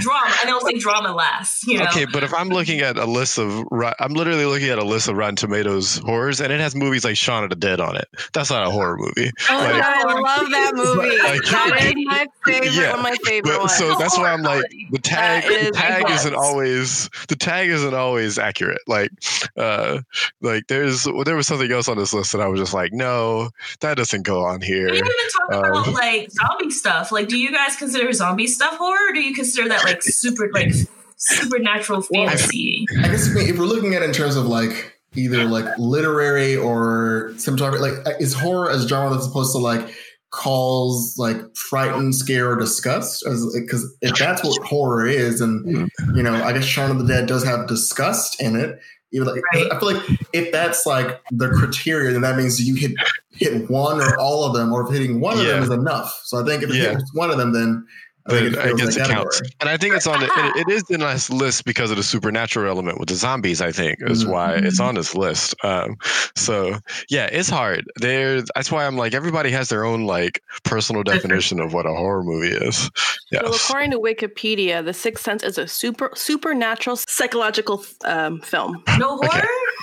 drama, 0.00 0.34
and 0.40 0.48
they'll 0.48 0.60
say 0.60 0.78
drama 0.78 1.12
last. 1.14 1.66
You 1.66 1.78
know, 1.78 1.84
okay, 1.86 2.06
but 2.12 2.22
if 2.22 2.32
I'm 2.34 2.48
looking 2.48 2.80
at 2.80 2.96
a 2.96 3.04
list 3.06 3.38
of 3.38 3.64
Ro- 3.70 3.92
I'm 4.00 4.14
literally 4.14 4.44
looking 4.46 4.68
at 4.68 4.78
a 4.78 4.84
list 4.84 5.08
of 5.08 5.16
Rotten 5.16 5.36
Tomatoes 5.36 5.98
horrors, 5.98 6.40
and 6.40 6.52
it 6.52 6.60
has 6.60 6.74
movies 6.74 7.04
like 7.04 7.16
Shaun 7.16 7.44
of 7.44 7.50
the 7.50 7.56
Dead 7.56 7.80
on 7.80 7.96
it. 7.96 8.08
That's 8.32 8.50
not 8.50 8.66
a 8.66 8.70
horror 8.70 8.96
movie. 8.98 9.30
Oh, 9.50 9.56
Like- 9.56 9.82
God, 9.82 10.06
I 10.06 10.20
love 10.20 10.50
that 10.50 10.72
movie. 10.74 11.18
Like- 11.18 11.42
that 11.42 11.80
is 11.84 11.94
my 12.06 12.26
favorite. 12.44 12.72
Yeah, 12.72 12.90
one 12.90 12.98
of 13.00 13.02
my 13.04 13.16
favorite 13.24 13.52
But, 13.52 13.60
ones. 13.60 13.76
so 13.76 13.94
that's 13.98 14.16
why 14.18 14.32
I'm 14.32 14.42
like 14.42 14.64
the 14.90 14.98
tag. 14.98 15.42
That 15.44 15.52
is 15.52 15.66
The 15.68 15.72
tag 15.72 16.10
isn't 16.10 16.34
always 16.34 17.10
the 17.28 17.36
tag 17.36 17.68
isn't 17.68 17.94
always 17.94 18.38
accurate. 18.38 18.80
Like, 18.88 19.10
uh, 19.56 20.00
like 20.40 20.64
there's 20.68 21.06
there 21.24 21.36
was 21.36 21.46
something 21.46 21.70
else 21.70 21.88
on 21.88 21.96
this 21.98 22.12
list 22.12 22.32
that 22.32 22.40
I 22.40 22.46
was 22.48 22.60
just 22.60 22.74
like, 22.74 22.92
no, 22.92 23.50
that 23.80 23.96
doesn't 23.96 24.22
go 24.22 24.44
on 24.44 24.60
We 24.60 24.66
here. 24.66 24.88
didn't 24.88 25.06
even 25.06 25.30
talk 25.48 25.52
Um, 25.52 25.64
about 25.82 25.88
like 25.94 26.30
zombie 26.30 26.70
stuff. 26.70 27.10
Like, 27.12 27.28
do 27.28 27.38
you 27.38 27.52
guys 27.52 27.76
consider 27.76 28.12
zombie 28.12 28.46
stuff 28.46 28.76
horror? 28.76 29.10
Or 29.10 29.12
do 29.12 29.20
you 29.20 29.34
consider 29.34 29.68
that 29.68 29.84
like 29.84 30.02
super 30.02 30.50
like 30.52 30.72
supernatural 31.16 32.04
Well, 32.10 32.28
I- 32.28 32.36
fantasy? 32.36 32.86
I 32.98 33.08
guess 33.08 33.28
if 33.28 33.34
we- 33.34 33.48
if 33.50 33.58
we're 33.58 33.64
looking 33.64 33.94
at 33.94 34.02
it 34.02 34.06
in 34.06 34.12
terms 34.12 34.36
of 34.36 34.46
like 34.46 34.92
either 35.14 35.44
like 35.44 35.64
literary 35.78 36.56
or 36.56 37.30
cinematography, 37.36 37.80
like 37.80 38.20
is 38.20 38.34
horror 38.34 38.70
as 38.70 38.86
genre 38.86 39.10
that's 39.14 39.24
supposed 39.26 39.52
to 39.52 39.58
like 39.58 39.94
calls 40.30 41.16
like 41.18 41.36
frightened, 41.56 42.14
scare, 42.14 42.50
or 42.50 42.56
disgust, 42.56 43.24
because 43.24 43.96
if 44.02 44.16
that's 44.16 44.42
what 44.44 44.62
horror 44.62 45.06
is, 45.06 45.40
and 45.40 45.64
mm-hmm. 45.64 46.16
you 46.16 46.22
know, 46.22 46.34
I 46.34 46.52
guess 46.52 46.64
Shaun 46.64 46.90
of 46.90 46.98
the 46.98 47.06
Dead 47.06 47.26
does 47.26 47.44
have 47.44 47.66
disgust 47.66 48.40
in 48.40 48.56
it. 48.56 48.78
Even 49.12 49.28
like, 49.28 49.40
Right. 49.54 49.72
I 49.72 49.78
feel 49.78 49.94
like 49.94 50.02
if 50.32 50.50
that's 50.52 50.84
like 50.84 51.20
the 51.30 51.48
criteria, 51.48 52.12
then 52.12 52.22
that 52.22 52.36
means 52.36 52.60
you 52.60 52.74
hit 52.74 52.92
hit 53.30 53.70
one 53.70 54.00
or 54.00 54.18
all 54.18 54.44
of 54.44 54.54
them, 54.54 54.72
or 54.72 54.84
if 54.86 54.92
hitting 54.92 55.20
one 55.20 55.38
of 55.38 55.46
them 55.46 55.62
is 55.62 55.70
enough. 55.70 56.20
So 56.24 56.42
I 56.42 56.44
think 56.44 56.62
if 56.62 56.70
it 56.70 56.76
Yeah. 56.76 56.90
hits 56.92 57.14
one 57.14 57.30
of 57.30 57.38
them, 57.38 57.52
then 57.52 57.86
I 58.28 58.34
it 58.36 58.58
I 58.58 58.72
guess 58.72 58.94
that 58.96 59.08
it 59.08 59.12
counts. 59.14 59.40
category. 59.40 59.50
And 59.60 59.70
I 59.70 59.76
think 59.76 59.94
it's 59.94 60.06
on 60.06 60.20
the, 60.20 60.26
it, 60.26 60.66
it 60.66 60.72
is 60.72 60.90
in 60.90 61.00
this 61.00 61.30
list 61.30 61.64
because 61.64 61.90
of 61.90 61.96
the 61.96 62.02
supernatural 62.02 62.68
element 62.68 62.98
with 62.98 63.08
the 63.08 63.14
zombies, 63.14 63.60
I 63.60 63.72
think, 63.72 63.98
is 64.02 64.24
Mhm. 64.24 64.30
why 64.32 64.54
it's 64.54 64.80
on 64.80 64.94
this 64.96 65.14
list. 65.14 65.54
Um, 65.64 65.96
so 66.36 66.78
yeah, 67.08 67.26
it's 67.26 67.48
hard. 67.48 67.84
There 67.96 68.42
that's 68.54 68.70
why 68.72 68.86
I'm 68.86 68.96
like 68.96 69.14
everybody 69.14 69.50
has 69.52 69.68
their 69.68 69.84
own 69.84 70.06
like 70.06 70.42
personal 70.64 71.02
definition 71.02 71.60
of 71.60 71.72
what 71.72 71.86
a 71.86 71.90
horror 71.94 72.22
movie 72.24 72.48
is. 72.56 72.76
So 72.76 72.90
Yes. 73.32 73.68
according 73.68 73.90
to 73.92 73.98
Wikipedia, 73.98 74.84
The 74.84 74.94
Sixth 74.94 75.24
Sense 75.24 75.42
is 75.42 75.58
a 75.58 75.66
super 75.68 76.10
supernatural 76.14 76.96
psychological 76.96 77.84
um, 78.04 78.40
film. 78.40 78.82
No 78.98 79.16
horror? 79.22 79.28
S- 79.28 79.75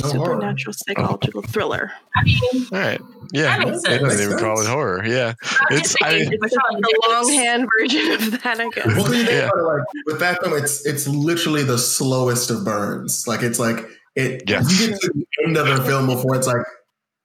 No 0.00 0.08
horror. 0.10 0.34
supernatural 0.34 0.74
oh. 0.78 0.82
psychological 0.86 1.42
thriller. 1.42 1.92
I 2.14 2.22
mean, 2.24 2.40
All 2.72 2.78
right. 2.78 3.00
Yeah. 3.32 3.58
They 3.64 3.70
sense. 3.78 3.82
doesn't 4.02 4.26
even 4.26 4.38
call 4.38 4.60
it 4.60 4.66
horror. 4.66 5.04
Yeah. 5.06 5.34
I'm 5.42 5.76
It's- 5.76 5.82
just 5.82 5.98
thinking 5.98 6.28
I- 6.28 6.34
if 6.34 6.40
it's 6.42 6.56
all 6.56 6.76
The 6.80 7.08
longhand 7.10 7.68
version 7.78 8.12
of 8.12 8.42
that, 8.42 8.60
I 8.60 8.68
guess. 8.70 8.86
Well, 8.86 9.04
'cause 9.04 9.14
you 9.16 9.22
Yeah. 9.24 9.48
it, 9.48 9.56
like 9.62 9.82
with 10.06 10.18
that 10.20 10.42
film, 10.42 10.56
it's 10.56 10.84
it's 10.86 11.06
literally 11.08 11.62
the 11.62 11.78
slowest 11.78 12.50
of 12.50 12.64
burns. 12.64 13.26
Like 13.26 13.42
it's 13.42 13.58
like 13.58 13.84
it. 14.14 14.42
Yes. 14.46 14.80
You 14.80 14.88
get 14.88 15.00
to 15.00 15.12
the 15.14 15.26
end 15.46 15.56
of 15.56 15.66
the 15.66 15.82
film 15.84 16.06
before 16.06 16.34
it's 16.36 16.46
like 16.46 16.64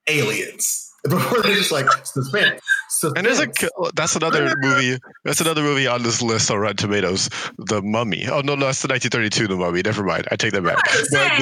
aliens. 0.10 0.88
Before 1.10 1.42
they're 1.42 1.56
just 1.56 1.72
like 1.72 1.88
suspense. 2.06 2.62
Suspense. 3.02 3.14
And 3.18 3.26
there's 3.26 3.40
a 3.40 3.48
that's 3.96 4.16
another 4.16 4.54
movie. 4.60 4.98
That's 5.26 5.42
another 5.42 5.62
movie 5.62 5.88
on 5.88 6.04
this 6.04 6.22
list 6.22 6.50
on 6.52 6.60
Rotten 6.60 6.78
Tomatoes. 6.78 7.30
The 7.58 7.82
Mummy. 7.82 8.28
Oh 8.28 8.42
no, 8.42 8.56
no, 8.56 8.68
that's 8.68 8.82
the 8.82 8.88
1932 8.88 9.48
The 9.48 9.56
Mummy. 9.58 9.82
Never 9.84 10.04
mind. 10.04 10.28
I 10.32 10.36
take 10.36 10.54
that 10.54 10.64
back. 10.64 10.78
I 10.88 11.00
was 11.00 11.10
that 11.10 11.38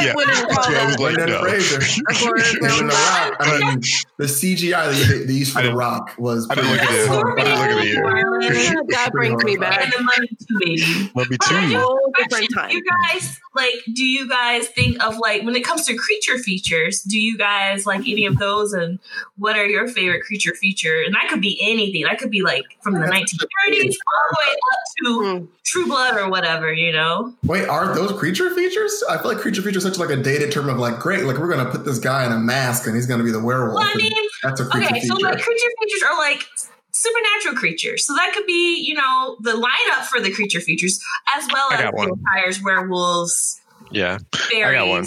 Yeah. 0.00 0.14
wouldn't 0.14 0.36
I 0.36 0.86
was 0.86 0.98
like, 0.98 1.16
no. 1.16 1.40
Fraser. 1.40 1.76
And 1.76 2.90
the 2.90 2.94
rock. 2.94 3.36
I 3.40 3.58
mean, 3.58 3.80
the 4.18 4.24
CGI 4.24 4.70
that 4.70 5.06
they, 5.08 5.24
they 5.24 5.32
used 5.32 5.52
for 5.52 5.62
the 5.62 5.74
rock 5.74 6.12
was. 6.18 6.46
I 6.50 6.54
didn't 6.54 6.70
look 6.70 6.80
at 6.80 6.90
it. 6.90 7.08
pretty- 7.08 7.50
I 7.50 7.68
didn't 7.68 8.04
look 8.30 8.44
at 8.44 8.52
the 8.52 8.60
year. 8.60 8.74
that 8.88 9.10
brings 9.12 9.44
me 9.44 9.52
and 9.52 9.60
back. 9.60 9.94
the 9.96 10.02
money 10.02 10.28
too, 10.28 10.58
baby. 10.60 11.10
Mummy 11.14 11.36
But 11.38 11.52
I 11.52 11.60
two. 11.62 11.68
do 11.70 11.78
Whole 11.78 11.98
question, 12.14 12.28
different 12.30 12.54
time. 12.54 12.70
You 12.70 12.82
guys 12.84 13.38
like? 13.54 13.74
Do 13.94 14.04
you 14.04 14.28
guys 14.28 14.68
think 14.68 15.02
of 15.04 15.18
like 15.18 15.42
when 15.42 15.56
it 15.56 15.64
comes 15.64 15.86
to 15.86 15.94
creature 15.96 16.38
features? 16.38 17.02
Do 17.02 17.18
you 17.18 17.36
guys 17.38 17.86
like 17.86 18.00
any 18.00 18.26
of 18.26 18.38
those? 18.38 18.72
And 18.72 18.98
what 19.36 19.56
are 19.60 19.66
your 19.66 19.88
favorite 19.88 20.22
creature 20.22 20.54
feature? 20.54 21.02
And 21.04 21.14
that 21.14 21.28
could 21.28 21.40
be 21.40 21.58
anything. 21.62 22.02
That 22.04 22.18
could 22.18 22.30
be 22.30 22.42
like 22.42 22.64
from 22.82 22.94
the 22.94 23.00
1930s 23.06 23.94
all 24.12 24.24
the 24.30 24.36
way 24.38 24.52
up 24.52 24.78
to 25.04 25.20
Hmm. 25.40 25.44
True 25.64 25.86
Blood 25.86 26.16
or 26.16 26.28
whatever. 26.28 26.72
You 26.72 26.92
know? 26.92 27.34
Wait, 27.44 27.68
are 27.68 27.94
those 27.94 28.18
creature 28.18 28.52
features? 28.54 29.02
I 29.08 29.18
feel 29.18 29.28
like 29.32 29.38
creature 29.38 29.62
features 29.62 29.82
such 29.84 29.98
like 29.98 30.10
a 30.10 30.16
dated 30.16 30.50
term 30.52 30.68
of 30.68 30.78
like, 30.78 30.98
great, 30.98 31.24
like 31.24 31.38
we're 31.38 31.48
gonna 31.48 31.70
put 31.70 31.84
this 31.84 31.98
guy 31.98 32.26
in 32.26 32.32
a 32.32 32.38
mask 32.38 32.86
and 32.86 32.94
he's 32.96 33.06
gonna 33.06 33.24
be 33.24 33.30
the 33.30 33.42
werewolf. 33.42 33.76
Well, 33.76 33.88
I 33.88 33.96
mean, 33.96 34.12
that's 34.42 34.60
a 34.60 34.66
creature 34.66 34.88
okay. 34.88 35.00
So 35.00 35.14
feature. 35.16 35.26
like 35.30 35.40
creature 35.42 35.68
features 35.80 36.02
are 36.10 36.18
like 36.18 36.44
supernatural 36.92 37.54
creatures. 37.56 38.04
So 38.06 38.14
that 38.14 38.32
could 38.34 38.46
be 38.46 38.82
you 38.84 38.94
know 38.94 39.36
the 39.40 39.52
lineup 39.52 40.04
for 40.06 40.20
the 40.20 40.30
creature 40.32 40.60
features 40.60 41.00
as 41.36 41.46
well 41.52 41.70
as 41.72 41.80
vampires, 41.80 42.62
werewolves, 42.62 43.60
Yeah. 43.90 44.18
fairies. 44.50 44.78
got 44.78 44.88
one. 44.88 45.06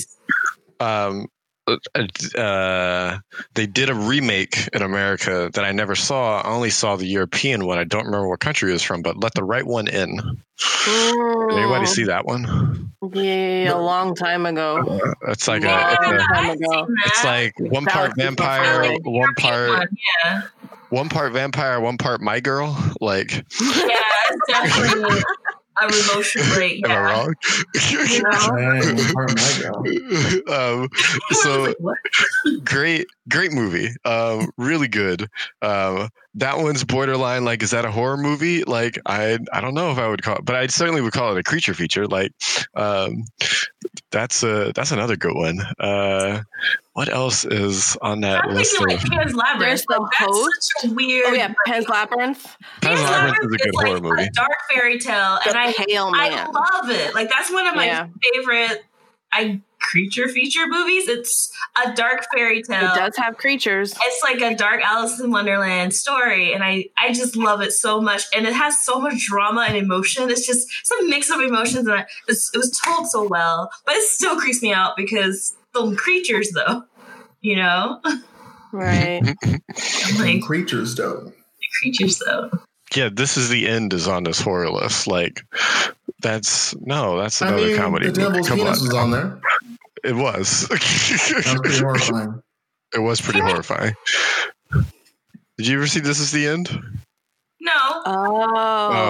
Um, 0.80 1.28
uh, 1.67 3.17
they 3.54 3.65
did 3.65 3.89
a 3.89 3.95
remake 3.95 4.67
in 4.73 4.82
America 4.82 5.49
that 5.54 5.63
I 5.63 5.71
never 5.71 5.95
saw. 5.95 6.41
I 6.41 6.49
only 6.49 6.69
saw 6.69 6.95
the 6.95 7.06
European 7.06 7.65
one. 7.65 7.78
I 7.78 7.84
don't 7.84 8.06
remember 8.06 8.28
what 8.28 8.39
country 8.39 8.69
it 8.69 8.73
was 8.73 8.84
from, 8.84 9.02
but 9.02 9.17
Let 9.17 9.34
the 9.34 9.43
Right 9.43 9.65
One 9.65 9.88
In. 9.88 10.15
Did 10.17 11.58
Anybody 11.58 11.86
see 11.86 12.04
that 12.04 12.26
one? 12.26 12.91
Yeah, 13.13 13.73
a 13.73 13.80
long 13.80 14.15
time 14.15 14.45
ago. 14.45 14.99
It's 15.28 15.47
like 15.47 15.63
Long 15.63 15.73
a, 15.73 15.91
it's, 15.93 16.23
a, 16.23 16.28
time 16.34 16.49
ago. 16.49 16.88
it's 17.06 17.23
like 17.23 17.54
one 17.60 17.86
That 17.86 17.93
part 17.93 18.12
vampire, 18.17 18.84
funny. 18.84 18.99
one 19.04 19.15
European 19.15 19.36
part 19.36 19.69
one, 19.69 19.88
yeah. 20.26 20.41
one 20.89 21.10
part 21.10 21.34
vampire, 21.34 21.80
one 21.80 21.97
part 21.97 22.21
my 22.21 22.39
girl. 22.39 22.78
Like, 23.02 23.32
Yeah, 23.62 23.99
it's 24.32 25.23
definitely 25.80 26.00
a 26.00 26.12
emotion 26.14 26.42
break. 26.50 26.86
am 26.86 26.92
I 26.92 26.96
Yeah. 26.96 27.08
wrong? 27.10 27.36
You 28.10 28.22
know? 28.24 28.58
Dang, 28.58 29.14
part 29.14 29.30
of 29.32 29.38
my 29.38 29.54
girl. 29.54 30.82
um, 30.82 30.90
so 31.32 31.74
like, 31.80 31.98
great 32.64 33.08
great 33.30 33.52
movie 33.52 33.90
um 34.06 34.50
really 34.58 34.88
good 34.88 35.28
um 35.62 36.10
that 36.36 36.58
one's 36.58 36.84
borderline 36.84 37.46
like 37.46 37.62
is 37.62 37.72
that 37.72 37.86
a 37.86 37.91
horror 37.91 38.17
movie 38.17 38.63
like 38.63 38.98
i 39.06 39.38
i 39.52 39.62
don't 39.62 39.74
know 39.76 39.91
if 39.91 39.98
i 40.00 40.08
would 40.08 40.24
call 40.24 40.36
it 40.38 40.46
but 40.46 40.56
i 40.56 40.65
certainly 40.67 41.00
would 41.02 41.13
call 41.13 41.32
it 41.36 41.39
a 41.39 41.43
creature 41.43 41.74
feature 41.76 42.08
like 42.08 42.32
um 42.76 43.24
that's 44.12 44.41
a 44.43 44.72
that's 44.74 44.91
another 44.91 45.15
good 45.15 45.36
one 45.36 45.60
uh 45.80 46.41
what 46.93 47.10
else 47.10 47.43
is 47.46 47.98
on 48.02 48.22
that 48.22 48.43
I'm 48.46 48.54
list 48.54 48.78
thinking 48.78 48.96
of 48.96 49.04
like 49.04 49.12
Pan's 49.19 49.34
Labyrinth. 49.36 49.60
There's 49.60 49.86
the 49.88 50.00
Like, 50.00 50.12
that's 50.19 50.32
host. 50.32 50.72
such 50.82 50.91
a 50.91 50.93
weird. 50.93 51.26
Oh 51.28 51.34
yeah, 51.34 51.54
Pan's 51.65 51.89
Labyrinth. 51.89 52.56
Pan's 52.82 53.02
Labyrinth 53.02 53.38
is 53.41 53.54
a 53.54 53.58
good 53.58 53.74
like 53.74 53.88
horror 53.88 54.00
movie 54.00 54.24
A 54.24 54.30
dark 54.32 54.52
fairy 54.72 55.00
tale, 55.00 55.39
The 55.43 55.50
and 55.50 55.58
I 55.58 55.74
Pale 55.74 56.12
I 56.13 56.46
love 56.54 56.89
it. 56.91 57.15
Like 57.15 57.30
that's 57.32 57.52
one 57.52 57.65
of 57.65 57.76
my 57.76 57.86
Yeah. 57.88 58.08
favorite. 58.36 58.84
I 59.32 59.60
creature 59.84 60.28
feature 60.28 60.65
movies. 60.67 61.08
It's 61.08 61.52
a 61.86 61.93
dark 61.93 62.26
fairy 62.36 62.63
tale. 62.63 62.91
It 62.91 62.96
does 62.96 63.15
have 63.17 63.38
creatures. 63.38 63.93
it's 64.02 64.24
like 64.24 64.41
a 64.41 64.56
dark 64.56 64.82
Alice 64.84 65.19
in 65.19 65.30
Wonderland 65.32 65.93
story, 65.93 66.54
and 66.54 66.63
I 66.63 66.86
I 66.98 67.13
just 67.13 67.36
love 67.36 67.62
it 67.62 67.74
so 67.74 68.02
much, 68.02 68.24
and 68.36 68.48
it 68.48 68.54
has 68.54 68.84
so 68.84 69.00
much 69.00 69.26
drama 69.28 69.65
and 69.67 69.78
emotion. 69.78 70.30
It's 70.30 70.48
just 70.48 70.67
it's 70.82 70.91
a 70.91 71.04
mix 71.08 71.30
of 71.30 71.39
emotions, 71.41 71.88
and 71.88 72.00
I, 72.00 72.06
it's, 72.28 72.50
it 72.54 72.58
was 72.58 72.72
told 72.84 73.08
so 73.08 73.28
well, 73.28 73.69
but 73.86 73.96
it 73.96 74.04
still 74.08 74.38
creeps 74.39 74.62
me 74.63 74.74
out 74.74 74.96
because 74.98 75.56
the 75.74 75.96
creatures, 75.96 76.50
though, 76.52 76.84
you 77.41 77.56
know, 77.58 78.00
Right. 78.72 79.22
I'm 79.46 80.17
like 80.17 80.41
creatures, 80.43 80.96
though. 80.96 81.32
creatures, 81.82 82.19
though. 82.26 82.50
yeah 82.96 83.10
this 83.12 83.38
is 83.38 83.50
the 83.50 83.67
end 83.67 83.93
is 83.93 84.08
on 84.08 84.24
this 84.24 84.39
horror 84.39 84.69
list 84.72 85.08
like 85.08 85.41
that's 86.22 86.76
no 86.82 87.17
that's 87.17 87.41
I 87.41 87.48
another 87.50 87.67
mean, 87.67 87.78
comedy 87.78 88.10
the 88.10 88.19
movie. 88.22 88.32
devil's 88.32 88.48
come 88.48 88.58
penis 88.60 88.80
on 88.82 88.88
was 88.88 88.96
on 88.96 89.12
there. 89.12 89.39
It 90.04 90.16
was 90.16 90.68
was 90.70 91.56
pretty 91.62 91.80
horrifying. 91.80 92.42
It 92.94 93.00
was 93.00 93.22
pretty 93.22 93.39
horrifying. 93.39 93.94
Did 95.58 95.68
you 95.68 95.78
ever 95.78 95.88
see 95.88 96.00
This 96.00 96.20
Is 96.20 96.32
the 96.32 96.48
End? 96.48 96.70
No. 97.62 97.72
Oh, 98.06 98.52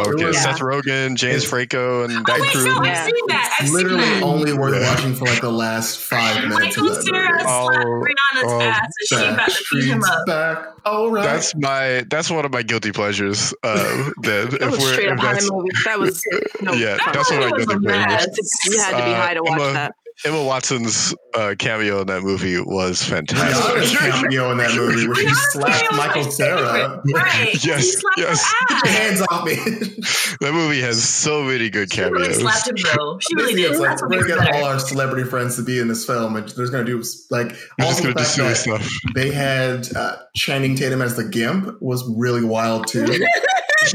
Oh, 0.06 0.12
okay. 0.14 0.26
yeah. 0.26 0.32
Seth 0.34 0.60
Rogen, 0.60 1.16
James 1.16 1.44
Franco, 1.44 2.04
and 2.04 2.12
Oh 2.14 2.24
that 2.28 2.40
wait, 2.40 2.52
crew. 2.52 2.66
no, 2.66 2.78
I've 2.82 2.98
seen 3.06 3.16
that. 3.30 3.56
I've 3.60 3.66
It's 3.66 3.74
seen 3.74 3.84
literally 3.84 3.98
that. 3.98 4.22
only 4.24 4.54
worth 4.54 4.76
Yeah. 4.80 4.94
watching 4.94 5.16
for 5.16 5.26
like 5.26 5.42
the 5.42 5.52
last 5.52 5.98
five 6.00 6.48
minutes 6.48 6.78
of 6.78 6.84
Michael 6.84 6.96
that 6.96 7.04
Cera 7.04 7.32
movie. 7.32 7.44
Oh, 7.48 7.68
slapped 7.72 7.88
Rihanna's 7.88 8.44
oh, 8.54 8.62
ass, 8.62 8.80
and 8.80 8.92
she 9.08 9.16
about 9.16 9.50
to 9.50 9.64
beat 9.74 9.84
him 9.86 10.04
up. 10.04 10.26
back. 10.28 10.66
All 10.86 11.10
right. 11.10 11.24
That's 11.24 11.56
my. 11.56 12.06
That's 12.10 12.30
one 12.30 12.46
of 12.46 12.52
my 12.52 12.62
guilty 12.62 12.92
pleasures. 12.92 13.54
Uh, 13.64 14.12
then 14.22 14.50
that 14.50 14.62
if 14.62 14.70
was 14.72 14.80
we're 14.82 14.94
straight 14.94 15.08
if 15.08 15.14
up 15.14 15.20
high 15.20 15.40
movie. 15.50 15.70
That 15.86 16.00
was 16.00 16.22
no, 16.62 16.74
yeah, 16.74 16.98
That 16.98 17.12
that's 17.16 17.32
one 17.32 17.42
of 17.42 17.50
my 17.52 17.58
movie 17.58 17.66
guilty 17.66 17.88
pleasures. 17.88 18.50
you 18.66 18.80
had 18.80 18.92
to 18.92 18.98
be 18.98 19.02
Uh, 19.14 19.16
high 19.16 19.34
to 19.34 19.42
watch 19.42 19.62
Emma- 19.62 19.74
that. 19.74 19.96
Emma 20.26 20.44
Watson's 20.44 21.14
uh, 21.36 21.56
cameo 21.60 22.02
in 22.02 22.08
that 22.08 22.22
movie 22.24 22.60
was 22.60 23.02
Rihanna's 23.02 23.06
fantastic. 23.10 24.00
cameo 24.00 24.52
in 24.52 24.58
that 24.58 24.76
movie 24.76 25.08
where 25.08 25.16
she 25.16 25.30
slapped 25.52 25.92
Michael 25.96 26.24
my 26.24 26.30
Cera. 26.30 27.02
Right. 27.14 27.66
Yes, 27.66 27.96
He 28.16 28.22
yes. 28.22 28.44
her 28.46 28.66
Get 28.70 28.86
your 28.86 28.94
hands 28.94 29.22
off 29.30 29.46
me. 29.46 29.56
that 30.42 30.52
movie 30.54 30.82
has 30.82 31.04
so 31.04 31.44
many 31.44 31.70
good 31.70 31.92
She 31.92 32.02
really 32.02 32.28
cameos. 32.28 32.42
slapped 32.42 32.68
him 32.70 32.76
though. 32.96 33.20
She 33.20 33.36
really 33.36 33.56
did. 33.56 33.72
like 33.78 33.90
That's 33.90 34.02
what 34.02 34.12
we're 34.12 34.18
makes 34.18 34.28
gonna 34.36 34.46
get 34.52 34.56
all 34.56 34.66
our 34.66 34.80
celebrity 34.80 35.30
friends 35.30 35.56
to 35.58 35.62
be 35.64 35.80
in 35.80 35.88
this 35.88 36.06
film, 36.06 36.36
and 36.36 36.48
there's 36.50 36.70
gonna 36.70 36.84
do 36.86 37.04
like 37.30 37.48
We're 37.80 37.86
just 37.86 38.02
gonna 38.04 38.14
the 38.14 38.20
do 38.22 38.26
fact 38.26 38.66
that 38.66 38.82
stuff. 38.82 38.90
they 39.16 39.32
had 39.32 39.88
uh, 39.96 40.18
Channing 40.36 40.76
Tatum 40.76 41.02
as 41.02 41.16
the 41.16 41.24
Gimp 41.26 41.82
was 41.82 42.04
really 42.16 42.44
wild 42.44 42.88
too. 42.88 43.06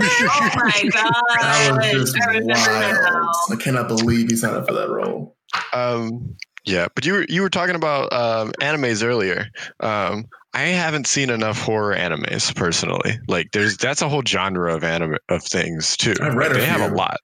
Oh 0.00 0.50
my 0.54 0.88
god! 0.92 1.12
That 1.40 1.94
was 1.94 2.12
just 2.12 2.22
I 2.28 2.32
remember 2.32 2.52
wild. 2.52 2.94
now. 3.14 3.30
I 3.50 3.56
cannot 3.56 3.88
believe 3.88 4.28
he 4.28 4.36
signed 4.36 4.54
up 4.56 4.66
for 4.68 4.74
that 4.74 4.90
role. 4.90 5.37
Um, 5.72 6.36
yeah, 6.64 6.88
but 6.94 7.06
you 7.06 7.14
were 7.14 7.26
you 7.28 7.42
were 7.42 7.50
talking 7.50 7.74
about 7.74 8.12
um, 8.12 8.52
animes 8.60 9.04
earlier. 9.04 9.46
Um, 9.80 10.26
I 10.54 10.62
haven't 10.62 11.06
seen 11.06 11.30
enough 11.30 11.60
horror 11.60 11.94
animes 11.94 12.54
personally. 12.54 13.18
Like, 13.28 13.52
there's 13.52 13.76
that's 13.76 14.02
a 14.02 14.08
whole 14.08 14.22
genre 14.26 14.74
of 14.74 14.84
anime 14.84 15.16
of 15.28 15.42
things 15.42 15.96
too. 15.96 16.14
I've 16.20 16.34
read 16.34 16.48
Like, 16.48 16.58
a 16.58 16.60
they 16.60 16.66
have 16.66 16.92
a 16.92 16.94
lot. 16.94 17.18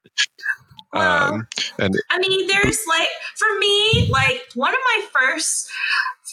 Well, 0.92 1.34
Um, 1.34 1.48
and 1.78 1.94
I 2.10 2.18
mean, 2.18 2.46
there's 2.46 2.78
like 2.88 3.08
for 3.36 3.58
me, 3.58 4.08
like 4.10 4.42
one 4.54 4.72
of 4.72 4.78
my 4.84 5.06
first, 5.12 5.68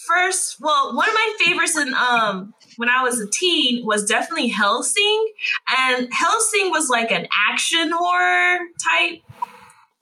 first, 0.08 0.58
well, 0.62 0.96
one 0.96 1.10
of 1.10 1.16
my 1.16 1.36
favorites 1.40 1.78
in 1.78 1.94
um 1.96 2.54
when 2.78 2.88
I 2.88 3.04
was 3.04 3.20
a 3.20 3.28
teen 3.28 3.86
was 3.86 4.06
definitely 4.06 4.50
Hellsing, 4.50 5.28
and 5.78 6.08
Hellsing 6.14 6.70
was 6.70 6.90
like 6.90 7.12
an 7.12 7.28
action 7.50 7.92
horror 7.92 8.60
type 8.82 9.20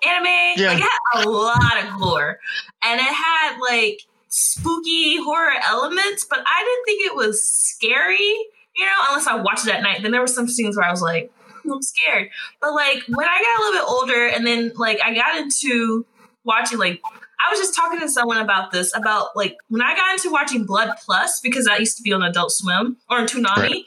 anime. 0.05 0.25
Yeah. 0.57 0.69
Like 0.69 0.77
it 0.79 0.89
had 1.13 1.25
a 1.25 1.29
lot 1.29 1.83
of 1.83 1.99
gore, 1.99 2.39
and 2.83 2.99
it 2.99 3.13
had 3.13 3.57
like 3.59 4.01
spooky 4.29 5.17
horror 5.21 5.55
elements, 5.67 6.25
but 6.29 6.39
I 6.39 6.63
didn't 6.63 6.85
think 6.85 7.05
it 7.05 7.15
was 7.15 7.43
scary, 7.43 8.17
you 8.17 8.85
know, 8.85 8.91
unless 9.09 9.27
I 9.27 9.35
watched 9.35 9.67
it 9.67 9.73
at 9.73 9.81
night. 9.81 10.01
Then 10.01 10.11
there 10.11 10.21
were 10.21 10.27
some 10.27 10.47
scenes 10.47 10.77
where 10.77 10.85
I 10.85 10.91
was 10.91 11.01
like, 11.01 11.31
hmm, 11.63 11.73
I'm 11.73 11.81
scared. 11.81 12.29
But 12.61 12.73
like 12.73 13.03
when 13.07 13.27
I 13.27 13.39
got 13.39 13.59
a 13.59 13.61
little 13.65 13.81
bit 13.81 13.89
older 13.89 14.27
and 14.27 14.45
then 14.45 14.71
like 14.75 14.99
I 15.03 15.13
got 15.13 15.37
into 15.37 16.05
watching 16.43 16.77
like 16.77 17.01
I 17.45 17.49
was 17.51 17.59
just 17.59 17.75
talking 17.75 17.99
to 17.99 18.09
someone 18.09 18.37
about 18.37 18.71
this 18.71 18.95
about 18.95 19.35
like 19.35 19.57
when 19.69 19.81
I 19.81 19.95
got 19.95 20.13
into 20.13 20.29
watching 20.29 20.65
Blood 20.65 20.95
Plus 21.05 21.39
because 21.39 21.65
that 21.65 21.79
used 21.79 21.97
to 21.97 22.03
be 22.03 22.11
on 22.11 22.21
Adult 22.21 22.51
Swim 22.51 22.97
or 23.09 23.19
on 23.19 23.27
Toonami, 23.27 23.57
right. 23.57 23.85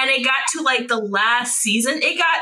and 0.00 0.10
it 0.10 0.24
got 0.24 0.40
to 0.54 0.62
like 0.62 0.88
the 0.88 0.98
last 0.98 1.56
season, 1.56 2.00
it 2.02 2.18
got 2.18 2.40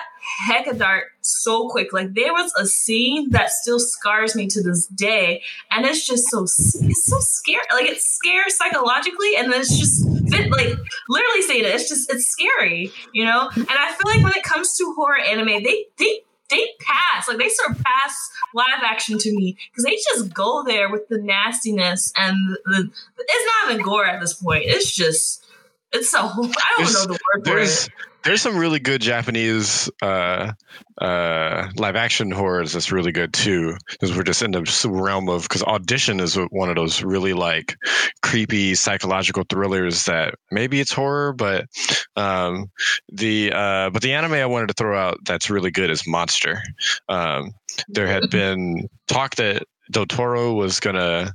hecka 0.49 0.77
dark 0.79 1.05
so 1.21 1.69
quick. 1.69 1.93
Like 1.93 2.15
there 2.15 2.33
was 2.33 2.53
a 2.59 2.67
scene 2.67 3.31
that 3.31 3.51
still 3.51 3.81
scars 3.81 4.35
me 4.35 4.47
to 4.49 4.63
this 4.63 4.87
day, 4.87 5.43
and 5.71 5.85
it's 5.85 6.07
just 6.07 6.29
so 6.29 6.43
it's 6.43 7.07
so 7.07 7.17
scary. 7.21 7.65
Like 7.73 7.87
it 7.87 8.01
scares 8.01 8.57
psychologically, 8.57 9.37
and 9.37 9.53
then 9.53 9.61
it's 9.61 9.79
just 9.79 10.07
like 10.51 10.77
literally 11.09 11.43
saying 11.43 11.65
it. 11.65 11.75
It's 11.75 11.89
just 11.89 12.13
it's 12.13 12.27
scary, 12.27 12.93
you 13.13 13.25
know. 13.25 13.51
And 13.55 13.69
I 13.71 13.93
feel 13.93 14.13
like 14.13 14.23
when 14.23 14.35
it 14.35 14.43
comes 14.43 14.77
to 14.77 14.95
horror 14.97 15.19
anime, 15.19 15.63
they 15.63 15.87
they 15.99 16.21
they 16.51 16.67
pass 16.81 17.29
like 17.29 17.39
they 17.39 17.49
surpass 17.49 18.31
live 18.55 18.83
action 18.83 19.19
to 19.19 19.35
me 19.35 19.57
because 19.71 19.85
they 19.85 19.97
just 19.97 20.33
go 20.33 20.65
there 20.65 20.91
with 20.91 21.07
the 21.09 21.19
nastiness 21.19 22.13
and 22.17 22.57
the, 22.65 22.91
it's 23.19 23.53
not 23.65 23.73
even 23.73 23.85
gore 23.85 24.07
at 24.07 24.21
this 24.21 24.35
point. 24.35 24.65
It's 24.67 24.95
just 24.95 25.45
it's 25.93 26.11
so 26.11 26.19
I 26.19 26.29
don't 26.29 26.55
there's, 26.79 27.07
know 27.07 27.15
the 27.15 27.19
word 27.35 27.47
for 27.47 27.59
it. 27.59 27.89
There's 28.29 28.43
some 28.43 28.59
really 28.59 28.79
good 28.79 29.01
Japanese 29.01 29.89
uh, 30.03 30.53
uh, 31.01 31.69
live 31.79 31.97
action 31.97 32.31
horrors 32.31 32.75
that's 32.75 32.93
really 32.93 33.11
good 33.11 33.33
too. 33.33 33.75
Because 33.89 34.15
we're 34.15 34.23
just 34.23 34.43
in 34.43 34.51
the 34.51 34.91
realm 34.91 35.31
of 35.31 35.45
because 35.45 35.63
Audition 35.63 36.21
is 36.21 36.35
one 36.51 36.69
of 36.69 36.77
those 36.77 37.03
really 37.03 37.33
like 37.33 37.75
creepy 38.21 38.75
psychological 38.75 39.45
thrillers 39.49 40.05
that 40.05 40.35
maybe 40.51 40.79
it's 40.79 40.93
horror, 40.93 41.33
but 41.33 41.69
um, 42.17 42.71
the 43.11 43.51
uh, 43.51 43.89
but 43.89 44.03
the 44.03 44.13
anime 44.13 44.35
I 44.35 44.45
wanted 44.45 44.67
to 44.67 44.75
throw 44.75 44.99
out 44.99 45.17
that's 45.25 45.49
really 45.49 45.71
good 45.71 45.89
is 45.89 46.07
Monster. 46.07 46.61
Um, 47.09 47.53
there 47.89 48.09
had 48.09 48.29
been 48.29 48.91
talk 49.07 49.37
that 49.37 49.63
Del 49.91 50.05
Toro 50.05 50.53
was 50.53 50.81
gonna 50.81 51.33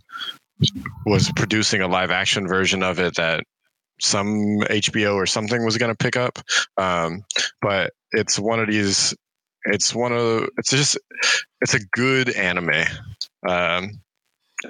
was 1.07 1.31
producing 1.35 1.81
a 1.81 1.87
live 1.87 2.11
action 2.11 2.47
version 2.47 2.83
of 2.83 2.99
it 2.99 3.15
that 3.15 3.45
some 4.03 4.59
HBO 4.61 5.15
or 5.15 5.25
something 5.25 5.63
was 5.65 5.77
going 5.77 5.91
to 5.91 6.03
pick 6.03 6.15
up. 6.15 6.39
Um, 6.77 7.23
but 7.61 7.93
it's 8.11 8.37
one 8.37 8.59
of 8.59 8.67
these. 8.67 9.13
It's 9.65 9.95
one 9.95 10.11
of. 10.11 10.49
It's 10.57 10.69
just. 10.69 10.97
It's 11.61 11.73
a 11.73 11.79
good 11.93 12.29
anime. 12.31 12.85
Um, 13.47 14.01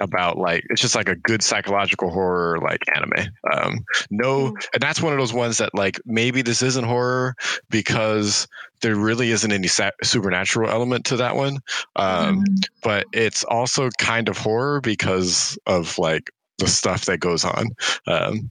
about 0.00 0.38
like 0.38 0.64
it's 0.70 0.80
just 0.80 0.94
like 0.94 1.08
a 1.08 1.16
good 1.16 1.42
psychological 1.42 2.10
horror 2.10 2.58
like 2.58 2.80
anime 2.94 3.28
um 3.52 3.84
no 4.10 4.46
mm-hmm. 4.48 4.56
and 4.72 4.82
that's 4.82 5.00
one 5.00 5.12
of 5.12 5.18
those 5.18 5.32
ones 5.32 5.58
that 5.58 5.74
like 5.74 6.00
maybe 6.04 6.42
this 6.42 6.62
isn't 6.62 6.84
horror 6.84 7.34
because 7.70 8.48
there 8.82 8.96
really 8.96 9.30
isn't 9.30 9.52
any 9.52 9.68
sa- 9.68 9.90
supernatural 10.02 10.70
element 10.70 11.04
to 11.04 11.16
that 11.16 11.36
one 11.36 11.58
um 11.96 12.40
mm-hmm. 12.40 12.54
but 12.82 13.06
it's 13.12 13.44
also 13.44 13.88
kind 13.98 14.28
of 14.28 14.36
horror 14.36 14.80
because 14.80 15.58
of 15.66 15.96
like 15.98 16.30
the 16.58 16.68
stuff 16.68 17.04
that 17.04 17.18
goes 17.18 17.44
on 17.44 17.68
um 18.06 18.50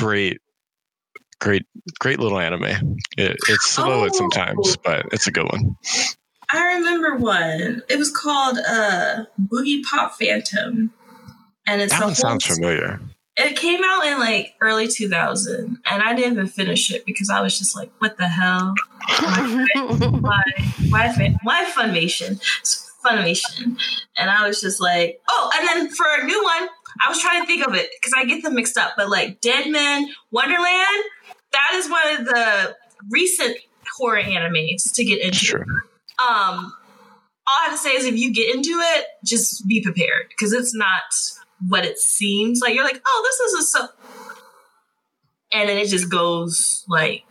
great 0.00 0.40
great 1.40 1.66
great 1.98 2.18
little 2.18 2.38
anime. 2.38 2.64
It, 3.16 3.36
it's 3.48 3.70
slow 3.70 4.02
oh. 4.02 4.06
at 4.06 4.14
sometimes 4.14 4.76
but 4.78 5.06
it's 5.12 5.26
a 5.26 5.32
good 5.32 5.44
one. 5.44 5.76
I 6.52 6.74
remember 6.74 7.16
one. 7.16 7.82
It 7.88 7.98
was 7.98 8.10
called 8.10 8.58
uh 8.58 9.24
Boogiepop 9.40 10.12
Phantom. 10.12 10.92
And 11.66 11.82
it's 11.82 11.92
that 11.92 12.04
one 12.04 12.14
sounds 12.14 12.46
familiar. 12.46 13.00
It 13.36 13.56
came 13.56 13.80
out 13.84 14.04
in 14.06 14.18
like 14.18 14.54
early 14.60 14.86
2000 14.86 15.78
and 15.90 16.02
i 16.02 16.14
didn't 16.14 16.32
even 16.32 16.46
finish 16.46 16.90
it 16.90 17.06
because 17.06 17.30
i 17.30 17.40
was 17.40 17.58
just 17.58 17.76
like 17.76 17.90
what 17.98 18.16
the 18.18 18.28
hell? 18.28 18.74
Why 19.08 19.66
why 20.20 20.42
why, 20.90 21.36
why 21.42 21.72
funimation 21.74 22.40
funimation. 23.04 23.78
And 24.16 24.28
i 24.28 24.46
was 24.46 24.60
just 24.60 24.80
like 24.80 25.22
oh 25.28 25.50
and 25.56 25.68
then 25.68 25.90
for 25.90 26.06
a 26.18 26.24
new 26.24 26.42
one 26.42 26.68
I 27.04 27.08
was 27.08 27.20
trying 27.20 27.42
to 27.42 27.46
think 27.46 27.66
of 27.66 27.74
it 27.74 27.88
because 28.00 28.14
I 28.16 28.24
get 28.24 28.42
them 28.42 28.54
mixed 28.54 28.76
up, 28.76 28.92
but 28.96 29.08
like 29.08 29.40
Dead 29.40 29.64
Deadman 29.64 30.08
Wonderland, 30.30 31.04
that 31.52 31.72
is 31.74 31.90
one 31.90 32.16
of 32.16 32.24
the 32.26 32.76
recent 33.10 33.56
horror 33.96 34.22
animes 34.22 34.92
to 34.94 35.04
get 35.04 35.22
into. 35.22 35.36
Sure. 35.36 35.64
Um, 36.18 36.72
all 37.46 37.56
I 37.58 37.70
have 37.70 37.72
to 37.72 37.78
say 37.78 37.90
is 37.90 38.04
if 38.04 38.16
you 38.16 38.32
get 38.32 38.54
into 38.54 38.70
it, 38.70 39.06
just 39.24 39.66
be 39.66 39.82
prepared 39.82 40.28
because 40.28 40.52
it's 40.52 40.74
not 40.74 41.02
what 41.68 41.84
it 41.84 41.98
seems 41.98 42.60
like. 42.60 42.74
You're 42.74 42.84
like, 42.84 43.00
oh, 43.04 43.22
this 43.24 43.52
is 43.52 43.60
a 43.60 43.66
so, 43.66 43.88
and 45.52 45.68
then 45.68 45.78
it 45.78 45.88
just 45.88 46.10
goes 46.10 46.84
like 46.88 47.24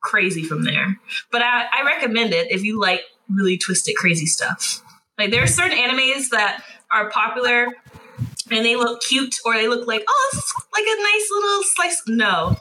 crazy 0.00 0.42
from 0.42 0.64
there. 0.64 0.98
But 1.30 1.42
I, 1.42 1.66
I 1.72 1.84
recommend 1.84 2.32
it 2.32 2.50
if 2.50 2.62
you 2.64 2.80
like 2.80 3.02
really 3.28 3.58
twisted, 3.58 3.94
crazy 3.96 4.26
stuff. 4.26 4.82
Like 5.18 5.30
there 5.30 5.42
are 5.42 5.46
certain 5.46 5.76
animes 5.76 6.30
that 6.30 6.64
are 6.90 7.10
popular 7.10 7.68
and 8.50 8.64
they 8.64 8.76
look 8.76 9.02
cute 9.02 9.36
or 9.44 9.54
they 9.54 9.68
look 9.68 9.86
like 9.86 10.04
oh 10.08 10.30
this 10.32 10.44
is 10.44 10.52
like 10.72 10.84
a 10.84 11.02
nice 11.02 11.28
little 11.30 11.62
slice. 11.62 12.02
No. 12.06 12.56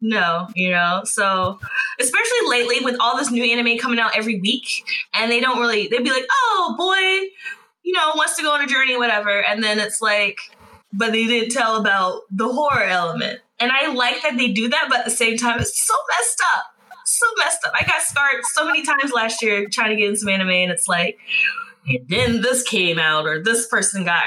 No 0.00 0.48
you 0.54 0.70
know? 0.70 1.02
So 1.04 1.58
especially 2.00 2.48
lately 2.48 2.84
with 2.84 2.96
all 3.00 3.16
this 3.16 3.30
new 3.30 3.44
anime 3.44 3.78
coming 3.78 3.98
out 3.98 4.16
every 4.16 4.40
week 4.40 4.66
and 5.14 5.30
they 5.30 5.40
don't 5.40 5.58
really 5.60 5.88
they'd 5.88 6.04
be 6.04 6.10
like 6.10 6.26
oh 6.30 6.74
boy 6.76 7.28
you 7.82 7.92
know 7.92 8.12
wants 8.16 8.36
to 8.36 8.42
go 8.42 8.52
on 8.52 8.62
a 8.62 8.66
journey 8.66 8.96
whatever. 8.96 9.44
And 9.46 9.62
then 9.62 9.78
it's 9.78 10.00
like 10.00 10.38
but 10.92 11.12
they 11.12 11.26
didn't 11.26 11.50
tell 11.50 11.76
about 11.76 12.22
the 12.30 12.48
horror 12.48 12.84
element. 12.84 13.40
And 13.58 13.72
i 13.72 13.90
like 13.92 14.22
that 14.22 14.36
they 14.36 14.52
do 14.52 14.68
that 14.68 14.86
but 14.88 15.00
at 15.00 15.04
the 15.04 15.10
same 15.10 15.36
time 15.36 15.60
it's 15.60 15.86
so 15.86 15.94
messed 16.18 16.42
up. 16.56 16.64
So 17.04 17.26
messed 17.38 17.64
up. 17.64 17.72
I 17.78 17.84
got 17.84 18.02
scarred 18.02 18.44
so 18.52 18.66
many 18.66 18.82
times 18.82 19.12
last 19.12 19.40
year 19.40 19.68
trying 19.70 19.90
to 19.90 19.96
get 19.96 20.08
into 20.08 20.18
some 20.18 20.28
anime 20.28 20.50
and 20.50 20.72
it's 20.72 20.88
like 20.88 21.18
and 21.88 22.08
then 22.08 22.40
this 22.42 22.62
came 22.62 22.98
out 22.98 23.26
or 23.26 23.42
this 23.42 23.66
person 23.68 24.04
got 24.04 24.24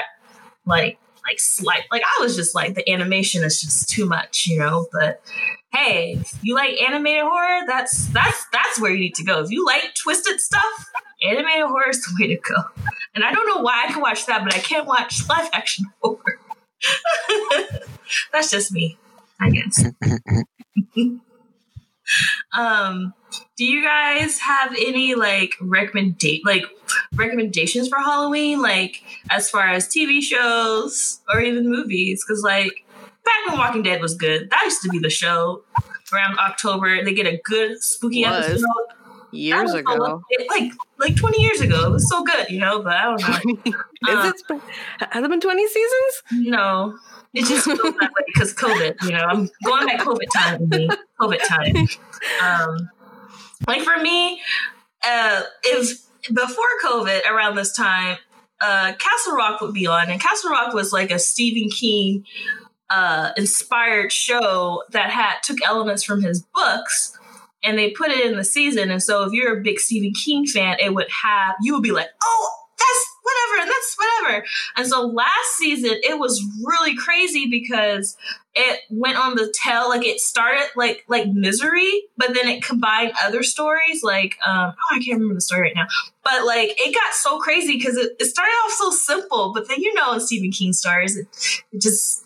like 0.70 0.98
like 1.28 1.38
slight 1.38 1.82
like 1.90 2.02
I 2.02 2.22
was 2.22 2.34
just 2.36 2.54
like 2.54 2.74
the 2.74 2.88
animation 2.90 3.44
is 3.44 3.60
just 3.60 3.88
too 3.88 4.06
much, 4.06 4.46
you 4.46 4.58
know. 4.58 4.86
But 4.92 5.20
hey, 5.72 6.18
you 6.42 6.54
like 6.54 6.80
animated 6.80 7.24
horror, 7.24 7.66
that's 7.66 8.06
that's 8.08 8.46
that's 8.52 8.80
where 8.80 8.90
you 8.90 9.00
need 9.00 9.14
to 9.16 9.24
go. 9.24 9.40
If 9.40 9.50
you 9.50 9.64
like 9.66 9.94
twisted 9.94 10.40
stuff, 10.40 10.90
animated 11.22 11.66
horror 11.66 11.90
is 11.90 12.02
the 12.02 12.16
way 12.20 12.28
to 12.28 12.36
go. 12.36 12.62
And 13.14 13.24
I 13.24 13.32
don't 13.32 13.46
know 13.46 13.62
why 13.62 13.84
I 13.86 13.92
can 13.92 14.00
watch 14.00 14.26
that, 14.26 14.42
but 14.44 14.54
I 14.54 14.58
can't 14.58 14.86
watch 14.86 15.28
live 15.28 15.50
action 15.52 15.86
horror. 16.00 16.38
that's 18.32 18.50
just 18.50 18.72
me, 18.72 18.96
I 19.40 19.50
guess. 19.50 19.84
um 22.56 23.14
do 23.60 23.66
you 23.66 23.84
guys 23.84 24.38
have 24.38 24.72
any 24.72 25.14
like 25.14 25.54
recommend 25.60 26.18
like 26.46 26.64
recommendations 27.14 27.88
for 27.88 27.98
Halloween, 27.98 28.62
like 28.62 29.02
as 29.30 29.50
far 29.50 29.68
as 29.68 29.86
TV 29.86 30.22
shows 30.22 31.20
or 31.30 31.42
even 31.42 31.68
movies? 31.68 32.24
Because 32.24 32.42
like 32.42 32.86
back 33.22 33.34
when 33.46 33.58
Walking 33.58 33.82
Dead 33.82 34.00
was 34.00 34.14
good, 34.14 34.48
that 34.48 34.62
used 34.64 34.80
to 34.84 34.88
be 34.88 34.98
the 34.98 35.10
show. 35.10 35.62
Around 36.10 36.38
October, 36.38 37.04
they 37.04 37.12
get 37.12 37.26
a 37.26 37.38
good 37.44 37.82
spooky 37.82 38.24
was. 38.24 38.46
episode. 38.46 38.66
Years 39.30 39.74
ago, 39.74 40.22
like 40.48 40.72
like 40.98 41.16
twenty 41.16 41.42
years 41.42 41.60
ago, 41.60 41.86
it 41.86 41.90
was 41.90 42.08
so 42.08 42.24
good, 42.24 42.48
you 42.48 42.60
know. 42.60 42.82
But 42.82 42.94
I 42.94 43.04
don't 43.04 43.46
know. 43.46 43.74
Is 44.24 44.32
it? 44.32 44.42
Uh, 44.50 44.58
has 45.10 45.22
it 45.22 45.30
been 45.30 45.38
twenty 45.38 45.68
seasons? 45.68 46.22
No, 46.32 46.98
it 47.34 47.44
just 47.44 47.66
feels 47.66 47.78
that 47.78 48.10
way 48.10 48.24
because 48.26 48.54
COVID. 48.54 49.02
You 49.02 49.12
know, 49.12 49.24
I'm 49.28 49.50
going 49.64 49.86
back 49.86 50.00
COVID 50.00 50.30
time. 50.32 50.70
COVID 51.20 51.46
time. 51.46 51.88
Um, 52.44 52.90
like 53.66 53.82
for 53.82 54.00
me, 54.00 54.40
uh, 55.06 55.42
if 55.64 56.00
before 56.34 56.66
COVID, 56.84 57.26
around 57.26 57.56
this 57.56 57.74
time, 57.74 58.18
uh, 58.60 58.92
Castle 58.98 59.34
Rock 59.34 59.60
would 59.60 59.72
be 59.72 59.86
on, 59.86 60.10
and 60.10 60.20
Castle 60.20 60.50
Rock 60.50 60.74
was 60.74 60.92
like 60.92 61.10
a 61.10 61.18
Stephen 61.18 61.70
King 61.70 62.24
uh, 62.90 63.30
inspired 63.36 64.12
show 64.12 64.82
that 64.90 65.10
had 65.10 65.36
took 65.42 65.58
elements 65.64 66.02
from 66.02 66.22
his 66.22 66.42
books 66.54 67.16
and 67.62 67.78
they 67.78 67.90
put 67.90 68.10
it 68.10 68.26
in 68.26 68.36
the 68.36 68.44
season. 68.44 68.90
And 68.90 69.02
so, 69.02 69.24
if 69.24 69.32
you're 69.32 69.58
a 69.58 69.62
big 69.62 69.78
Stephen 69.78 70.12
King 70.12 70.46
fan, 70.46 70.76
it 70.80 70.94
would 70.94 71.08
have 71.22 71.56
you 71.62 71.74
would 71.74 71.82
be 71.82 71.92
like, 71.92 72.08
"Oh, 72.22 72.50
that's 72.78 73.09
whatever, 73.30 73.70
that's 73.70 73.96
whatever. 73.96 74.46
And 74.76 74.86
so 74.86 75.06
last 75.06 75.56
season, 75.56 75.92
it 76.02 76.18
was 76.18 76.42
really 76.64 76.96
crazy 76.96 77.46
because 77.46 78.16
it 78.54 78.80
went 78.90 79.16
on 79.16 79.36
the 79.36 79.52
tail, 79.64 79.88
like 79.88 80.04
it 80.04 80.20
started 80.20 80.66
like 80.76 81.04
like 81.08 81.28
misery, 81.28 82.02
but 82.16 82.34
then 82.34 82.48
it 82.48 82.64
combined 82.64 83.12
other 83.24 83.42
stories, 83.42 84.02
like 84.02 84.36
um, 84.46 84.74
oh, 84.76 84.96
I 84.96 84.98
can't 84.98 85.14
remember 85.14 85.34
the 85.34 85.40
story 85.40 85.62
right 85.62 85.76
now. 85.76 85.86
But 86.24 86.44
like 86.44 86.74
it 86.80 86.94
got 86.94 87.14
so 87.14 87.38
crazy 87.38 87.76
because 87.76 87.96
it, 87.96 88.16
it 88.18 88.24
started 88.24 88.52
off 88.64 88.72
so 88.72 88.90
simple, 88.90 89.52
but 89.54 89.68
then 89.68 89.80
you 89.80 89.94
know 89.94 90.18
Stephen 90.18 90.50
King 90.50 90.72
stories, 90.72 91.16
it, 91.16 91.26
it 91.72 91.80
just 91.80 92.24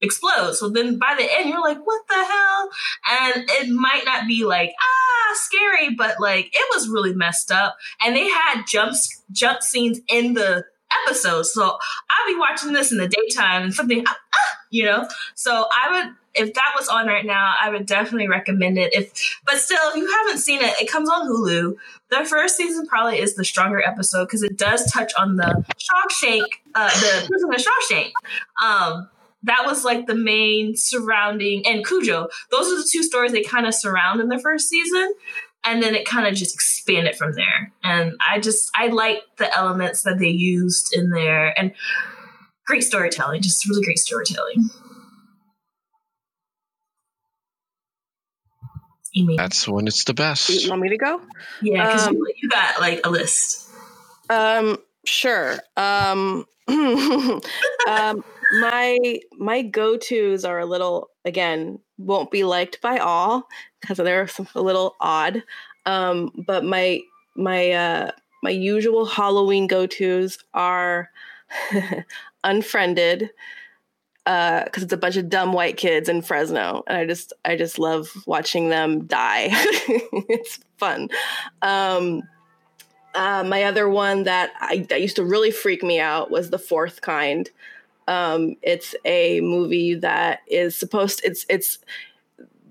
explode. 0.00 0.54
So 0.54 0.68
then 0.68 0.98
by 0.98 1.14
the 1.18 1.28
end, 1.30 1.48
you're 1.48 1.60
like, 1.60 1.78
what 1.84 2.02
the 2.08 2.14
hell? 2.14 2.70
And 3.10 3.44
it 3.50 3.68
might 3.68 4.02
not 4.04 4.26
be 4.26 4.44
like, 4.44 4.72
ah, 4.80 5.34
scary, 5.34 5.94
but 5.94 6.20
like 6.20 6.46
it 6.46 6.74
was 6.74 6.88
really 6.88 7.14
messed 7.14 7.50
up. 7.50 7.76
And 8.02 8.14
they 8.14 8.28
had 8.28 8.64
jumps, 8.66 9.22
jump 9.32 9.62
scenes 9.62 10.00
in 10.08 10.34
the 10.34 10.64
episode. 11.06 11.46
So 11.46 11.62
I'll 11.64 12.32
be 12.32 12.38
watching 12.38 12.72
this 12.72 12.92
in 12.92 12.98
the 12.98 13.08
daytime 13.08 13.62
and 13.62 13.74
something, 13.74 14.04
ah, 14.06 14.16
ah, 14.34 14.58
you 14.70 14.84
know. 14.84 15.08
So 15.34 15.52
I 15.52 15.90
would, 15.92 16.14
if 16.34 16.54
that 16.54 16.72
was 16.78 16.88
on 16.88 17.06
right 17.08 17.26
now, 17.26 17.54
I 17.60 17.70
would 17.70 17.86
definitely 17.86 18.28
recommend 18.28 18.78
it. 18.78 18.94
If, 18.94 19.40
but 19.44 19.56
still, 19.56 19.78
if 19.90 19.96
you 19.96 20.08
haven't 20.08 20.38
seen 20.38 20.60
it, 20.62 20.74
it 20.80 20.90
comes 20.90 21.08
on 21.08 21.26
Hulu. 21.26 21.74
The 22.10 22.24
first 22.24 22.56
season 22.56 22.86
probably 22.86 23.18
is 23.18 23.34
the 23.34 23.44
stronger 23.44 23.82
episode 23.84 24.26
because 24.26 24.42
it 24.42 24.56
does 24.56 24.90
touch 24.92 25.12
on 25.18 25.36
the 25.36 25.64
Shawshank, 25.76 26.44
uh, 26.74 26.90
the 26.90 27.26
prison 27.26 27.52
of 27.52 27.60
Shawshank. 27.60 28.12
Um, 28.62 29.08
that 29.44 29.64
was 29.66 29.84
like 29.84 30.06
the 30.06 30.14
main 30.14 30.76
surrounding 30.76 31.66
and 31.66 31.86
Cujo. 31.86 32.28
Those 32.50 32.72
are 32.72 32.76
the 32.76 32.88
two 32.90 33.02
stories 33.02 33.32
they 33.32 33.42
kind 33.42 33.66
of 33.66 33.74
surround 33.74 34.20
in 34.20 34.28
the 34.28 34.38
first 34.38 34.68
season. 34.68 35.14
And 35.64 35.82
then 35.82 35.94
it 35.94 36.06
kind 36.06 36.26
of 36.26 36.34
just 36.34 36.54
expanded 36.54 37.16
from 37.16 37.34
there. 37.34 37.72
And 37.82 38.12
I 38.28 38.40
just 38.40 38.70
I 38.74 38.88
like 38.88 39.22
the 39.38 39.54
elements 39.56 40.02
that 40.02 40.18
they 40.18 40.28
used 40.28 40.94
in 40.96 41.10
there 41.10 41.58
and 41.58 41.72
great 42.66 42.84
storytelling, 42.84 43.42
just 43.42 43.68
really 43.68 43.84
great 43.84 43.98
storytelling. 43.98 44.70
Amy. 49.16 49.36
That's 49.36 49.66
when 49.66 49.86
it's 49.86 50.04
the 50.04 50.14
best. 50.14 50.48
You 50.48 50.70
want 50.70 50.82
me 50.82 50.90
to 50.90 50.98
go? 50.98 51.20
Yeah, 51.62 51.86
because 51.86 52.06
Um, 52.06 52.14
you, 52.14 52.32
you 52.42 52.48
got 52.48 52.80
like 52.80 53.00
a 53.04 53.10
list. 53.10 53.68
Um, 54.30 54.78
sure. 55.04 55.58
Um, 55.76 56.46
um, 56.68 58.24
my 58.52 59.20
my 59.38 59.62
go 59.62 59.96
tos 59.96 60.44
are 60.44 60.58
a 60.58 60.66
little 60.66 61.10
again 61.24 61.78
won't 61.98 62.30
be 62.30 62.44
liked 62.44 62.80
by 62.80 62.98
all 62.98 63.48
because 63.80 63.98
they're 63.98 64.28
a 64.54 64.62
little 64.62 64.96
odd. 65.00 65.42
Um, 65.86 66.32
but 66.46 66.64
my 66.64 67.00
my 67.34 67.70
uh, 67.70 68.10
my 68.42 68.50
usual 68.50 69.06
Halloween 69.06 69.66
go 69.66 69.86
tos 69.86 70.38
are 70.54 71.10
Unfriended 72.44 73.30
because 74.24 74.82
it's 74.82 74.92
a 74.92 74.98
bunch 74.98 75.16
of 75.16 75.30
dumb 75.30 75.54
white 75.54 75.78
kids 75.78 76.08
in 76.08 76.20
Fresno, 76.20 76.84
and 76.86 76.98
I 76.98 77.06
just 77.06 77.32
I 77.44 77.56
just 77.56 77.78
love 77.78 78.10
watching 78.26 78.68
them 78.68 79.06
die. 79.06 79.48
it's 80.28 80.60
fun. 80.76 81.08
Um, 81.62 82.22
uh, 83.14 83.42
my 83.44 83.64
other 83.64 83.88
one 83.88 84.24
that 84.24 84.52
I 84.60 84.86
that 84.90 85.00
used 85.00 85.16
to 85.16 85.24
really 85.24 85.50
freak 85.50 85.82
me 85.82 85.98
out 85.98 86.30
was 86.30 86.50
the 86.50 86.58
fourth 86.58 87.00
kind. 87.00 87.48
Um, 88.08 88.56
it's 88.62 88.94
a 89.04 89.40
movie 89.42 89.94
that 89.94 90.40
is 90.48 90.74
supposed 90.74 91.20
it's 91.24 91.44
it's 91.48 91.78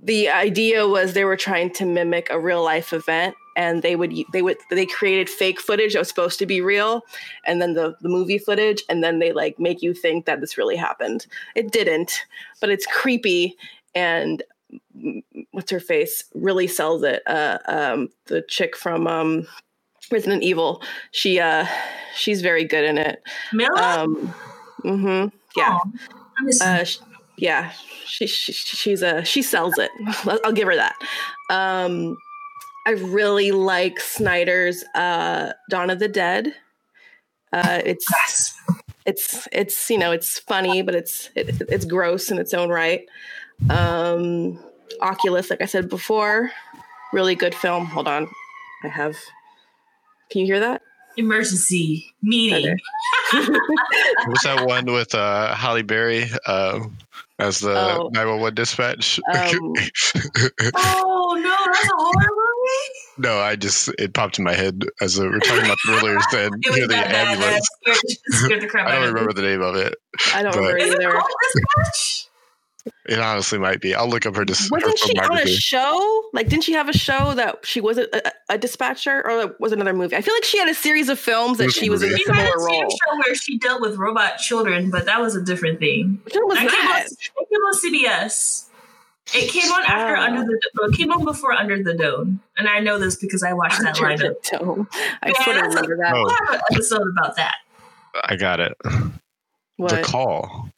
the 0.02 0.30
idea 0.30 0.88
was 0.88 1.14
they 1.14 1.26
were 1.26 1.38
trying 1.38 1.72
to 1.74 1.86
mimic 1.86 2.28
a 2.30 2.40
real 2.40 2.64
life 2.64 2.92
event 2.92 3.36
and 3.56 3.82
they 3.84 3.96
would 3.96 4.14
they 4.34 4.42
would 4.42 4.58
they 4.70 4.86
created 4.86 5.30
fake 5.30 5.62
footage 5.62 5.94
that 5.94 6.00
was 6.00 6.08
supposed 6.08 6.40
to 6.40 6.46
be 6.46 6.60
real 6.60 7.02
and 7.46 7.62
then 7.62 7.74
the, 7.74 7.96
the 8.02 8.10
movie 8.10 8.38
footage 8.38 8.84
and 8.90 9.04
then 9.04 9.20
they 9.20 9.32
like 9.32 9.60
make 9.60 9.82
you 9.82 9.94
think 9.94 10.26
that 10.26 10.42
this 10.42 10.58
really 10.58 10.76
happened 10.76 11.28
it 11.56 11.72
didn't 11.72 12.24
but 12.60 12.70
it's 12.70 12.86
creepy 12.88 13.56
and 13.94 14.44
what's 15.52 15.72
her 15.72 15.80
face 15.80 16.24
really 16.34 16.68
sells 16.68 17.04
it 17.04 17.22
uh, 17.28 17.58
um, 17.68 18.10
the 18.26 18.42
chick 18.44 18.76
from 18.76 19.08
um, 19.08 19.48
Resident 20.12 20.44
Evil. 20.44 20.82
She 21.12 21.40
uh 21.40 21.66
she's 22.16 22.42
very 22.42 22.64
good 22.64 22.84
in 22.84 22.98
it. 22.98 23.22
Milla? 23.54 24.02
Um 24.02 24.34
mhm. 24.84 25.32
Yeah. 25.56 25.74
Aw, 25.74 25.82
I 26.40 26.44
miss 26.44 26.62
Uh 26.62 26.84
sh- 26.84 27.00
yeah. 27.38 27.72
She, 28.06 28.26
she 28.28 28.52
she's 28.54 29.02
a 29.02 29.24
she 29.24 29.42
sells 29.42 29.78
it. 29.78 29.92
I'll 30.44 30.52
give 30.52 30.68
her 30.68 30.76
that. 30.76 30.96
Um 31.50 32.18
I 32.86 32.92
really 32.92 33.52
like 33.52 34.00
Snyder's 34.00 34.84
uh 34.96 35.54
Dawn 35.70 35.90
of 35.90 36.00
the 36.00 36.08
Dead. 36.08 36.54
Uh 37.54 37.82
it's 37.86 38.06
Yes. 38.12 38.62
it's 39.06 39.48
it's 39.52 39.90
you 39.90 39.98
know 39.98 40.12
it's 40.12 40.40
funny 40.40 40.82
but 40.82 40.94
it's 40.96 41.30
it, 41.36 41.62
it's 41.70 41.86
gross 41.86 42.30
in 42.32 42.38
its 42.40 42.54
own 42.54 42.70
right 42.70 43.06
um 43.70 44.60
oculus 45.02 45.50
like 45.50 45.62
i 45.62 45.66
said 45.66 45.88
before 45.90 46.52
really 47.14 47.34
good 47.36 47.56
film 47.56 47.86
hold 47.86 48.06
on 48.08 48.28
i 48.84 48.88
have 48.90 49.16
can 50.30 50.42
you 50.42 50.46
hear 50.46 50.60
that 50.60 50.82
Emergency 51.16 52.14
meeting. 52.22 52.68
Okay. 52.68 52.76
Was 53.34 54.40
that 54.44 54.66
one 54.66 54.86
with 54.86 55.14
uh, 55.16 55.54
Halle 55.56 55.82
Berry 55.84 56.26
uh, 56.46 56.80
as 57.40 57.60
the 57.60 57.72
Oh. 57.78 58.10
911 58.14 58.56
dispatch? 58.56 59.20
Um, 59.28 59.74
Oh 60.76 61.36
no, 61.40 61.56
that's 61.74 61.86
a 61.86 61.96
horror 61.96 62.30
movie. 62.30 62.94
no, 63.20 63.40
I 63.40 63.56
just 63.56 63.90
it 64.00 64.14
popped 64.14 64.38
in 64.40 64.46
my 64.46 64.54
head 64.54 64.84
as 65.02 65.20
uh, 65.20 65.24
we're 65.24 65.40
talking 65.40 65.66
about 65.66 65.78
thrillers. 65.86 66.24
Then 66.32 66.52
It 66.62 66.68
was 66.70 66.76
hear 66.78 66.88
the 66.88 66.94
that 66.96 67.06
bad. 67.12 67.14
That 67.14 67.28
ambulance. 67.28 67.68
scared, 67.82 67.98
scared 68.32 68.62
the 68.62 68.80
I 68.80 68.96
don't 68.96 69.08
remember 69.14 69.34
the 69.34 69.42
name 69.42 69.62
of 69.62 69.76
it. 69.76 69.96
i 70.34 70.42
don't 70.44 70.52
But- 70.54 70.60
remember 70.60 70.78
Is 70.78 70.90
it 70.94 71.02
either 71.02 71.12
called 71.12 71.32
Dispatch? 71.54 72.28
It 73.08 73.20
honestly 73.20 73.58
might 73.60 73.80
be. 73.82 73.96
I'll 73.96 74.10
look 74.10 74.26
up 74.26 74.36
her. 74.36 74.46
Dis- 74.46 74.70
wasn't 74.72 74.98
she 75.00 75.18
on 75.20 75.38
a 75.38 75.48
show 75.48 76.24
like 76.34 76.50
didn't 76.50 76.64
she 76.64 76.74
have 76.74 76.90
a 76.90 76.94
show 76.94 77.34
that 77.36 77.66
she 77.66 77.80
wasn't 77.82 78.14
a, 78.14 78.32
a 78.50 78.58
dispatcher 78.58 79.26
or 79.26 79.42
it 79.42 79.60
was 79.60 79.72
another 79.72 79.94
movie 79.94 80.16
i 80.16 80.22
feel 80.22 80.34
like 80.34 80.44
she 80.44 80.58
had 80.58 80.68
a 80.70 80.74
series 80.74 81.10
of 81.10 81.18
films 81.20 81.58
that 81.58 81.66
was 81.66 81.78
a 81.78 81.80
she 81.80 81.90
was 81.90 82.04
in 82.04 82.10
a 82.10 82.12
movie. 82.12 82.24
She 82.24 82.32
had 82.32 82.50
similar 82.52 82.68
a 82.68 82.72
role 82.82 82.90
show 82.90 83.18
where 83.18 83.36
she 83.36 83.58
dealt 83.58 83.82
with 83.82 83.96
robot 83.98 84.38
children, 84.38 84.90
but 84.92 85.06
that 85.06 85.22
was 85.22 85.36
a 85.36 85.42
different 85.42 85.80
thing. 85.80 86.20
which 86.24 86.34
was 86.36 86.58
That 86.58 86.70
came, 86.70 86.90
on, 86.90 87.02
it 87.02 87.94
came 88.04 88.14
on 88.14 88.26
CBS. 88.26 88.64
It 89.34 89.50
came 89.52 89.72
on 89.72 89.84
after 89.86 90.16
Oh. 90.18 90.22
Under 90.22 90.42
the 90.44 90.60
well, 90.80 90.90
it 90.90 90.96
came 90.96 91.12
on 91.12 91.26
before 91.26 91.54
Under 91.54 91.82
the 91.84 91.94
Dome, 91.94 92.40
and 92.58 92.68
I 92.70 92.80
know 92.80 92.98
this 92.98 93.16
because 93.16 93.44
I 93.44 93.54
watched 93.54 93.82
that 93.82 93.96
lineup. 93.96 94.42
the 94.50 94.58
Dome. 94.58 94.88
i 95.22 95.30
Yeah, 95.30 95.44
sort 95.44 95.58
of 95.58 95.64
remember 95.68 95.98
that 95.98 96.14
Oh. 96.14 96.24
We'll 96.24 96.30
have 96.48 96.56
an 96.56 96.62
episode 96.72 97.08
about 97.18 97.36
that. 97.36 97.56
I 98.24 98.36
got 98.36 98.60
it. 98.60 98.74
what 99.78 99.92
The 99.92 100.02
call. 100.02 100.70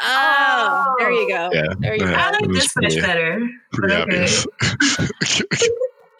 Oh 0.00 0.94
there 0.98 1.10
you 1.12 1.28
go 1.28 1.50
Yeah. 1.52 1.62
there 1.78 1.94
you 1.94 2.00
go 2.04 2.10
Yeah. 2.10 2.26
I 2.26 2.30
like 2.32 2.42
it 2.42 2.48
was 2.48 2.58
Dispatch 2.62 2.82
pretty- 2.84 3.00
better. 3.00 3.48
But 3.72 3.78
Pretty 3.80 3.94
okay. 3.94 5.68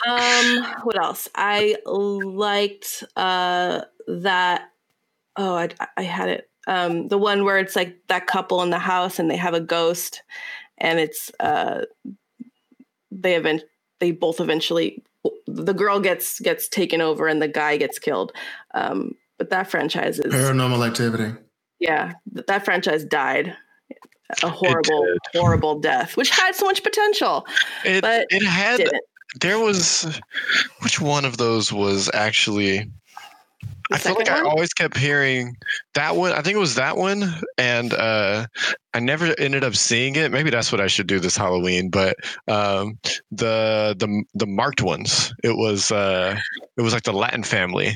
Um, 0.06 0.64
what 0.84 0.96
else? 0.98 1.28
I 1.34 1.76
liked 1.84 3.04
uh 3.16 3.82
that. 4.08 4.70
Oh, 5.36 5.54
I 5.56 5.68
I 5.96 6.02
had 6.04 6.30
it. 6.30 6.48
Um, 6.66 7.08
the 7.08 7.18
one 7.18 7.44
where 7.44 7.58
it's 7.58 7.76
like 7.76 7.98
that 8.08 8.26
couple 8.26 8.62
in 8.62 8.70
the 8.70 8.78
house 8.78 9.18
and 9.18 9.30
they 9.30 9.36
have 9.36 9.52
a 9.52 9.60
ghost, 9.60 10.22
and 10.78 10.98
it's 10.98 11.30
uh, 11.38 11.82
they 13.10 13.36
event 13.36 13.62
they 13.98 14.10
both 14.10 14.40
eventually 14.40 15.04
the 15.46 15.74
girl 15.74 16.00
gets 16.00 16.40
gets 16.40 16.66
taken 16.66 17.02
over 17.02 17.26
and 17.28 17.42
the 17.42 17.48
guy 17.48 17.76
gets 17.76 17.98
killed. 17.98 18.32
Um, 18.72 19.16
but 19.36 19.50
that 19.50 19.70
franchise 19.70 20.18
is 20.18 20.32
Paranormal 20.32 20.86
activity. 20.86 21.34
Yeah, 21.80 22.12
th- 22.34 22.46
that 22.46 22.64
franchise 22.64 23.04
died 23.04 23.56
a 24.42 24.48
horrible 24.48 25.06
horrible 25.34 25.80
death, 25.80 26.16
which 26.16 26.30
had 26.30 26.54
so 26.54 26.66
much 26.66 26.82
potential, 26.82 27.46
it 27.84 28.02
but 28.02 28.26
it 28.30 28.44
had 28.44 28.78
didn't. 28.78 29.02
there 29.40 29.58
was 29.58 30.20
which 30.82 31.00
one 31.00 31.24
of 31.24 31.36
those 31.36 31.72
was 31.72 32.10
actually 32.14 32.88
The 33.90 33.96
I 33.96 33.98
feel 33.98 34.14
like 34.14 34.26
second 34.26 34.46
I 34.46 34.48
always 34.48 34.72
kept 34.72 34.96
hearing 34.96 35.56
that 35.94 36.16
one. 36.16 36.32
I 36.32 36.42
think 36.42 36.54
it 36.54 36.60
was 36.60 36.76
that 36.76 36.96
one, 36.96 37.24
and 37.58 37.92
uh, 37.92 38.46
I 38.92 38.98
never 39.00 39.26
ended 39.38 39.62
up 39.62 39.76
seeing 39.76 40.16
it. 40.16 40.32
Maybe 40.32 40.50
that's 40.50 40.72
what 40.72 40.80
I 40.80 40.88
should 40.88 41.06
do 41.06 41.20
this 41.20 41.36
Halloween. 41.36 41.90
But 41.90 42.16
um, 42.48 42.98
the 43.30 43.94
the 43.98 44.24
the 44.34 44.46
marked 44.46 44.82
ones, 44.82 45.32
it 45.44 45.56
was 45.56 45.92
uh, 45.92 46.36
it 46.76 46.82
was 46.82 46.92
like 46.92 47.04
the 47.04 47.12
Latin 47.12 47.44
family. 47.44 47.88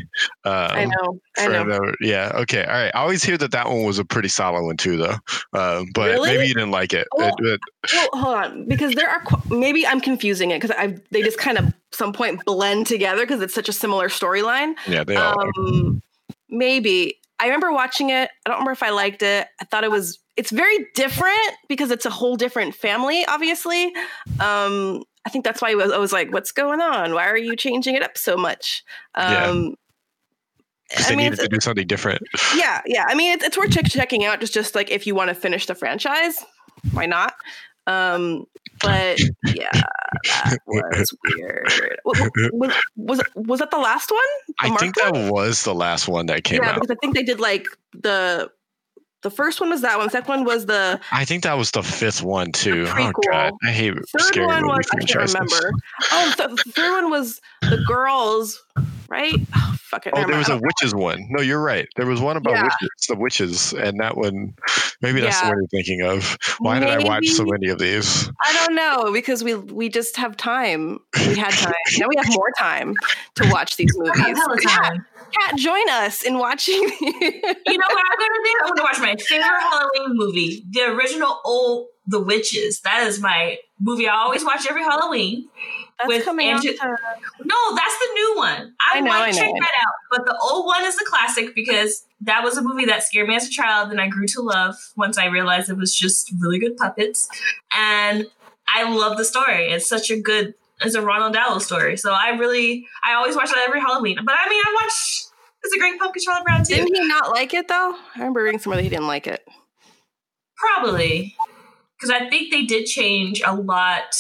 Um, 0.45 0.71
I 0.71 0.85
know, 0.85 1.21
I 1.39 1.49
know. 1.49 1.65
the- 1.65 1.97
yeah. 2.01 2.31
Okay. 2.37 2.65
All 2.65 2.73
right. 2.73 2.93
I 2.95 2.99
always 3.01 3.25
hear 3.25 3.37
that 3.39 3.51
that 3.51 3.67
one 3.69 3.83
was 3.85 3.99
a 3.99 4.05
pretty 4.05 4.29
solid 4.29 4.63
one 4.65 4.77
too, 4.77 4.97
though. 4.97 5.17
Um, 5.53 5.87
but 5.95 6.11
Really? 6.11 6.31
maybe 6.31 6.47
you 6.49 6.55
didn't 6.55 6.71
like 6.71 6.93
it. 6.93 7.09
Oh. 7.19 7.27
It- 7.27 7.35
it- 7.45 7.61
Well, 7.93 8.09
hold 8.23 8.37
on, 8.37 8.69
because 8.69 8.95
there 8.95 9.09
are 9.11 9.21
qu- 9.25 9.57
maybe 9.59 9.87
I'm 9.87 10.01
confusing 10.01 10.53
it 10.53 10.61
because 10.63 10.77
I 10.79 10.97
they 11.11 11.23
just 11.23 11.39
kind 11.39 11.59
of 11.59 11.73
some 11.93 12.13
point 12.13 12.45
blend 12.45 12.87
together 12.87 13.23
because 13.27 13.41
it's 13.43 13.55
such 13.55 13.69
a 13.69 13.73
similar 13.73 14.09
storyline. 14.09 14.75
yeah, 14.89 15.03
they 15.05 15.17
all. 15.17 15.41
are. 15.41 15.51
Um, 15.59 16.03
maybe 16.49 17.19
I 17.41 17.47
remember 17.47 17.73
watching 17.73 18.11
it. 18.11 18.31
I 18.47 18.49
don't 18.49 18.59
remember 18.59 18.73
if 18.73 18.83
I 18.83 18.91
liked 18.91 19.23
it. 19.23 19.49
I 19.61 19.65
thought 19.65 19.83
it 19.85 19.91
was. 19.91 20.19
It's 20.37 20.51
very 20.51 20.87
different 20.95 21.53
because 21.69 21.91
it's 21.91 22.07
a 22.07 22.11
whole 22.11 22.37
different 22.37 22.75
family. 22.75 23.25
Obviously, 23.27 23.87
um, 24.41 25.03
I 25.27 25.31
think 25.31 25.45
that's 25.45 25.63
why 25.63 25.71
I 25.71 25.75
was, 25.75 25.93
I 25.93 25.99
was 25.99 26.13
like, 26.13 26.33
"What's 26.33 26.51
going 26.53 26.81
on? 26.81 27.15
Why 27.15 27.27
are 27.29 27.37
you 27.37 27.55
changing 27.57 27.95
it 27.95 28.03
up 28.03 28.19
so 28.19 28.37
much?" 28.37 28.83
Yeah. 29.17 29.45
Um, 29.47 29.75
'Cause 30.93 31.07
I 31.07 31.11
they 31.11 31.17
mean, 31.17 31.31
needed 31.31 31.41
to 31.41 31.49
do 31.49 31.61
something 31.61 31.87
different. 31.87 32.21
yeah, 32.57 32.83
yeah. 32.87 33.05
I 33.09 33.15
mean, 33.15 33.33
it's, 33.33 33.43
it's 33.45 33.57
worth 33.57 33.71
check, 33.71 33.87
checking 33.89 34.25
out. 34.25 34.41
Just, 34.41 34.53
just 34.53 34.75
like 34.75 34.91
if 34.91 35.07
you 35.07 35.15
want 35.15 35.29
to 35.29 35.35
finish 35.35 35.67
the 35.67 35.75
franchise, 35.75 36.45
why 36.93 37.07
not? 37.07 37.35
Um, 37.87 38.45
but 38.83 39.19
yeah, 39.47 39.69
that 39.73 40.59
was 40.67 41.15
weird. 41.37 41.69
Wa- 42.05 42.15
wa- 42.53 42.69
Was, 42.69 42.75
was 42.97 43.21
was 43.35 43.61
that 43.61 43.71
the 43.71 43.79
last 43.79 44.11
one? 44.11 44.21
The 44.49 44.55
I 44.61 44.77
think 44.77 44.97
marked 44.97 45.15
that 45.15 45.33
was 45.33 45.65
the 45.65 45.75
last 45.75 46.07
one 46.09 46.27
that 46.27 46.45
came 46.45 46.61
yeah, 46.63 46.71
out. 46.71 46.75
because 46.75 46.91
I 46.91 46.97
think 47.01 47.15
they 47.15 47.23
did 47.23 47.41
like 47.41 47.67
the 47.93 48.51
the 49.25 49.31
first 49.31 49.61
one 49.61 49.71
was 49.71 49.81
that 49.81 49.99
one. 49.99 50.09
Second 50.11 50.29
one 50.29 50.45
was 50.45 50.67
the 50.67 51.01
I 51.11 51.25
think 51.25 51.43
that 51.43 51.55
was 51.55 51.73
the 51.73 51.83
fifth 51.83 52.23
one 52.23 52.53
too. 52.53 52.87
Oh 52.87 53.13
god, 53.29 53.53
I 53.65 53.73
hate 53.73 53.95
third 53.95 54.21
scary 54.21 54.47
one 54.47 54.63
movie 54.63 54.77
was 54.77 54.87
I 54.93 54.99
can't 54.99 55.33
remember. 55.33 55.73
Oh, 56.13 56.35
the, 56.37 56.63
the 56.65 56.73
third 56.73 56.93
one 56.93 57.11
was 57.11 57.41
the 57.63 57.83
girls, 57.89 58.63
right? 59.09 59.35
Oh, 59.57 59.77
fucking. 60.01 60.13
Oh, 60.17 60.27
there 60.27 60.37
was 60.37 60.49
a 60.49 60.53
don't- 60.53 60.63
witches 60.63 60.93
one. 60.95 61.27
No, 61.31 61.41
you're 61.41 61.61
right. 61.63 61.87
There 61.97 62.07
was 62.07 62.21
one 62.21 62.37
about 62.37 62.55
Yeah. 62.55 62.63
witches, 62.65 63.07
the 63.09 63.15
witches, 63.15 63.73
and 63.73 64.01
that 64.01 64.17
one. 64.17 64.55
Maybe 65.03 65.21
that's 65.21 65.41
the 65.41 65.47
one 65.49 65.59
you're 65.59 65.67
thinking 65.69 66.03
of. 66.03 66.37
Why 66.59 66.81
did 66.81 66.89
I 66.89 66.99
watch 67.05 67.29
so 67.29 67.45
many 67.45 67.69
of 67.69 67.79
these? 67.79 68.29
I 68.45 68.53
don't 68.55 68.75
know 68.75 69.13
because 69.13 69.45
we 69.45 69.55
we 69.55 69.89
just 69.89 70.17
have 70.17 70.37
time. 70.37 70.99
We 71.17 71.37
had 71.37 71.51
time. 71.53 71.73
now 71.99 72.09
we 72.09 72.17
have 72.17 72.27
more 72.35 72.51
time 72.59 72.95
to 73.37 73.49
watch 73.51 73.77
these 73.77 73.93
movies. 73.97 74.17
hella 74.19 74.57
Kat. 74.59 74.97
Kat, 75.41 75.57
join 75.59 75.89
us 75.91 76.23
in 76.23 76.39
watching. 76.39 76.75
You 77.01 77.79
know 77.79 77.87
what 77.89 78.05
I'm 78.11 78.19
gonna 78.19 78.45
do? 78.45 78.59
I'm 78.65 78.69
gonna 78.71 78.83
watch 78.83 78.99
my 79.01 79.15
favorite 79.17 79.61
Halloween 79.61 80.17
movie, 80.17 80.65
the 80.71 80.87
original 80.91 81.41
old 81.45 81.89
The 82.09 82.21
Witches. 82.21 82.81
That 82.81 83.07
is 83.07 83.21
my 83.21 83.59
movie 83.81 84.09
I 84.09 84.17
always 84.17 84.45
watch 84.45 84.67
every 84.69 84.83
Halloween. 84.83 85.49
That's 85.99 86.09
With 86.09 86.25
coming. 86.25 86.49
Andrew- 86.49 86.73
to- 86.73 86.97
No, 87.45 87.75
that's 87.77 87.99
the 87.99 88.11
new 88.15 88.35
one. 88.37 88.75
I, 88.81 88.99
I 88.99 89.01
know, 89.01 89.11
might 89.11 89.29
I 89.29 89.33
check 89.33 89.53
that 89.53 89.71
out. 89.87 89.95
But 90.11 90.27
the 90.27 90.37
old 90.43 90.67
one 90.67 90.85
is 90.85 90.97
the 90.97 91.05
classic 91.07 91.55
because 91.55 92.05
that 92.23 92.43
was 92.43 92.57
a 92.57 92.63
movie 92.63 92.85
that 92.87 93.05
scared 93.05 93.29
me 93.29 93.37
as 93.37 93.47
a 93.47 93.51
child 93.51 93.91
and 93.91 94.01
I 94.01 94.09
grew 94.09 94.27
to 94.29 94.43
love 94.43 94.75
once 94.97 95.19
I 95.19 95.27
realized 95.27 95.71
it 95.71 95.77
was 95.77 95.95
just 95.95 96.33
really 96.41 96.59
good 96.59 96.77
puppets. 96.77 97.29
And 97.77 98.27
I 98.69 98.91
love 98.91 99.19
the 99.19 99.25
story. 99.25 99.71
It's 99.71 99.89
such 99.89 100.11
a 100.11 100.21
good 100.21 100.55
it's 100.81 100.97
a 100.97 101.01
Roald 101.01 101.35
Dahl 101.35 101.61
story. 101.61 101.97
So 101.97 102.13
I 102.13 102.31
really 102.31 102.87
I 103.07 103.15
always 103.15 103.37
watch 103.37 103.51
that 103.51 103.65
every 103.69 103.81
Halloween. 103.81 104.19
But 104.25 104.35
I 104.37 104.49
mean 104.49 104.63
I 104.67 104.77
watch 104.83 105.25
It's 105.63 105.75
a 105.75 105.79
Great 105.79 105.99
Pumpkin 106.01 106.23
Charlie 106.25 106.43
Brown 106.45 106.65
too. 106.65 106.75
Didn't 106.75 106.95
he 106.95 107.07
not 107.07 107.31
like 107.31 107.55
it 107.55 107.69
though? 107.69 107.95
I 107.95 108.19
remember 108.19 108.43
reading 108.43 108.59
somewhere 108.59 108.79
that 108.79 108.83
he 108.83 108.89
didn't 108.89 109.07
like 109.07 109.29
it. 109.29 109.47
Probably. 110.57 111.37
Because 111.97 112.11
I 112.11 112.29
think 112.29 112.51
they 112.51 112.65
did 112.65 112.87
change 112.87 113.41
a 113.45 113.55
lot 113.55 114.15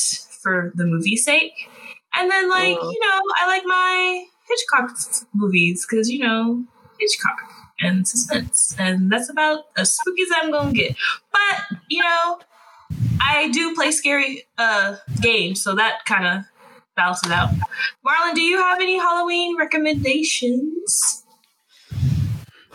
for 0.44 0.70
the 0.76 0.84
movie's 0.84 1.24
sake. 1.24 1.54
And 2.16 2.30
then, 2.30 2.48
like, 2.48 2.78
Oh. 2.80 2.90
you 2.90 3.00
know, 3.00 3.20
I 3.40 3.46
like 3.48 3.62
my 3.66 4.24
Hitchcock 4.48 4.96
movies 5.34 5.84
because, 5.88 6.08
you 6.08 6.20
know, 6.20 6.62
Hitchcock 7.00 7.38
and 7.80 8.06
suspense. 8.06 8.76
And 8.78 9.10
that's 9.10 9.28
about 9.28 9.64
as 9.76 9.96
spooky 9.96 10.22
as 10.22 10.28
I'm 10.40 10.52
going 10.52 10.72
to 10.72 10.78
get. 10.78 10.96
But, 11.32 11.78
you 11.88 12.02
know, 12.02 12.38
I 13.20 13.48
do 13.50 13.74
play 13.74 13.90
scary 13.90 14.44
uh, 14.58 14.96
games, 15.20 15.60
so 15.62 15.74
that 15.74 16.04
kind 16.04 16.26
of 16.26 16.44
balances 16.94 17.32
out. 17.32 17.50
Marlon, 18.06 18.34
do 18.34 18.42
you 18.42 18.58
have 18.58 18.80
any 18.80 18.96
Halloween 18.98 19.56
recommendations? 19.58 21.24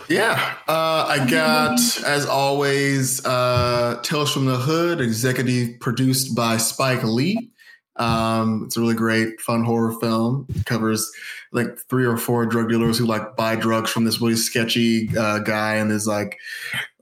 Yeah, 0.10 0.56
uh, 0.68 1.06
I 1.08 1.28
got 1.30 1.80
as 2.04 2.26
always 2.26 3.24
uh, 3.26 4.00
Tales 4.02 4.34
from 4.34 4.46
the 4.48 4.58
Hood, 4.58 5.02
executive 5.02 5.80
produced 5.80 6.36
by 6.36 6.58
Spike 6.58 7.04
Lee. 7.04 7.52
Um, 8.00 8.64
it's 8.66 8.78
a 8.78 8.80
really 8.82 8.96
great, 8.96 9.40
fun 9.42 9.64
horror 9.64 9.92
film. 10.00 10.46
It 10.56 10.66
covers 10.66 11.12
like 11.52 11.78
three 11.90 12.06
or 12.06 12.16
four 12.18 12.46
drug 12.46 12.70
dealers 12.70 12.98
who 12.98 13.06
like 13.06 13.36
buy 13.36 13.56
drugs 13.56 13.90
from 13.92 14.06
this 14.06 14.22
really 14.22 14.36
sketchy 14.36 15.10
uh, 15.18 15.40
guy, 15.40 15.76
and 15.76 15.92
there's 15.92 16.08
like, 16.08 16.38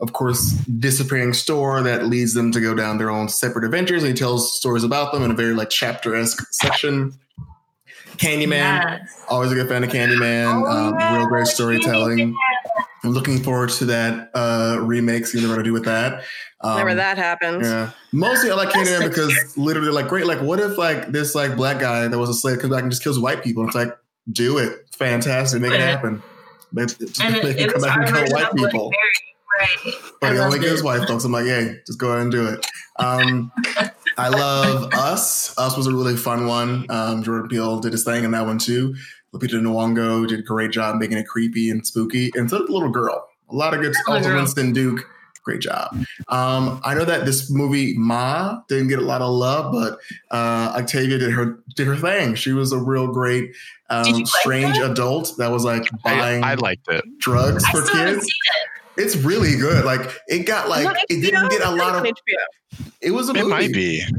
of 0.01 0.13
course, 0.13 0.51
disappearing 0.79 1.33
store 1.33 1.81
that 1.83 2.07
leads 2.07 2.33
them 2.33 2.51
to 2.51 2.59
go 2.61 2.73
down 2.73 2.97
their 2.97 3.09
own 3.11 3.29
separate 3.29 3.63
adventures. 3.65 4.03
And 4.03 4.11
he 4.11 4.17
tells 4.17 4.57
stories 4.57 4.83
about 4.83 5.11
them 5.13 5.23
in 5.23 5.31
a 5.31 5.35
very 5.35 5.53
like 5.53 5.69
chapter 5.69 6.15
esque 6.15 6.45
section. 6.51 7.13
Candyman, 8.17 8.49
Yes. 8.49 9.23
always 9.29 9.51
a 9.51 9.55
good 9.55 9.67
fan 9.69 9.83
of 9.83 9.91
Candyman. 9.91 10.63
Oh, 10.63 10.65
um, 10.65 10.95
yeah, 10.99 11.17
real 11.17 11.27
great 11.27 11.45
storytelling. 11.45 12.17
Candyman. 12.17 12.33
I'm 13.07 13.13
looking 13.13 13.41
forward 13.41 13.69
to 13.69 13.85
that 13.85 14.31
uh, 14.33 14.79
remake. 14.81 15.25
See 15.25 15.37
what 15.37 15.41
they're 15.41 15.55
going 15.55 15.59
to 15.59 15.63
do 15.63 15.73
with 15.73 15.85
that. 15.85 16.23
Um, 16.59 16.73
Whenever 16.73 16.95
that 16.95 17.17
happens. 17.17 17.65
Yeah. 17.65 17.91
Mostly 18.11 18.51
I 18.51 18.55
like 18.55 18.73
That's 18.73 18.89
Candyman 18.89 19.01
so 19.03 19.09
because 19.09 19.57
literally, 19.57 19.91
like, 19.91 20.09
great. 20.09 20.25
Like, 20.25 20.41
what 20.41 20.59
if 20.59 20.77
like 20.77 21.07
this 21.13 21.33
like 21.33 21.55
black 21.55 21.79
guy 21.79 22.07
that 22.07 22.17
was 22.17 22.29
a 22.29 22.33
slave 22.33 22.59
comes 22.59 22.73
back 22.73 22.81
and 22.81 22.91
just 22.91 23.03
kills 23.03 23.17
white 23.17 23.43
people? 23.43 23.63
And 23.63 23.69
it's 23.69 23.75
like, 23.75 23.97
do 24.29 24.57
it, 24.57 24.89
fantastic, 24.91 25.61
make 25.61 25.71
it 25.71 25.79
happen. 25.79 26.21
Make, 26.73 26.89
And 27.21 27.35
it, 27.35 27.43
make 27.43 27.57
it 27.57 27.59
him 27.59 27.69
come 27.69 27.81
back 27.81 27.97
and 27.97 28.27
kill 28.27 28.35
white 28.35 28.53
people. 28.53 28.91
Right? 29.59 29.95
But 30.19 30.31
I 30.31 30.33
he 30.33 30.39
only 30.39 30.57
loved 30.57 30.67
kills 30.67 30.83
white 30.83 31.07
folks. 31.07 31.23
I'm 31.23 31.31
like, 31.31 31.45
hey, 31.45 31.79
just 31.85 31.97
go 31.97 32.09
ahead 32.09 32.23
and 32.23 32.31
do 32.31 32.47
it. 32.47 32.65
Um, 32.99 33.51
I 34.17 34.29
love 34.29 34.93
Us. 34.93 35.57
Us 35.57 35.77
was 35.77 35.87
a 35.87 35.93
really 35.93 36.17
fun 36.17 36.47
one. 36.47 36.85
Um, 36.89 37.23
Jordan 37.23 37.47
Peele 37.47 37.79
did 37.79 37.93
his 37.93 38.03
thing 38.03 38.25
in 38.25 38.31
that 38.31 38.45
one 38.45 38.57
too. 38.57 38.95
Lupita 39.33 39.59
Nyong'o 39.61 40.27
did 40.27 40.39
a 40.39 40.43
great 40.43 40.71
job 40.71 40.97
making 40.97 41.17
it 41.17 41.27
creepy 41.27 41.69
and 41.69 41.85
spooky. 41.85 42.31
And 42.35 42.49
so 42.49 42.59
did 42.59 42.67
the 42.67 42.73
little 42.73 42.89
girl. 42.89 43.27
A 43.49 43.55
lot 43.55 43.73
of 43.73 43.81
good. 43.81 43.93
Little 44.07 44.13
Also. 44.15 44.35
Winston 44.35 44.73
Duke. 44.73 45.01
Great 45.43 45.61
job. 45.61 45.95
Um, 46.27 46.81
I 46.83 46.93
know 46.93 47.05
that 47.05 47.25
this 47.25 47.49
movie 47.49 47.93
Ma 47.97 48.59
didn't 48.67 48.89
get 48.89 48.99
a 48.99 49.03
lot 49.03 49.21
of 49.21 49.31
love, 49.31 49.71
but 49.71 49.97
uh, 50.29 50.73
Octavia 50.77 51.17
did 51.17 51.31
her 51.31 51.57
did 51.77 51.87
her 51.87 51.95
thing. 51.95 52.35
She 52.35 52.51
was 52.51 52.73
a 52.73 52.77
real 52.77 53.07
great, 53.07 53.55
um, 53.89 54.03
like 54.11 54.27
strange 54.27 54.77
that? 54.77 54.91
adult 54.91 55.33
that 55.37 55.49
was 55.49 55.63
like 55.63 55.83
buying 56.03 56.43
I 56.43 56.55
liked 56.55 56.89
it. 56.89 57.05
drugs 57.19 57.63
I 57.63 57.71
for 57.71 57.81
still 57.85 57.95
kids. 57.95 58.23
seen 58.25 59.05
It's 59.05 59.15
really 59.15 59.55
good. 59.55 59.85
Like 59.85 60.01
it 60.27 60.39
got 60.45 60.67
like 60.67 60.85
it 61.09 61.17
it 61.17 61.21
didn't 61.21 61.49
get 61.49 61.61
a 61.63 61.71
lot 61.71 61.95
of. 62.05 62.13
It 62.99 63.11
was 63.11 63.29
a 63.29 63.31
It 63.31 63.35
movie. 63.37 63.47
might 63.49 63.71
be. 63.73 63.99
it. 63.99 64.13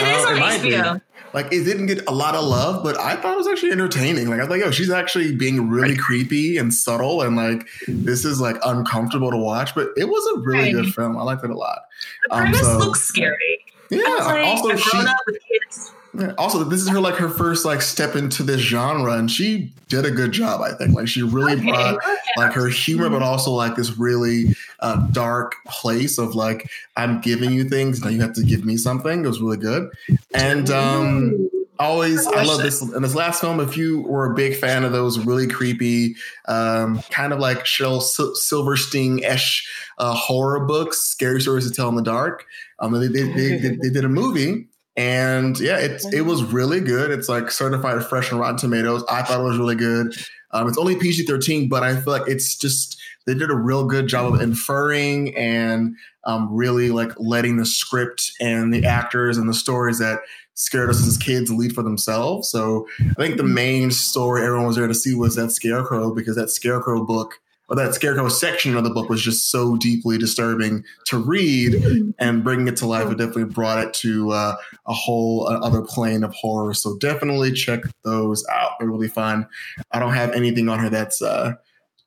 It 0.00 0.02
is 0.08 0.24
Uh, 0.24 0.28
on 0.28 0.36
it 0.36 0.40
might 0.40 0.62
be. 0.62 0.70
HBO. 0.72 1.00
Like 1.34 1.46
it 1.52 1.64
didn't 1.64 1.86
get 1.86 2.06
a 2.06 2.12
lot 2.12 2.34
of 2.34 2.44
love, 2.44 2.82
but 2.84 2.98
I 2.98 3.16
thought 3.16 3.34
it 3.34 3.38
was 3.38 3.46
actually 3.48 3.72
entertaining. 3.72 4.28
Like 4.28 4.38
I 4.40 4.42
was 4.44 4.50
like, 4.50 4.62
oh, 4.62 4.70
she's 4.70 4.90
actually 4.90 5.34
being 5.34 5.68
really 5.70 5.96
creepy 5.96 6.58
and 6.58 6.72
subtle, 6.74 7.22
and 7.22 7.36
like 7.36 7.66
this 7.88 8.24
is 8.24 8.40
like 8.40 8.56
uncomfortable 8.64 9.30
to 9.30 9.36
watch. 9.38 9.74
But 9.74 9.88
it 9.96 10.04
was 10.08 10.36
a 10.36 10.40
really 10.40 10.74
Right. 10.74 10.74
good 10.84 10.94
film. 10.94 11.16
I 11.16 11.22
liked 11.22 11.42
it 11.44 11.50
a 11.50 11.54
lot. 11.56 11.86
The 12.28 12.34
Um, 12.34 12.40
premise 12.42 12.60
so- 12.60 12.78
looks 12.78 13.00
scary. 13.00 13.64
Yeah. 13.90 14.00
I 14.04 14.10
was 14.10 14.26
like, 14.26 14.46
also, 14.46 14.70
I've 14.70 14.80
she, 14.80 14.96
up 14.98 15.16
with 15.26 15.38
kids. 15.50 15.92
Also 16.36 16.64
this 16.64 16.82
is 16.82 16.88
her 16.90 17.00
like 17.00 17.14
her 17.14 17.28
first 17.28 17.64
like 17.64 17.80
step 17.82 18.16
into 18.16 18.42
this 18.42 18.60
genre, 18.60 19.14
and 19.14 19.30
she 19.30 19.72
did 19.88 20.04
a 20.04 20.10
good 20.10 20.32
job. 20.32 20.60
I 20.60 20.72
think 20.74 20.94
like 20.94 21.08
she 21.08 21.22
really 21.22 21.52
Okay, 21.54 21.64
brought 21.70 21.94
okay. 21.94 22.16
like 22.36 22.52
her 22.52 22.68
humor, 22.68 23.08
but 23.08 23.22
also 23.22 23.50
like 23.50 23.76
this 23.76 23.98
really 23.98 24.54
uh, 24.80 24.96
dark 25.08 25.54
place 25.66 26.18
of 26.18 26.34
like 26.34 26.70
I'm 26.96 27.20
giving 27.20 27.50
you 27.50 27.64
things, 27.68 28.02
now 28.02 28.10
you 28.10 28.20
have 28.20 28.34
to 28.34 28.42
give 28.42 28.64
me 28.64 28.76
something. 28.76 29.24
It 29.24 29.28
was 29.28 29.40
really 29.40 29.56
good, 29.56 29.90
and 30.34 30.70
um, 30.70 31.48
always 31.78 32.26
I 32.26 32.44
love 32.44 32.62
this. 32.62 32.82
In 32.82 33.02
this 33.02 33.14
last 33.14 33.40
film, 33.40 33.58
if 33.60 33.76
you 33.76 34.02
were 34.02 34.30
a 34.30 34.34
big 34.34 34.56
fan 34.56 34.84
of 34.84 34.92
those 34.92 35.18
really 35.18 35.46
creepy, 35.46 36.14
um, 36.46 37.00
kind 37.10 37.32
of 37.32 37.38
like 37.38 37.64
Shel 37.64 38.00
Sil- 38.04 38.34
Silverstein 38.36 39.18
ish 39.20 39.66
uh, 39.98 40.14
horror 40.14 40.60
books, 40.66 40.98
scary 40.98 41.40
stories 41.40 41.66
to 41.68 41.74
tell 41.74 41.88
in 41.88 41.94
the 41.94 42.02
dark, 42.02 42.44
um, 42.80 42.92
they, 42.92 43.08
they, 43.08 43.22
they, 43.32 43.56
they, 43.58 43.76
they 43.76 43.90
did 43.90 44.04
a 44.04 44.08
movie. 44.08 44.66
And 44.96 45.58
yeah, 45.58 45.78
it 45.78 46.02
it 46.12 46.22
was 46.22 46.44
really 46.44 46.80
good. 46.80 47.10
It's 47.10 47.28
like 47.28 47.50
certified 47.50 48.04
fresh 48.04 48.30
and 48.30 48.38
Rotten 48.38 48.58
Tomatoes. 48.58 49.04
I 49.08 49.22
thought 49.22 49.40
it 49.40 49.44
was 49.44 49.58
really 49.58 49.74
good. 49.74 50.14
Um, 50.50 50.68
it's 50.68 50.76
only 50.76 50.96
PG 50.96 51.24
thirteen, 51.24 51.68
but 51.68 51.82
I 51.82 51.96
feel 51.96 52.12
like 52.12 52.28
it's 52.28 52.56
just 52.56 53.00
they 53.26 53.34
did 53.34 53.50
a 53.50 53.56
real 53.56 53.86
good 53.86 54.06
job 54.06 54.34
of 54.34 54.40
inferring 54.42 55.34
and 55.36 55.96
um, 56.24 56.52
really 56.52 56.90
like 56.90 57.12
letting 57.18 57.56
the 57.56 57.64
script 57.64 58.32
and 58.40 58.72
the 58.72 58.84
actors 58.84 59.38
and 59.38 59.48
the 59.48 59.54
stories 59.54 59.98
that 59.98 60.20
scared 60.54 60.90
us 60.90 61.06
as 61.06 61.16
kids 61.16 61.50
lead 61.50 61.74
for 61.74 61.82
themselves. 61.82 62.50
So 62.50 62.86
I 63.00 63.14
think 63.14 63.36
the 63.36 63.44
main 63.44 63.90
story 63.90 64.44
everyone 64.44 64.66
was 64.66 64.76
there 64.76 64.86
to 64.86 64.94
see 64.94 65.14
was 65.14 65.36
that 65.36 65.50
Scarecrow 65.50 66.14
because 66.14 66.36
that 66.36 66.50
Scarecrow 66.50 67.04
book 67.04 67.40
or 67.68 67.76
that 67.76 67.94
Scarecrow 67.94 68.28
section 68.28 68.76
of 68.76 68.84
the 68.84 68.90
book 68.90 69.08
was 69.08 69.22
just 69.22 69.50
so 69.50 69.76
deeply 69.76 70.18
disturbing 70.18 70.84
to 71.06 71.16
read 71.16 72.14
and 72.18 72.44
bringing 72.44 72.68
it 72.68 72.76
to 72.76 72.86
life. 72.86 73.10
It 73.10 73.18
definitely 73.18 73.44
brought 73.44 73.78
it 73.78 73.94
to 73.94 74.32
uh, 74.32 74.56
a 74.86 74.92
whole 74.92 75.46
uh, 75.48 75.58
other 75.60 75.80
plane 75.82 76.24
of 76.24 76.34
horror. 76.34 76.74
So 76.74 76.98
definitely 76.98 77.52
check 77.52 77.82
those 78.04 78.44
out. 78.50 78.72
They're 78.78 78.88
really 78.88 79.08
fun. 79.08 79.46
I 79.92 79.98
don't 79.98 80.12
have 80.12 80.32
anything 80.32 80.68
on 80.68 80.80
here 80.80 80.90
that's 80.90 81.22
uh, 81.22 81.54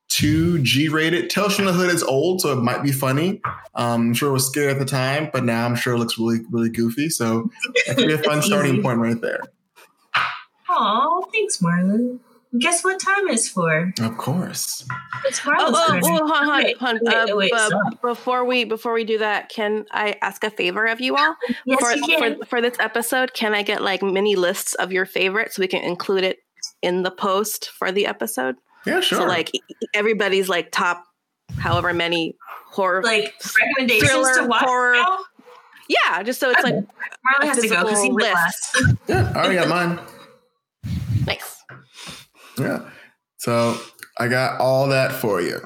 too 0.07 0.59
G 0.59 0.87
rated. 0.87 1.29
Tales 1.29 1.55
from 1.55 1.65
the 1.65 1.73
Hood 1.73 1.93
is 1.93 2.03
old, 2.03 2.41
so 2.41 2.53
it 2.53 2.61
might 2.61 2.83
be 2.83 2.91
funny. 2.91 3.41
Um, 3.73 4.01
I'm 4.09 4.13
sure 4.13 4.29
it 4.29 4.33
was 4.33 4.45
scary 4.45 4.71
at 4.71 4.79
the 4.79 4.85
time, 4.85 5.29
but 5.33 5.43
now 5.43 5.65
I'm 5.65 5.75
sure 5.75 5.95
it 5.95 5.97
looks 5.97 6.17
really, 6.19 6.39
really 6.51 6.69
goofy. 6.69 7.09
So 7.09 7.49
that 7.87 7.97
could 7.97 8.07
be 8.07 8.13
a 8.13 8.19
fun 8.19 8.41
starting 8.43 8.73
easy. 8.75 8.83
point 8.83 8.99
right 8.99 9.19
there. 9.19 9.41
Oh, 10.69 11.27
thanks, 11.31 11.57
Marlon. 11.57 12.19
Guess 12.59 12.83
what 12.83 12.99
time 12.99 13.27
it's 13.29 13.47
for? 13.49 13.91
Of 14.01 14.17
course. 14.17 14.85
It's 15.25 15.41
Oh, 15.45 15.51
oh, 15.57 15.99
oh, 16.03 16.17
hold 16.27 16.31
on, 16.31 16.63
Wait, 16.63 16.77
hold 16.77 16.99
wait, 17.01 17.15
Uh, 17.31 17.35
wait, 17.35 17.51
bu- 17.51 17.97
before 18.09 18.45
we 18.45 18.63
before 18.65 18.93
we 18.93 19.03
do 19.03 19.17
that, 19.17 19.49
can 19.49 19.85
I 19.91 20.15
ask 20.21 20.43
a 20.43 20.49
favor 20.49 20.85
of 20.85 21.01
you 21.01 21.15
all? 21.17 21.35
yes, 21.65 21.79
for, 21.79 21.91
you 21.93 22.03
can. 22.05 22.39
for 22.39 22.45
for 22.45 22.61
this 22.61 22.75
episode, 22.79 23.33
can 23.33 23.53
I 23.55 23.63
get 23.63 23.81
like 23.81 24.01
mini 24.03 24.35
lists 24.35 24.73
of 24.75 24.91
your 24.91 25.05
favorites 25.05 25.55
so 25.55 25.61
we 25.61 25.67
can 25.67 25.83
include 25.83 26.23
it 26.23 26.39
in 26.81 27.03
the 27.03 27.11
post 27.11 27.69
for 27.69 27.91
the 27.91 28.05
episode? 28.05 28.55
Yeah, 28.85 29.01
sure. 29.01 29.19
So 29.19 29.25
like 29.25 29.51
everybody's 29.93 30.47
like 30.47 30.71
top 30.71 31.03
however 31.57 31.93
many 31.93 32.35
horror 32.69 33.01
like 33.03 33.33
recommendations 33.59 34.11
Thriller, 34.11 34.35
to 34.41 34.47
watch. 34.47 34.63
horror. 34.63 34.93
now? 34.95 35.19
Yeah, 35.87 36.23
just 36.23 36.39
so 36.39 36.49
it's 36.51 36.63
like 36.63 36.73
Marlon 36.75 37.47
has 37.47 37.57
to 37.59 37.67
go 37.67 37.81
because 37.83 38.01
he 38.01 38.09
physical 38.09 38.15
went 38.15 38.33
list. 38.33 38.99
yeah, 39.07 39.31
I 39.35 39.39
already 39.39 39.55
got 39.55 39.67
mine. 39.67 39.99
nice. 41.25 41.54
Yeah. 42.57 42.89
So 43.37 43.77
I 44.17 44.27
got 44.27 44.59
all 44.59 44.87
that 44.89 45.11
for 45.11 45.41
you. 45.41 45.65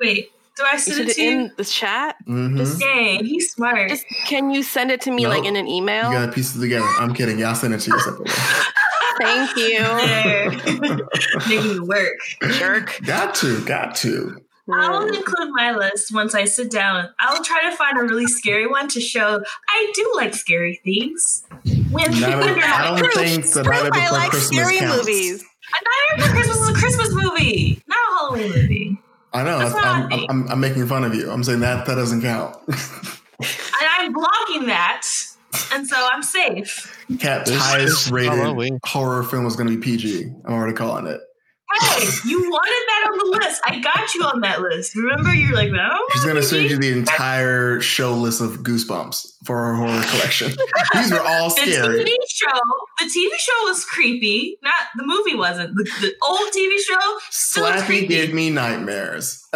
Wait, 0.00 0.28
do 0.56 0.62
I 0.64 0.72
You 0.74 0.78
send 0.78 0.96
send 0.96 1.08
it 1.08 1.12
it 1.12 1.14
to 1.16 1.22
you? 1.22 1.30
in 1.30 1.52
the 1.56 1.64
chat. 1.64 2.16
hmm 2.26 2.64
Dang, 2.78 3.24
he's 3.24 3.50
smart. 3.52 3.88
Just 3.88 4.04
can 4.26 4.50
you 4.50 4.62
send 4.62 4.90
it 4.90 5.00
to 5.02 5.10
me 5.10 5.26
like 5.26 5.44
in 5.44 5.56
an 5.56 5.66
email? 5.68 6.10
You 6.12 6.18
got 6.18 6.26
to 6.26 6.32
piece 6.32 6.54
it 6.54 6.60
together. 6.60 6.86
I'm 6.98 7.14
kidding. 7.14 7.38
Yeah, 7.38 7.50
I'll 7.50 7.54
send 7.54 7.74
it 7.74 7.80
to 7.80 7.90
you 7.90 8.00
separately. 8.00 8.30
Thank 9.20 9.56
you. 9.56 9.78
There. 9.78 10.50
Making 11.48 11.76
it 11.76 11.82
work. 11.82 12.16
Jerk. 12.54 13.00
got 13.04 13.34
to, 13.36 13.64
got 13.64 13.94
to. 13.96 14.40
I'll 14.72 15.06
include 15.06 15.50
my 15.52 15.72
list 15.72 16.12
once 16.14 16.34
I 16.34 16.46
sit 16.46 16.70
down. 16.70 17.10
I'll 17.20 17.44
try 17.44 17.68
to 17.70 17.76
find 17.76 17.98
a 17.98 18.02
really 18.02 18.26
scary 18.26 18.66
one 18.66 18.88
to 18.88 19.00
show 19.00 19.42
I 19.68 19.92
do 19.94 20.12
like 20.16 20.34
scary 20.34 20.80
things. 20.82 21.44
When 21.90 22.10
None 22.18 22.32
of- 22.48 22.58
I 22.58 22.96
don't 22.98 23.12
think 23.14 23.44
the 23.52 23.62
Night 23.62 23.80
Proof 23.82 23.92
Before 23.92 24.02
I 24.02 24.10
like 24.10 24.30
Christmas 24.30 24.46
scary 24.66 24.78
counts. 24.78 24.96
movies. 25.06 25.44
A 25.74 25.76
Night 25.84 26.16
Before 26.16 26.32
Christmas 26.34 26.56
is 26.60 26.68
a 26.68 26.72
Christmas 26.74 27.12
movie, 27.12 27.82
not 27.86 27.96
a 27.96 28.14
Halloween 28.18 28.52
movie. 28.52 28.98
I 29.32 29.42
know. 29.42 29.58
That's 29.58 29.74
I'm, 29.74 30.12
I 30.12 30.14
I'm. 30.14 30.30
I'm, 30.30 30.48
I'm 30.50 30.60
making 30.60 30.86
fun 30.86 31.02
of 31.04 31.14
you. 31.14 31.30
I'm 31.30 31.42
saying 31.42 31.60
that 31.60 31.86
that 31.86 31.94
doesn't 31.96 32.22
count. 32.22 32.56
And 33.40 33.88
I'm 33.98 34.12
blocking 34.12 34.66
that, 34.68 35.02
and 35.72 35.86
so 35.88 35.96
I'm 36.12 36.22
safe. 36.22 37.04
Kat 37.18 37.44
This 37.46 37.60
highest 37.60 38.06
is 38.06 38.12
rated 38.12 38.32
Halloween. 38.32 38.78
horror 38.86 39.24
film 39.24 39.44
was 39.44 39.56
going 39.56 39.68
to 39.68 39.76
be 39.76 39.82
PG. 39.82 40.32
I'm 40.44 40.54
already 40.54 40.72
calling 40.72 41.08
it. 41.08 41.20
Hey, 41.80 42.06
you 42.28 42.38
wanted 42.50 42.84
that 42.88 43.10
on 43.10 43.18
the 43.18 43.38
list. 43.38 43.60
I 43.64 43.78
got 43.80 44.14
you 44.14 44.22
on 44.22 44.40
that 44.40 44.60
list. 44.60 44.94
Remember, 44.96 45.32
you're 45.34 45.54
like, 45.54 45.70
no. 45.70 45.90
She's 46.12 46.24
going 46.24 46.36
to 46.36 46.42
send 46.42 46.70
you 46.70 46.78
the 46.78 46.92
entire 46.92 47.80
show 47.80 48.12
list 48.14 48.40
of 48.40 48.58
Goosebumps 48.62 49.34
for 49.44 49.56
her 49.58 49.74
horror 49.74 50.02
collection. 50.10 50.52
These 50.94 51.10
were 51.10 51.20
all 51.20 51.50
scary. 51.50 51.98
The. 51.98 52.04
TV 52.04 52.16
show, 52.28 52.60
the 52.98 53.04
TV 53.06 53.36
show 53.38 53.64
was 53.64 53.84
creepy. 53.84 54.58
Not 54.62 54.74
the 54.96 55.04
movie 55.04 55.34
wasn't. 55.34 55.74
The, 55.76 55.84
the 56.00 56.14
old 56.22 56.50
TV 56.50 56.78
show. 56.78 57.18
Still 57.30 57.64
Slappy 57.66 57.86
creepy. 57.86 58.06
gave 58.08 58.34
me 58.34 58.50
nightmares. 58.50 59.44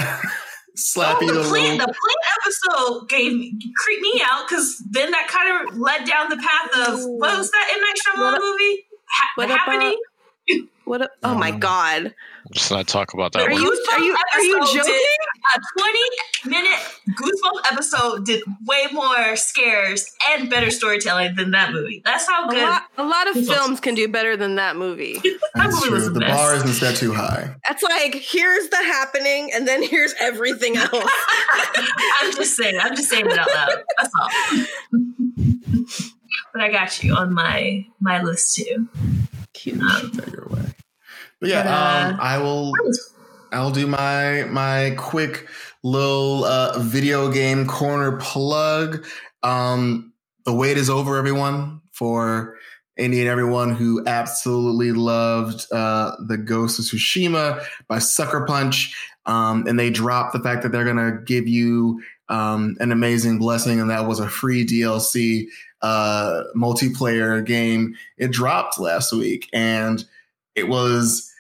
Slappy 0.77 1.23
oh, 1.23 1.27
the 1.27 1.33
the 1.43 1.49
plant, 1.49 1.79
the 1.81 1.87
plant 1.87 2.25
episode 2.41 3.09
gave 3.09 3.33
me 3.33 3.59
creeped 3.77 4.01
me 4.03 4.23
out 4.31 4.49
because 4.49 4.81
then 4.89 5.11
that 5.11 5.27
kind 5.27 5.69
of 5.69 5.77
led 5.77 6.05
down 6.05 6.29
the 6.29 6.37
path 6.37 6.89
of 6.89 7.01
what 7.05 7.37
was 7.37 7.51
that 7.51 7.69
M 7.75 7.81
Night 7.81 7.95
Shyamalan 8.07 8.33
What- 8.33 8.41
movie? 8.41 8.85
Ha- 9.11 9.31
what 9.37 9.49
the 9.49 9.57
happening. 9.57 9.99
What? 10.85 11.03
A, 11.03 11.11
oh 11.23 11.35
my 11.35 11.51
Um, 11.51 11.59
god. 11.61 12.15
Let's 12.51 12.71
not 12.71 12.89
talk 12.89 13.13
about 13.13 13.33
that 13.35 13.43
Are 13.43 13.51
one. 13.51 13.61
you- 13.61 13.69
are 13.93 14.01
you- 14.01 14.17
are 14.35 14.41
you 14.41 14.61
joking? 14.75 14.95
a 15.55 15.61
twenty 15.79 16.01
minute 16.47 16.79
Goosebumps 17.11 17.73
episode 17.73 18.25
did 18.27 18.43
way 18.67 18.87
more 18.93 19.37
scares 19.37 20.07
and 20.31 20.49
better 20.49 20.71
storytelling 20.71 21.35
than 21.37 21.51
that 21.51 21.73
movie. 21.73 22.01
That's 22.07 22.27
how 22.27 22.47
A 22.49 22.51
good. 22.51 22.63
lot, 22.63 22.83
a 22.97 23.05
lot 23.05 23.29
of 23.29 23.35
Goosebumps. 23.37 23.55
films 23.55 23.81
can 23.81 23.95
do 23.95 24.09
better 24.09 24.35
than 24.37 24.55
that 24.55 24.77
movie. 24.77 25.15
that 25.23 25.39
That's 25.55 25.75
movie 25.75 25.91
was 25.91 26.05
true. 26.05 26.13
a 26.13 26.15
The 26.15 26.21
bar 26.21 26.55
isn't 26.55 26.73
set 26.73 26.97
too 26.97 27.13
high. 27.13 27.55
That's 27.69 27.83
like 27.83 28.15
here's 28.15 28.69
the 28.71 28.77
happening, 28.77 29.51
and 29.53 29.69
then 29.69 29.83
here's 29.83 30.15
everything 30.19 30.77
else. 30.79 30.93
I'm 32.23 32.33
just 32.35 32.57
saying. 32.57 32.79
I'm 32.81 32.97
just 32.97 33.11
saying 33.11 33.27
it 33.27 33.39
out 33.39 33.49
loud. 33.55 33.85
That's 33.99 34.13
all. 34.19 34.29
but 36.55 36.63
I 36.63 36.71
got 36.71 37.03
you 37.03 37.15
on 37.15 37.35
my 37.35 37.87
my 38.01 38.23
list 38.23 38.55
too. 38.57 38.89
Cute. 39.59 39.83
Take 40.15 40.31
her 40.31 40.45
away. 40.45 40.75
But 41.41 41.51
yeah, 41.51 41.63
But, 41.65 41.71
uh, 41.71 42.13
um, 42.13 42.19
I 42.21 42.39
will. 42.39 42.73
I'll 43.51 43.71
do 43.71 43.87
my 43.87 44.45
my 44.45 44.95
quick 44.97 45.49
little 45.83 46.45
uh, 46.45 46.79
video 46.79 47.31
game 47.31 47.67
corner 47.67 48.19
plug. 48.19 49.05
Um, 49.43 50.13
the 50.45 50.53
wait 50.53 50.77
is 50.77 50.89
over, 50.89 51.17
everyone, 51.17 51.81
for 51.93 52.57
any 52.99 53.21
and 53.21 53.29
everyone 53.29 53.75
who 53.75 54.05
absolutely 54.07 54.93
loved 54.93 55.67
uh, 55.73 56.13
the 56.27 56.37
Ghost 56.37 56.79
of 56.79 56.85
Tsushima 56.85 57.65
by 57.89 57.99
Sucker 57.99 58.45
Punch. 58.45 58.97
Um, 59.27 59.67
and 59.67 59.79
they 59.79 59.91
dropped 59.91 60.33
the 60.33 60.41
fact 60.41 60.63
that 60.63 60.73
they're 60.73 60.85
gonna 60.85 61.21
give 61.25 61.49
you 61.49 62.01
um, 62.29 62.77
an 62.81 62.93
amazing 62.93 63.39
blessing, 63.39 63.81
and 63.81 63.91
that 63.91 64.07
was 64.07 64.21
a 64.21 64.29
free 64.29 64.65
DLC 64.65 65.49
uh, 65.83 66.45
multiplayer 66.57 67.45
game. 67.45 67.95
It 68.17 68.31
dropped 68.31 68.79
last 68.79 69.13
week, 69.13 69.49
and 69.53 70.05
it 70.55 70.69
was 70.69 71.33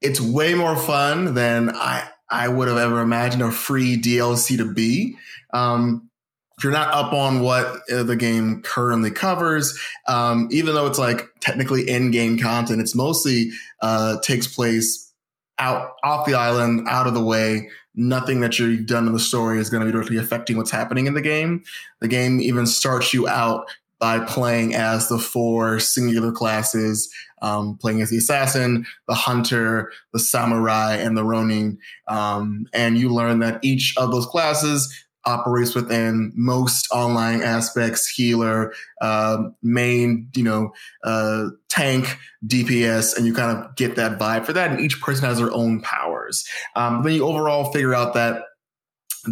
it's 0.00 0.20
way 0.20 0.54
more 0.54 0.76
fun 0.76 1.34
than 1.34 1.70
I 1.70 2.08
I 2.30 2.48
would 2.48 2.68
have 2.68 2.78
ever 2.78 3.00
imagined 3.00 3.42
a 3.42 3.50
free 3.50 3.96
DLC 3.96 4.56
to 4.58 4.72
be. 4.72 5.16
Um, 5.52 6.08
if 6.56 6.64
you're 6.64 6.72
not 6.72 6.92
up 6.92 7.12
on 7.12 7.40
what 7.40 7.82
uh, 7.90 8.02
the 8.02 8.16
game 8.16 8.62
currently 8.62 9.12
covers, 9.12 9.78
um, 10.08 10.48
even 10.50 10.74
though 10.74 10.88
it's 10.88 10.98
like 10.98 11.28
technically 11.40 11.88
in-game 11.88 12.36
content, 12.36 12.80
it's 12.80 12.96
mostly 12.96 13.52
uh, 13.80 14.18
takes 14.20 14.48
place 14.48 15.12
out 15.60 15.92
off 16.02 16.26
the 16.26 16.34
island, 16.34 16.88
out 16.88 17.06
of 17.06 17.14
the 17.14 17.22
way. 17.22 17.68
Nothing 18.00 18.40
that 18.40 18.60
you've 18.60 18.86
done 18.86 19.08
in 19.08 19.12
the 19.12 19.18
story 19.18 19.58
is 19.58 19.70
going 19.70 19.80
to 19.80 19.86
be 19.86 19.92
directly 19.92 20.18
affecting 20.18 20.56
what's 20.56 20.70
happening 20.70 21.06
in 21.06 21.14
the 21.14 21.20
game. 21.20 21.64
The 22.00 22.06
game 22.06 22.40
even 22.40 22.64
starts 22.64 23.12
you 23.12 23.26
out 23.26 23.66
by 23.98 24.20
playing 24.20 24.76
as 24.76 25.08
the 25.08 25.18
four 25.18 25.80
singular 25.80 26.30
classes, 26.30 27.12
um, 27.42 27.76
playing 27.78 28.00
as 28.00 28.10
the 28.10 28.18
assassin, 28.18 28.86
the 29.08 29.14
hunter, 29.14 29.90
the 30.12 30.20
samurai, 30.20 30.94
and 30.94 31.16
the 31.16 31.24
ronin. 31.24 31.76
Um, 32.06 32.66
and 32.72 32.96
you 32.96 33.12
learn 33.12 33.40
that 33.40 33.58
each 33.64 33.94
of 33.96 34.12
those 34.12 34.26
classes 34.26 34.94
operates 35.24 35.74
within 35.74 36.32
most 36.34 36.88
online 36.92 37.42
aspects 37.42 38.08
healer 38.08 38.72
uh, 39.00 39.42
main 39.62 40.28
you 40.34 40.42
know 40.42 40.70
uh, 41.04 41.46
tank 41.68 42.16
dps 42.46 43.16
and 43.16 43.26
you 43.26 43.34
kind 43.34 43.56
of 43.56 43.76
get 43.76 43.96
that 43.96 44.18
vibe 44.18 44.44
for 44.44 44.52
that 44.52 44.70
and 44.70 44.80
each 44.80 45.00
person 45.00 45.24
has 45.24 45.38
their 45.38 45.52
own 45.52 45.80
powers. 45.80 46.46
Um, 46.76 47.02
then 47.02 47.14
you 47.14 47.26
overall 47.26 47.72
figure 47.72 47.94
out 47.94 48.14
that 48.14 48.42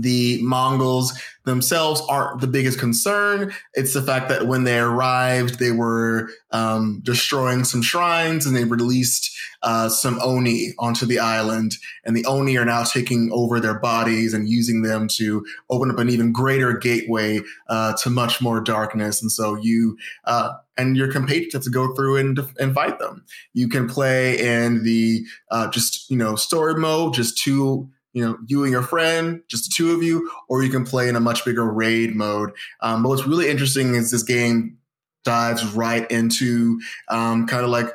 the 0.03 0.41
mongols 0.43 1.19
themselves 1.45 2.03
aren't 2.09 2.41
the 2.41 2.47
biggest 2.47 2.79
concern. 2.79 3.53
It's 3.75 3.95
the 3.95 4.03
fact 4.03 4.29
that 4.29 4.47
when 4.47 4.65
they 4.65 4.79
arrived 4.79 5.59
they 5.59 5.71
were 5.71 6.29
um, 6.51 7.01
destroying 7.05 7.65
some 7.65 7.83
shrines 7.83 8.47
and 8.47 8.57
they 8.57 8.65
released 8.65 9.37
uh, 9.63 9.89
some 9.89 10.19
oni 10.23 10.75
onto 10.79 11.07
the 11.07 11.19
island. 11.19 11.77
And 12.05 12.17
the 12.17 12.25
oni 12.27 12.57
are 12.57 12.65
now 12.65 12.85
taking 12.85 13.31
over 13.33 13.61
their 13.61 13.79
bodies 13.79 14.35
and 14.35 14.49
using 14.49 14.83
them 14.83 15.09
to 15.17 15.45
open 15.71 15.91
up 15.91 15.99
an 15.99 16.09
even 16.09 16.33
greater 16.33 16.73
gateway 16.73 17.41
uh, 17.69 17.95
to 18.03 18.11
much 18.11 18.41
more 18.41 18.61
darkness. 18.61 19.23
And 19.23 19.31
so 19.31 19.57
you 19.57 19.97
uh, 20.25 20.53
and 20.77 20.97
your 20.97 21.11
compatriots 21.11 21.55
have 21.55 21.63
to 21.63 21.71
go 21.71 21.95
through 21.95 22.17
and, 22.19 22.39
and 22.59 22.75
fight 22.75 22.99
them. 22.99 23.25
You 23.55 23.69
can 23.69 23.89
play 23.89 24.39
in 24.39 24.85
the 24.85 25.25
uh, 25.51 25.71
just 25.71 26.11
you 26.11 26.17
know 26.17 26.37
story 26.37 26.75
mode 26.75 27.15
just 27.15 27.39
two 27.39 27.89
you 28.17 28.25
know 28.25 28.39
you 28.47 28.63
and 28.63 28.73
your 28.73 28.83
friend 28.83 29.43
just 29.47 29.69
the 29.69 29.75
two 29.77 29.93
of 29.93 30.03
you 30.03 30.31
or 30.49 30.63
you 30.63 30.71
can 30.71 30.87
play 30.87 31.07
in 31.07 31.17
a 31.17 31.21
much 31.21 31.45
bigger 31.45 31.71
raid 31.71 32.17
mode. 32.17 32.51
Um, 32.81 33.03
but 33.03 33.11
what's 33.11 33.27
really 33.27 33.51
interesting 33.51 33.95
is 33.95 34.11
this 34.11 34.23
game 34.23 34.79
dives 35.23 35.75
right 35.75 36.11
into 36.11 36.81
um, 37.09 37.47
kind 37.47 37.63
of 37.63 37.69
like 37.69 37.95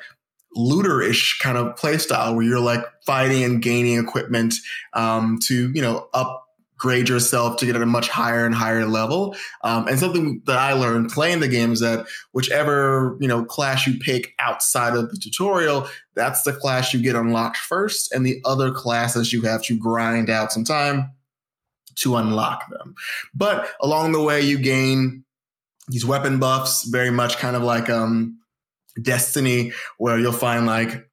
looter-ish 0.55 1.39
kind 1.39 1.57
of 1.57 1.75
play 1.75 1.97
style 1.97 2.35
where 2.35 2.45
you're 2.45 2.59
like 2.59 2.85
fighting 3.03 3.43
and 3.43 3.63
gaining 3.63 3.97
equipment 3.97 4.53
um, 4.93 5.39
to 5.47 5.71
you 5.73 5.81
know 5.81 6.07
upgrade 6.81 7.09
yourself 7.09 7.57
to 7.57 7.65
get 7.65 7.75
at 7.75 7.81
a 7.81 7.85
much 7.85 8.09
higher 8.09 8.43
and 8.43 8.55
higher 8.55 8.87
level. 8.87 9.35
Um, 9.63 9.87
and 9.87 9.99
something 9.99 10.41
that 10.45 10.57
i 10.57 10.73
learned 10.73 11.11
playing 11.11 11.39
the 11.39 11.47
game 11.47 11.71
is 11.73 11.79
that 11.81 12.07
whichever 12.31 13.17
you 13.19 13.27
know 13.27 13.45
class 13.45 13.85
you 13.85 13.99
pick 13.99 14.33
outside 14.39 14.95
of 14.95 15.09
the 15.11 15.17
tutorial 15.17 15.87
that's 16.15 16.41
the 16.43 16.53
class 16.53 16.93
you 16.93 17.01
get 17.01 17.15
unlocked 17.15 17.57
first 17.57 18.11
and 18.11 18.25
the 18.25 18.41
other 18.45 18.71
classes 18.71 19.31
you 19.31 19.41
have 19.41 19.63
to 19.63 19.77
grind 19.77 20.29
out 20.29 20.51
some 20.51 20.63
time 20.63 21.11
to 21.95 22.15
unlock 22.15 22.69
them. 22.69 22.95
But 23.33 23.69
along 23.81 24.13
the 24.13 24.21
way 24.21 24.41
you 24.41 24.57
gain 24.57 25.23
these 25.89 26.05
weapon 26.05 26.39
buffs 26.39 26.85
very 26.85 27.11
much 27.11 27.37
kind 27.37 27.55
of 27.55 27.61
like 27.61 27.89
um 27.89 28.39
destiny 29.01 29.71
where 29.97 30.19
you'll 30.19 30.31
find 30.31 30.65
like 30.65 31.10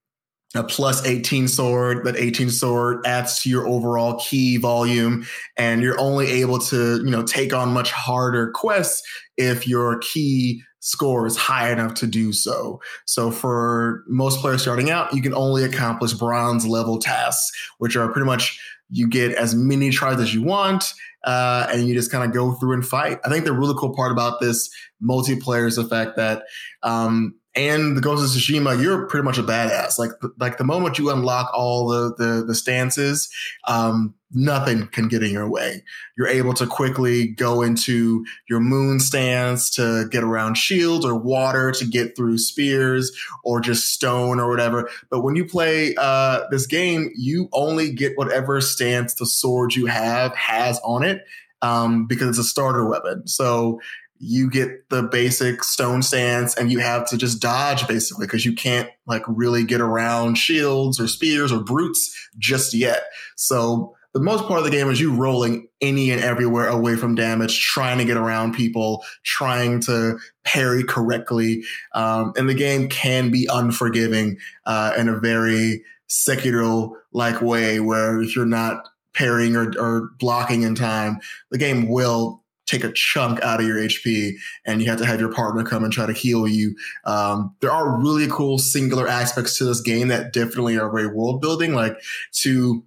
a 0.59 0.65
plus 0.65 1.05
18 1.07 1.49
sword 1.49 2.05
that 2.05 2.17
18 2.17 2.51
sword 2.51 3.07
adds 3.07 3.41
to 3.43 3.49
your 3.49 3.67
overall 3.67 4.19
key 4.19 4.57
volume 4.57 5.25
and 5.57 5.83
you're 5.83 5.99
only 6.01 6.27
able 6.27 6.59
to 6.59 6.97
you 6.99 7.11
know 7.11 7.23
take 7.23 7.55
on 7.55 7.73
much 7.73 7.93
harder 7.93 8.51
quests 8.51 9.03
if 9.37 9.67
your 9.69 9.99
key 9.99 10.63
score 10.81 11.27
is 11.27 11.37
high 11.37 11.71
enough 11.71 11.95
to 11.95 12.07
do 12.07 12.33
so. 12.33 12.81
So 13.05 13.31
for 13.31 14.05
most 14.09 14.41
players 14.41 14.63
starting 14.63 14.91
out 14.91 15.15
you 15.15 15.23
can 15.23 15.35
only 15.35 15.65
accomplish 15.65 16.13
bronze 16.13 16.67
level 16.67 16.99
tasks 16.99 17.51
which 17.79 17.97
are 17.97 18.11
pretty 18.13 18.27
much 18.27 18.61
you 18.91 19.07
get 19.07 19.33
as 19.33 19.55
many 19.55 19.91
tries 19.91 20.19
as 20.19 20.35
you 20.35 20.43
want 20.43 20.93
uh, 21.25 21.67
and 21.71 21.87
you 21.87 21.95
just 21.95 22.11
kind 22.11 22.25
of 22.25 22.33
go 22.33 22.53
through 22.55 22.73
and 22.73 22.87
fight. 22.87 23.19
I 23.25 23.29
think 23.29 23.45
the 23.45 23.53
really 23.53 23.75
cool 23.79 23.95
part 23.95 24.13
about 24.13 24.41
this 24.41 24.71
multiplayer 25.03 25.67
is 25.67 25.77
the 25.77 25.85
fact 25.85 26.17
that 26.17 26.45
um, 26.83 27.35
and 27.59 27.97
the 27.97 28.01
Ghost 28.01 28.23
of 28.23 28.41
Tsushima, 28.41 28.81
you're 28.81 29.07
pretty 29.09 29.25
much 29.25 29.37
a 29.37 29.43
badass. 29.43 29.99
Like 29.99 30.13
like 30.39 30.59
the 30.59 30.65
moment 30.65 30.97
you 30.97 31.11
unlock 31.11 31.51
all 31.53 31.89
the 31.89 32.15
the, 32.15 32.45
the 32.47 32.55
stances, 32.55 33.29
um, 33.67 34.15
nothing 34.33 34.87
can 34.87 35.09
get 35.09 35.25
in 35.25 35.33
your 35.33 35.51
way. 35.51 35.83
You're 36.17 36.29
able 36.29 36.55
to 36.55 36.69
quickly 36.69 37.27
go 37.27 37.63
into 37.63 38.25
your 38.49 38.61
moon 38.61 39.01
stance 39.01 39.71
to 39.71 40.07
get 40.09 40.23
around 40.23 40.55
shields 40.55 41.05
or 41.05 41.19
water 41.19 41.73
to 41.73 41.85
get 41.85 42.17
through 42.17 42.39
spears 42.39 43.11
or 43.43 43.61
just 43.61 43.93
stone 43.93 44.39
or 44.39 44.49
whatever. 44.49 44.89
But 45.11 45.23
when 45.23 45.35
you 45.35 45.45
play 45.45 45.97
uh, 45.99 46.45
this 46.53 46.67
game, 46.67 47.11
you 47.17 47.49
only 47.53 47.93
get 47.93 48.17
whatever 48.17 48.61
stance 48.61 49.15
the 49.15 49.27
sword 49.27 49.75
you 49.75 49.87
have 49.87 50.33
has 50.37 50.79
on 50.85 51.03
it 51.03 51.25
um, 51.63 52.07
because 52.07 52.29
it's 52.29 52.39
a 52.39 52.45
starter 52.45 52.89
weapon. 52.89 53.27
So 53.27 53.81
you 54.19 54.51
get 54.51 54.89
the 54.91 55.03
basic 55.03 55.63
stone 55.63 56.03
stance 56.03 56.55
and 56.57 56.73
you 56.73 56.79
have 56.79 57.09
to 57.09 57.17
just 57.17 57.41
dodge 57.41 57.87
basically 57.87 58.27
because 58.27 58.45
you 58.45 58.53
can't 58.53 58.89
like 59.07 59.23
really 59.27 59.65
get 59.65 59.81
around 59.81 60.37
shields 60.37 60.99
or 60.99 61.07
spears 61.07 61.53
or 61.53 61.63
brutes 61.63 62.15
just 62.39 62.75
yet. 62.75 63.05
So 63.37 63.95
the 64.15 64.21
most 64.21 64.47
part 64.47 64.59
of 64.59 64.65
the 64.65 64.71
game 64.71 64.91
is 64.91 65.01
you 65.01 65.15
rolling 65.15 65.69
any 65.81 66.11
and 66.11 66.21
everywhere 66.21 66.67
away 66.67 66.97
from 66.97 67.15
damage, 67.15 67.61
trying 67.61 67.99
to 67.99 68.05
get 68.05 68.17
around 68.17 68.55
people, 68.55 69.05
trying 69.23 69.81
to 69.83 70.19
parry 70.45 70.83
correctly. 70.83 71.63
Um, 71.95 72.33
and 72.37 72.49
the 72.49 72.55
game 72.55 72.89
can 72.89 73.31
be 73.31 73.49
unforgiving 73.51 74.39
uh, 74.67 74.95
in 74.97 75.09
a 75.09 75.21
very 75.21 75.85
Sekiro 76.09 76.93
like 77.13 77.43
way 77.43 77.81
where 77.81 78.21
if 78.21 78.35
you're 78.35 78.47
not 78.47 78.89
parrying 79.15 79.57
or, 79.57 79.73
or 79.79 80.11
blocking 80.19 80.63
in 80.63 80.75
time, 80.75 81.21
the 81.51 81.59
game 81.59 81.89
will 81.89 82.43
take 82.69 82.85
a 82.85 82.93
chunk 82.93 83.41
out 83.43 83.61
of 83.61 83.67
your 83.67 83.79
HP 83.79 84.35
and 84.65 84.81
you 84.83 84.89
have 84.89 84.99
to 84.99 85.07
have 85.07 85.21
your 85.21 85.33
partner 85.33 85.65
come 85.65 85.85
and 85.85 85.93
try 85.93 86.07
to 86.07 86.13
heal 86.13 86.47
you. 86.47 86.77
Um, 87.05 87.55
there 87.61 87.73
are 87.73 88.01
really 88.01 88.29
cool 88.29 88.59
singular 88.59 89.09
aspects 89.09 89.57
to 89.59 89.65
this 89.65 89.81
game 89.81 90.09
that 90.09 90.33
definitely 90.33 90.79
are 90.79 90.91
very 90.91 91.09
world 91.09 91.41
building, 91.41 91.75
like 91.75 91.97
to 92.43 92.85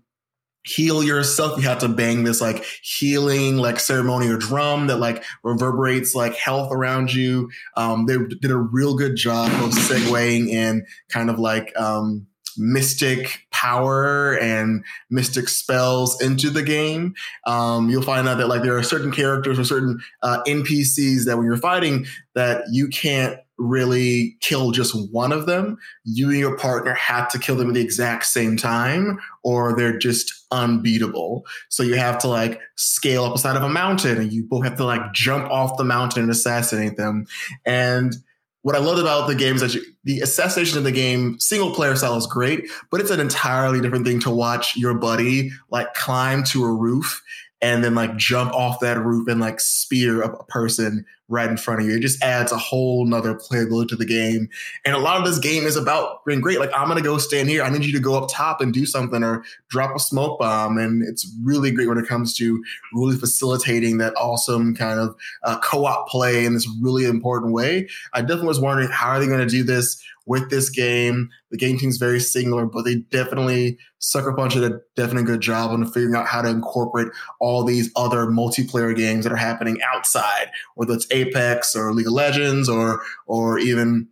heal 0.64 1.04
yourself 1.04 1.58
you 1.58 1.68
have 1.68 1.80
to 1.80 1.88
bang 1.88 2.24
this 2.24 2.40
like 2.40 2.64
healing 2.84 3.58
like 3.58 3.80
ceremonial 3.80 4.38
drum 4.38 4.86
that 4.86 4.98
like 4.98 5.24
reverberates 5.44 6.14
like 6.14 6.36
health 6.36 6.72
around 6.72 7.12
you 7.12 7.50
um 7.78 8.06
they 8.06 8.16
did 8.42 8.52
a 8.52 8.56
real 8.56 8.96
good 8.96 9.16
job 9.16 9.50
of 9.64 9.72
segueing 9.72 10.50
in 10.50 10.86
kind 11.10 11.32
of 11.32 11.40
like 11.40 11.76
um 11.80 12.28
mystic 12.62 13.47
power 13.51 14.38
and 14.38 14.84
mystic 15.09 15.49
spells 15.49 16.22
into 16.22 16.49
the 16.49 16.64
game. 16.64 17.14
Um, 17.45 17.89
you'll 17.89 18.01
find 18.01 18.28
out 18.28 18.38
that 18.38 18.47
like 18.47 18.62
there 18.62 18.78
are 18.78 18.84
certain 18.84 19.12
characters 19.12 19.59
or 19.59 19.64
certain 19.64 20.01
uh, 20.22 20.41
NPCs 20.47 21.26
that 21.26 21.38
when 21.38 21.45
you're 21.45 21.57
fighting 21.57 22.05
that 22.36 22.64
you 22.72 22.88
can't 22.88 23.38
really 23.57 24.38
kill 24.41 24.72
just 24.72 24.95
one 25.12 25.32
of 25.32 25.45
them. 25.45 25.78
You 26.03 26.30
and 26.30 26.39
your 26.39 26.57
partner 26.57 26.93
have 26.93 27.30
to 27.30 27.39
kill 27.39 27.55
them 27.55 27.70
at 27.70 27.74
the 27.76 27.82
exact 27.82 28.26
same 28.26 28.57
time, 28.57 29.20
or 29.43 29.76
they're 29.76 29.97
just 29.97 30.45
unbeatable. 30.51 31.45
So 31.70 31.84
you 31.84 31.95
have 31.95 32.18
to 32.20 32.28
like 32.28 32.59
scale 32.76 33.24
up 33.24 33.36
a 33.36 33.38
side 33.38 33.55
of 33.55 33.64
a 33.64 33.70
mountain, 33.70 34.18
and 34.18 34.34
you 34.34 34.43
both 34.43 34.64
have 34.64 34.78
to 34.78 34.86
like 34.86 35.14
jump 35.14 35.49
off 35.51 35.78
the 35.78 35.84
mountain 35.84 36.24
and 36.24 36.32
assassinate 36.32 36.97
them. 36.97 37.28
And 37.66 38.16
what 38.64 38.76
I 38.76 38.80
loved 38.80 38.99
about 38.99 39.28
the 39.28 39.36
game 39.36 39.55
is 39.55 39.62
that 39.62 39.74
you, 39.74 39.82
the 40.03 40.20
assassination 40.20 40.78
of 40.78 40.84
the 40.84 40.91
game, 40.91 41.39
single 41.39 41.74
player 41.74 41.95
style 41.95 42.16
is 42.16 42.28
great, 42.28 42.70
but 42.89 43.01
it's 43.01 43.12
an 43.12 43.20
entirely 43.20 43.82
different 43.82 44.05
thing 44.05 44.20
to 44.22 44.30
watch 44.30 44.78
your 44.78 44.93
buddy 44.93 45.51
like 45.70 45.93
climb 45.93 46.43
to 46.45 46.64
a 46.64 46.72
roof 46.72 47.24
and 47.62 47.84
then 47.84 47.95
like 47.95 48.18
jump 48.18 48.53
off 48.53 48.80
that 48.80 48.99
roof 48.99 49.28
and 49.28 49.39
like 49.39 49.59
spear 49.59 50.22
a 50.22 50.43
person 50.45 51.05
right 51.32 51.50
in 51.50 51.58
front 51.58 51.80
of 51.80 51.88
you. 51.88 51.96
It 51.96 52.02
just 52.02 52.22
adds 52.22 52.52
a 52.52 52.58
whole 52.58 53.06
nother 53.06 53.34
playability 53.34 53.88
to 53.90 53.96
the 53.96 54.06
game. 54.06 54.50
And 54.86 54.94
a 54.94 55.00
lot 55.00 55.18
of 55.18 55.26
this 55.26 55.40
game 55.40 55.64
is 55.64 55.78
about 55.78 56.24
being 56.26 56.42
great. 56.42 56.60
Like, 56.60 56.72
I'm 56.76 56.88
going 56.88 56.98
to 56.98 57.04
go 57.04 57.18
stand 57.18 57.50
here. 57.50 57.64
I 57.64 57.70
need 57.70 57.86
you 57.86 57.94
to 57.94 58.00
go 58.00 58.22
up 58.22 58.30
top 58.30 58.60
and 58.60 58.74
do 58.74 58.86
something 58.86 59.24
or 59.24 59.44
drop 59.70 59.96
a 59.96 60.00
smoke 60.00 60.40
bomb. 60.40 60.78
And 60.78 61.02
it's 61.02 61.34
really 61.42 61.72
great 61.72 61.88
when 61.88 61.98
it 61.98 62.08
comes 62.08 62.36
to 62.36 62.62
really 62.94 63.16
facilitating 63.16 63.98
that 64.00 64.14
awesome 64.16 64.76
kind 64.76 65.00
of 65.00 65.16
uh, 65.44 65.58
co 65.60 65.86
op 65.86 66.10
play 66.10 66.46
in 66.46 66.54
this 66.54 66.70
really 66.82 67.06
important 67.06 67.54
way. 67.54 67.88
I 68.14 68.22
definitely 68.22 68.48
was 68.48 68.60
wondering 68.60 68.90
how 68.90 69.12
are 69.12 69.20
they 69.20 69.28
going 69.28 69.40
to 69.40 69.46
do 69.46 69.64
this? 69.64 70.04
with 70.28 70.50
this 70.50 70.70
game. 70.70 71.30
The 71.50 71.58
game 71.58 71.78
team's 71.78 71.98
very 71.98 72.20
singular, 72.20 72.66
but 72.66 72.84
they 72.84 72.96
definitely 72.96 73.80
Sucker 74.00 74.34
Punch 74.34 74.54
did 74.54 74.64
a 74.64 74.80
definitely 74.96 75.26
good 75.26 75.42
job 75.42 75.72
on 75.72 75.86
figuring 75.86 76.16
out 76.16 76.28
how 76.28 76.42
to 76.42 76.50
incorporate 76.50 77.10
all 77.40 77.64
these 77.64 77.92
other 77.96 78.26
multiplayer 78.26 78.96
games 78.96 79.24
that 79.24 79.32
are 79.32 79.38
happening 79.38 79.80
outside, 79.94 80.50
whether 80.76 80.94
it's 80.94 81.06
Apex 81.22 81.76
or 81.76 81.93
League 81.93 82.07
of 82.07 82.13
Legends 82.13 82.69
or 82.69 83.01
or 83.26 83.59
even 83.59 84.07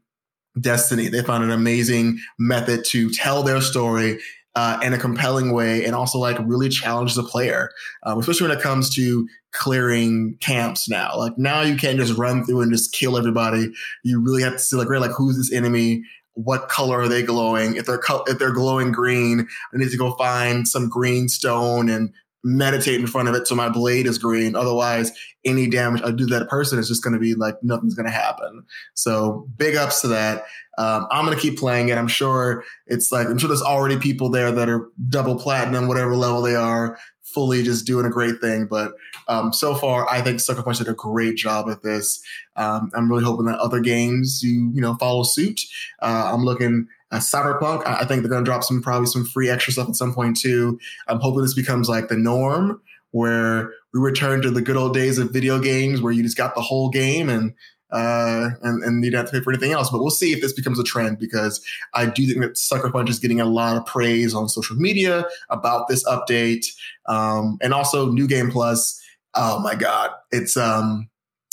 Destiny. 0.60 1.08
They 1.08 1.24
found 1.24 1.44
an 1.44 1.52
amazing 1.52 2.20
method 2.38 2.84
to 2.90 3.10
tell 3.12 3.44
their 3.44 3.62
story 3.62 4.20
uh, 4.56 4.80
in 4.84 4.94
a 4.94 4.98
compelling 4.98 5.54
way 5.54 5.86
and 5.86 5.96
also 5.96 6.18
like 6.18 6.38
really 6.42 6.70
challenge 6.70 7.16
the 7.16 7.24
player, 7.24 7.72
um, 8.04 8.20
especially 8.20 8.48
when 8.48 8.58
it 8.58 8.62
comes 8.62 8.94
to 8.96 9.28
clearing 9.52 10.36
camps 10.42 10.90
now. 10.90 11.16
Like 11.16 11.38
now 11.38 11.62
you 11.62 11.76
can't 11.76 12.00
just 12.00 12.18
run 12.18 12.44
through 12.44 12.62
and 12.62 12.72
just 12.72 12.94
kill 12.94 13.18
everybody. 13.18 13.72
You 14.04 14.22
really 14.22 14.42
have 14.44 14.54
to 14.54 14.60
see 14.60 14.76
like, 14.76 14.90
right, 14.90 15.02
like 15.02 15.12
who's 15.12 15.38
this 15.38 15.54
enemy? 15.54 16.04
What 16.34 16.70
color 16.70 17.00
are 17.00 17.08
they 17.08 17.22
glowing? 17.22 17.76
If 17.76 17.86
they're 17.86 18.02
if 18.28 18.40
they're 18.40 18.52
glowing 18.52 18.92
green, 18.92 19.48
I 19.74 19.78
need 19.78 19.92
to 19.92 19.98
go 19.98 20.16
find 20.16 20.68
some 20.68 20.90
green 20.90 21.30
stone 21.30 21.90
and 21.90 22.14
meditate 22.44 23.00
in 23.00 23.08
front 23.08 23.28
of 23.28 23.36
it 23.36 23.48
so 23.48 23.56
my 23.56 23.70
blade 23.70 24.06
is 24.06 24.18
green. 24.18 24.56
Otherwise, 24.56 25.12
any 25.46 25.68
damage 25.68 26.02
I 26.04 26.12
do 26.12 26.26
that 26.28 26.50
person 26.50 26.80
is 26.80 26.88
just 26.88 27.04
going 27.04 27.14
to 27.14 27.20
be 27.20 27.36
like 27.36 27.56
nothing's 27.62 27.96
going 27.96 28.06
to 28.06 28.12
happen. 28.12 28.64
So 28.94 29.48
big 29.58 29.76
ups 29.76 30.02
to 30.02 30.08
that. 30.10 30.46
Um, 30.78 31.08
I'm 31.12 31.26
going 31.26 31.36
to 31.36 31.42
keep 31.42 31.60
playing 31.60 31.90
it. 31.90 31.98
I'm 31.98 32.08
sure 32.08 32.64
it's 32.88 33.12
like, 33.12 33.28
I'm 33.28 33.38
sure 33.38 33.50
there's 33.50 33.62
already 33.62 33.98
people 33.98 34.30
there 34.30 34.52
that 34.52 34.70
are 34.70 34.90
double 35.10 35.38
platinum, 35.38 35.88
whatever 35.88 36.16
level 36.16 36.42
they 36.42 36.56
are, 36.56 36.98
fully 37.24 37.64
just 37.64 37.86
doing 37.86 38.06
a 38.06 38.10
great 38.10 38.40
thing. 38.40 38.66
But 38.66 38.94
um, 39.28 39.52
so 39.52 39.76
far, 39.76 40.10
I 40.10 40.22
think 40.22 40.40
Sucker 40.40 40.64
Punch 40.64 40.78
did 40.78 40.88
a 40.88 40.94
great 40.94 41.36
job 41.36 41.70
at 41.70 41.84
this. 41.84 42.22
Um, 42.56 42.90
I'm 42.96 43.10
really 43.10 43.24
hoping 43.24 43.46
that 43.48 43.60
other 43.60 43.82
games 43.82 44.40
do, 44.40 44.48
you 44.48 44.82
know, 44.82 44.96
follow 44.96 45.24
suit. 45.24 45.60
Uh, 46.02 46.32
I'm 46.34 46.46
looking 46.46 46.88
at 47.12 47.22
Cyberpunk. 47.22 47.86
I 47.86 48.06
think 48.06 48.22
they're 48.22 48.30
going 48.30 48.44
to 48.44 48.50
drop 48.50 48.64
some, 48.64 48.82
probably 48.82 49.08
some 49.08 49.26
free 49.26 49.50
extra 49.50 49.74
stuff 49.74 49.90
at 49.90 49.96
some 49.96 50.14
point 50.14 50.38
too. 50.38 50.80
I'm 51.08 51.20
hoping 51.20 51.42
this 51.42 51.54
becomes 51.54 51.90
like 51.90 52.08
the 52.08 52.18
norm 52.18 52.82
where 53.12 53.72
we 53.94 54.00
return 54.00 54.42
to 54.44 54.52
the 54.52 54.62
good 54.62 54.78
old 54.78 54.94
days 54.94 55.18
of 55.18 55.32
video 55.32 55.60
games 55.60 56.02
where 56.02 56.14
you 56.14 56.22
just 56.22 56.38
got 56.38 56.56
the 56.56 56.62
whole 56.62 56.90
game 56.90 57.30
and 57.30 57.54
uh, 57.92 58.50
and, 58.62 58.84
and 58.84 59.04
you 59.04 59.10
don't 59.10 59.22
have 59.22 59.32
to 59.32 59.32
pay 59.32 59.44
for 59.44 59.52
anything 59.52 59.72
else. 59.72 59.90
But 59.90 60.00
we'll 60.00 60.12
see 60.12 60.32
if 60.32 60.42
this 60.42 60.54
becomes 60.54 60.80
a 60.80 60.84
trend 60.84 61.18
because 61.18 61.60
I 61.94 62.06
do 62.06 62.26
think 62.28 62.42
that 62.42 62.58
Sucker 62.58 62.92
Punch 62.92 63.10
is 63.10 63.20
getting 63.20 63.42
a 63.42 63.46
lot 63.46 63.78
of 63.78 63.86
praise 63.86 64.36
on 64.36 64.48
social 64.48 64.76
media 64.76 65.26
about 65.50 65.88
this 65.88 66.04
update. 66.08 66.68
Um, 67.08 67.58
and 67.62 67.74
also 67.74 68.12
New 68.12 68.28
Game 68.28 68.52
Plus. 68.52 69.02
Oh 69.34 69.60
my 69.60 69.76
God. 69.76 70.12
It's, 70.32 70.56
um, 70.56 71.10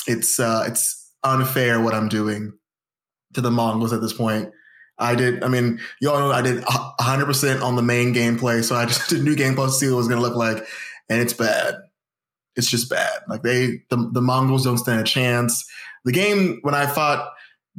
it's, 0.06 0.38
uh, 0.38 0.64
it's 0.66 1.10
unfair 1.24 1.80
what 1.80 1.94
I'm 1.94 2.08
doing 2.08 2.52
to 3.32 3.40
the 3.40 3.50
Mongols 3.50 3.92
at 3.92 4.02
this 4.02 4.12
point. 4.12 4.50
I 4.98 5.14
did, 5.14 5.44
I 5.44 5.48
mean, 5.48 5.80
y'all 6.00 6.18
know 6.18 6.30
I 6.30 6.42
did 6.42 6.62
100% 6.64 7.62
on 7.62 7.76
the 7.76 7.82
main 7.82 8.14
gameplay. 8.14 8.64
So 8.64 8.74
I 8.76 8.86
just 8.86 9.08
did 9.10 9.22
New 9.22 9.36
Game 9.36 9.54
Plus 9.54 9.78
to 9.78 9.78
see 9.78 9.86
what 9.86 9.94
it 9.94 9.96
was 9.96 10.08
going 10.08 10.20
to 10.20 10.26
look 10.26 10.36
like. 10.36 10.66
And 11.08 11.20
it's 11.20 11.32
bad. 11.32 11.74
It's 12.56 12.70
just 12.70 12.88
bad. 12.88 13.20
Like 13.28 13.42
they, 13.42 13.82
the, 13.90 14.10
the 14.12 14.22
Mongols 14.22 14.64
don't 14.64 14.78
stand 14.78 15.00
a 15.00 15.04
chance 15.04 15.64
the 16.06 16.12
game 16.12 16.60
when 16.62 16.74
I 16.74 16.86
fought 16.86 17.28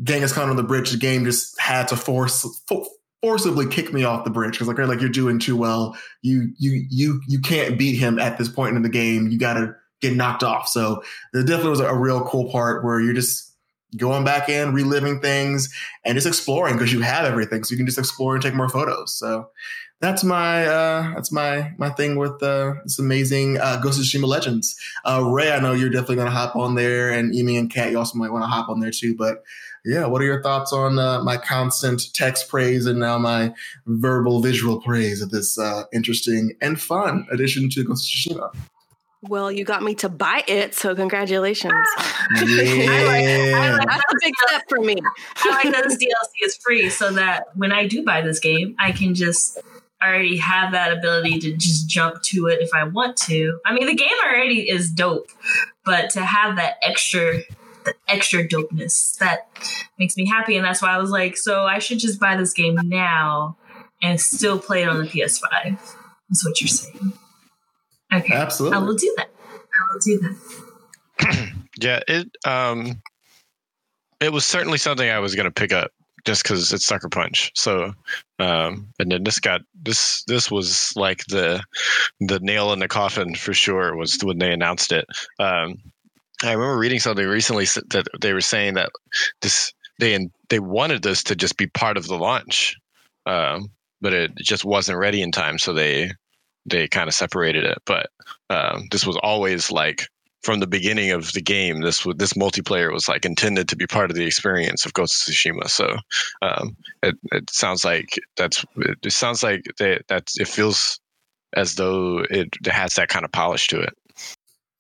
Genghis 0.03 0.33
Khan 0.33 0.49
on 0.49 0.57
the 0.57 0.63
bridge, 0.63 0.91
the 0.91 0.97
game 0.97 1.23
just 1.23 1.59
had 1.59 1.87
to 1.87 1.95
force 1.95 2.45
for, 2.67 2.85
forcibly 3.23 3.65
kick 3.65 3.91
me 3.91 4.03
off 4.03 4.25
the 4.25 4.29
bridge 4.29 4.51
because 4.51 4.67
like 4.67 4.77
like 4.77 4.99
you're 4.99 5.09
doing 5.09 5.39
too 5.39 5.55
well. 5.55 5.97
You 6.21 6.49
you 6.59 6.85
you 6.89 7.21
you 7.27 7.39
can't 7.39 7.79
beat 7.79 7.95
him 7.95 8.19
at 8.19 8.37
this 8.37 8.49
point 8.49 8.75
in 8.75 8.83
the 8.83 8.89
game. 8.89 9.29
You 9.29 9.39
got 9.39 9.53
to 9.53 9.73
get 10.01 10.13
knocked 10.13 10.43
off. 10.43 10.67
So 10.67 11.01
there 11.33 11.41
definitely 11.41 11.71
was 11.71 11.79
a 11.79 11.95
real 11.95 12.21
cool 12.25 12.51
part 12.51 12.83
where 12.83 12.99
you're 12.99 13.13
just 13.13 13.46
going 13.95 14.25
back 14.25 14.49
in, 14.49 14.73
reliving 14.73 15.21
things, 15.21 15.73
and 16.03 16.15
just 16.15 16.27
exploring 16.27 16.75
because 16.75 16.91
you 16.91 17.01
have 17.01 17.25
everything, 17.25 17.63
so 17.63 17.71
you 17.71 17.77
can 17.77 17.85
just 17.85 17.97
explore 17.97 18.35
and 18.35 18.43
take 18.43 18.53
more 18.53 18.69
photos. 18.69 19.13
So 19.13 19.49
that's 19.99 20.23
my 20.23 20.65
uh, 20.65 21.13
that's 21.15 21.31
my 21.31 21.71
my 21.77 21.89
thing 21.89 22.17
with 22.17 22.41
uh, 22.43 22.75
this 22.83 22.99
amazing 22.99 23.59
uh, 23.59 23.77
Ghost 23.77 23.99
of 23.99 24.05
Tsushima 24.05 24.27
Legends. 24.27 24.75
Uh, 25.05 25.23
Ray, 25.23 25.51
I 25.51 25.59
know 25.59 25.73
you're 25.73 25.89
definitely 25.89 26.17
gonna 26.17 26.31
hop 26.31 26.55
on 26.55 26.75
there, 26.75 27.11
and 27.11 27.33
Emi 27.33 27.57
and 27.57 27.71
Kat, 27.71 27.91
you 27.91 27.97
also 27.97 28.17
might 28.17 28.31
want 28.31 28.43
to 28.43 28.47
hop 28.47 28.69
on 28.69 28.79
there 28.79 28.91
too. 28.91 29.15
But 29.15 29.43
yeah, 29.85 30.05
what 30.05 30.21
are 30.21 30.25
your 30.25 30.43
thoughts 30.43 30.73
on 30.73 30.99
uh, 30.99 31.23
my 31.23 31.37
constant 31.37 32.13
text 32.13 32.49
praise 32.49 32.85
and 32.85 32.99
now 32.99 33.17
my 33.17 33.53
verbal 33.85 34.41
visual 34.41 34.81
praise 34.81 35.21
of 35.21 35.29
this 35.29 35.57
uh, 35.57 35.83
interesting 35.93 36.55
and 36.61 36.79
fun 36.79 37.25
addition 37.31 37.69
to 37.69 37.83
Ghost 37.83 38.27
of 38.27 38.35
Tsushima? 38.35 38.53
Well, 39.23 39.51
you 39.51 39.65
got 39.65 39.81
me 39.81 39.95
to 39.95 40.09
buy 40.09 40.43
it, 40.47 40.75
so 40.75 40.93
congratulations. 40.93 41.73
Yeah. 41.73 42.05
I 42.37 43.03
like, 43.03 43.25
I 43.25 43.77
like 43.77 43.87
That's 43.87 44.13
a 44.13 44.15
big 44.21 44.33
step 44.47 44.63
for 44.69 44.79
me. 44.79 44.97
I 45.37 45.49
like 45.49 45.73
that 45.73 45.83
this 45.85 45.97
DLC 45.97 46.45
is 46.45 46.57
free 46.57 46.89
so 46.89 47.11
that 47.13 47.47
when 47.55 47.71
I 47.71 47.87
do 47.87 48.03
buy 48.03 48.21
this 48.21 48.39
game, 48.39 48.75
I 48.79 48.91
can 48.91 49.15
just 49.15 49.57
already 50.03 50.37
have 50.37 50.71
that 50.73 50.91
ability 50.95 51.39
to 51.39 51.53
just 51.53 51.89
jump 51.89 52.21
to 52.21 52.47
it 52.47 52.61
if 52.61 52.69
I 52.75 52.83
want 52.83 53.17
to. 53.17 53.59
I 53.65 53.73
mean, 53.73 53.87
the 53.87 53.95
game 53.95 54.09
already 54.23 54.69
is 54.69 54.91
dope, 54.91 55.29
but 55.83 56.11
to 56.11 56.21
have 56.21 56.55
that 56.57 56.75
extra 56.83 57.39
the 57.85 57.93
extra 58.09 58.45
dopeness 58.45 59.17
that 59.19 59.47
makes 59.97 60.17
me 60.17 60.27
happy 60.27 60.57
and 60.57 60.65
that's 60.65 60.81
why 60.81 60.89
I 60.89 60.97
was 60.97 61.09
like, 61.09 61.37
so 61.37 61.63
I 61.63 61.79
should 61.79 61.99
just 61.99 62.19
buy 62.19 62.35
this 62.35 62.51
game 62.51 62.77
now 62.83 63.55
and 64.01 64.19
still 64.19 64.59
play 64.59 64.83
it 64.83 64.89
on 64.89 64.97
the 64.97 65.05
PS5. 65.05 65.79
That's 66.29 66.45
what 66.45 66.59
you're 66.59 66.67
saying. 66.67 67.13
Okay. 68.13 68.33
Absolutely. 68.33 68.77
I 68.77 68.81
will 68.81 68.95
do 68.95 69.13
that. 69.17 69.29
I 69.49 69.93
will 69.93 69.99
do 69.99 70.19
that. 70.19 71.53
yeah, 71.79 71.99
it 72.07 72.29
um 72.45 73.01
it 74.19 74.31
was 74.31 74.45
certainly 74.45 74.77
something 74.77 75.09
I 75.09 75.19
was 75.19 75.35
going 75.35 75.45
to 75.45 75.51
pick 75.51 75.71
up 75.71 75.91
just 76.25 76.43
because 76.43 76.73
it's 76.73 76.85
Sucker 76.85 77.09
Punch. 77.09 77.51
So, 77.55 77.93
um, 78.39 78.89
and 78.99 79.11
then 79.11 79.23
this 79.23 79.39
got 79.39 79.61
this 79.83 80.23
this 80.25 80.51
was 80.51 80.93
like 80.95 81.25
the 81.27 81.63
the 82.19 82.39
nail 82.39 82.73
in 82.73 82.79
the 82.79 82.87
coffin 82.87 83.35
for 83.35 83.53
sure 83.53 83.95
was 83.95 84.17
when 84.21 84.39
they 84.39 84.51
announced 84.51 84.91
it. 84.91 85.05
Um, 85.39 85.77
I 86.43 86.51
remember 86.51 86.77
reading 86.77 86.99
something 86.99 87.25
recently 87.25 87.65
that 87.65 88.07
they 88.21 88.33
were 88.33 88.41
saying 88.41 88.75
that 88.75 88.89
this 89.41 89.73
they 89.99 90.29
they 90.49 90.59
wanted 90.59 91.01
this 91.01 91.23
to 91.23 91.35
just 91.35 91.57
be 91.57 91.67
part 91.67 91.97
of 91.97 92.07
the 92.07 92.17
launch, 92.17 92.75
um, 93.25 93.71
but 94.01 94.13
it 94.13 94.35
just 94.35 94.65
wasn't 94.65 94.99
ready 94.99 95.21
in 95.21 95.31
time, 95.31 95.57
so 95.57 95.73
they 95.73 96.11
they 96.67 96.87
kind 96.87 97.07
of 97.07 97.13
separated 97.13 97.63
it. 97.63 97.79
But 97.85 98.09
um, 98.49 98.87
this 98.91 99.05
was 99.05 99.17
always 99.23 99.71
like 99.71 100.07
from 100.43 100.59
the 100.59 100.67
beginning 100.67 101.11
of 101.11 101.33
the 101.33 101.41
game. 101.41 101.81
This 101.81 102.05
this 102.15 102.33
multiplayer 102.33 102.91
was 102.91 103.07
like 103.07 103.25
intended 103.25 103.67
to 103.69 103.75
be 103.75 103.87
part 103.87 104.09
of 104.09 104.15
the 104.15 104.25
experience 104.25 104.85
of 104.85 104.93
Ghost 104.93 105.27
of 105.27 105.33
Tsushima. 105.33 105.69
So 105.69 105.97
um, 106.41 106.75
it 107.03 107.15
it 107.31 107.49
sounds 107.49 107.83
like 107.83 108.19
that's 108.35 108.65
it 108.77 109.11
sounds 109.11 109.43
like 109.43 109.63
that 109.79 110.03
that 110.07 110.31
it 110.37 110.47
feels 110.47 110.99
as 111.53 111.75
though 111.75 112.19
it 112.29 112.49
has 112.65 112.95
that 112.95 113.09
kind 113.09 113.25
of 113.25 113.31
polish 113.31 113.67
to 113.67 113.79
it. 113.79 113.93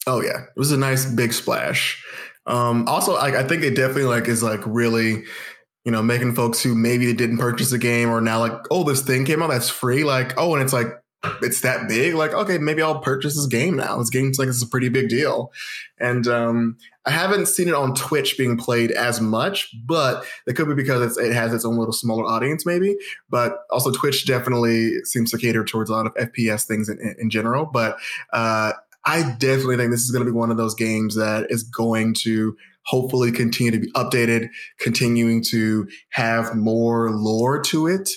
Oh 0.05 0.21
yeah, 0.21 0.43
it 0.43 0.57
was 0.57 0.71
a 0.71 0.77
nice 0.77 1.05
big 1.05 1.33
splash. 1.33 2.01
Um, 2.45 2.87
also, 2.87 3.13
like 3.13 3.35
I 3.35 3.43
think 3.43 3.63
it 3.63 3.75
definitely 3.75 4.05
like 4.05 4.27
is 4.27 4.41
like 4.41 4.61
really, 4.65 5.23
you 5.83 5.91
know, 5.91 6.01
making 6.01 6.33
folks 6.33 6.63
who 6.63 6.75
maybe 6.75 7.11
didn't 7.13 7.39
purchase 7.39 7.71
the 7.71 7.77
game 7.77 8.09
or 8.09 8.21
now 8.21 8.39
like, 8.39 8.53
oh, 8.71 8.83
this 8.83 9.01
thing 9.01 9.25
came 9.25 9.41
out 9.41 9.49
that's 9.49 9.69
free. 9.69 10.05
Like, 10.05 10.33
oh, 10.37 10.53
and 10.53 10.63
it's 10.63 10.71
like 10.71 10.87
it's 11.41 11.61
that 11.61 11.87
big. 11.87 12.13
Like, 12.13 12.33
okay, 12.33 12.57
maybe 12.57 12.81
I'll 12.81 12.99
purchase 12.99 13.35
this 13.35 13.47
game 13.47 13.75
now. 13.75 13.97
This 13.97 14.09
game's 14.09 14.39
like 14.39 14.47
it's 14.47 14.61
a 14.61 14.67
pretty 14.67 14.89
big 14.89 15.09
deal. 15.09 15.51
And 15.99 16.27
um, 16.27 16.77
I 17.05 17.11
haven't 17.11 17.47
seen 17.47 17.67
it 17.67 17.73
on 17.73 17.95
Twitch 17.95 18.37
being 18.37 18.57
played 18.57 18.91
as 18.91 19.19
much, 19.19 19.73
but 19.85 20.25
it 20.45 20.53
could 20.55 20.67
be 20.67 20.75
because 20.75 21.17
it 21.17 21.33
has 21.33 21.53
its 21.53 21.65
own 21.65 21.77
little 21.77 21.93
smaller 21.93 22.25
audience, 22.25 22.65
maybe. 22.65 22.97
But 23.29 23.59
also, 23.71 23.91
Twitch 23.91 24.25
definitely 24.25 25.03
seems 25.03 25.31
to 25.31 25.37
cater 25.37 25.63
towards 25.63 25.89
a 25.89 25.93
lot 25.93 26.05
of 26.05 26.13
FPS 26.15 26.65
things 26.65 26.89
in, 26.89 27.15
in 27.19 27.29
general. 27.29 27.65
But 27.65 27.97
uh, 28.31 28.73
I 29.05 29.35
definitely 29.39 29.77
think 29.77 29.91
this 29.91 30.03
is 30.03 30.11
going 30.11 30.25
to 30.25 30.31
be 30.31 30.37
one 30.37 30.51
of 30.51 30.57
those 30.57 30.75
games 30.75 31.15
that 31.15 31.47
is 31.49 31.63
going 31.63 32.13
to 32.19 32.55
hopefully 32.85 33.31
continue 33.31 33.71
to 33.71 33.79
be 33.79 33.91
updated, 33.93 34.49
continuing 34.79 35.43
to 35.43 35.87
have 36.09 36.55
more 36.55 37.11
lore 37.11 37.61
to 37.61 37.87
it 37.87 38.09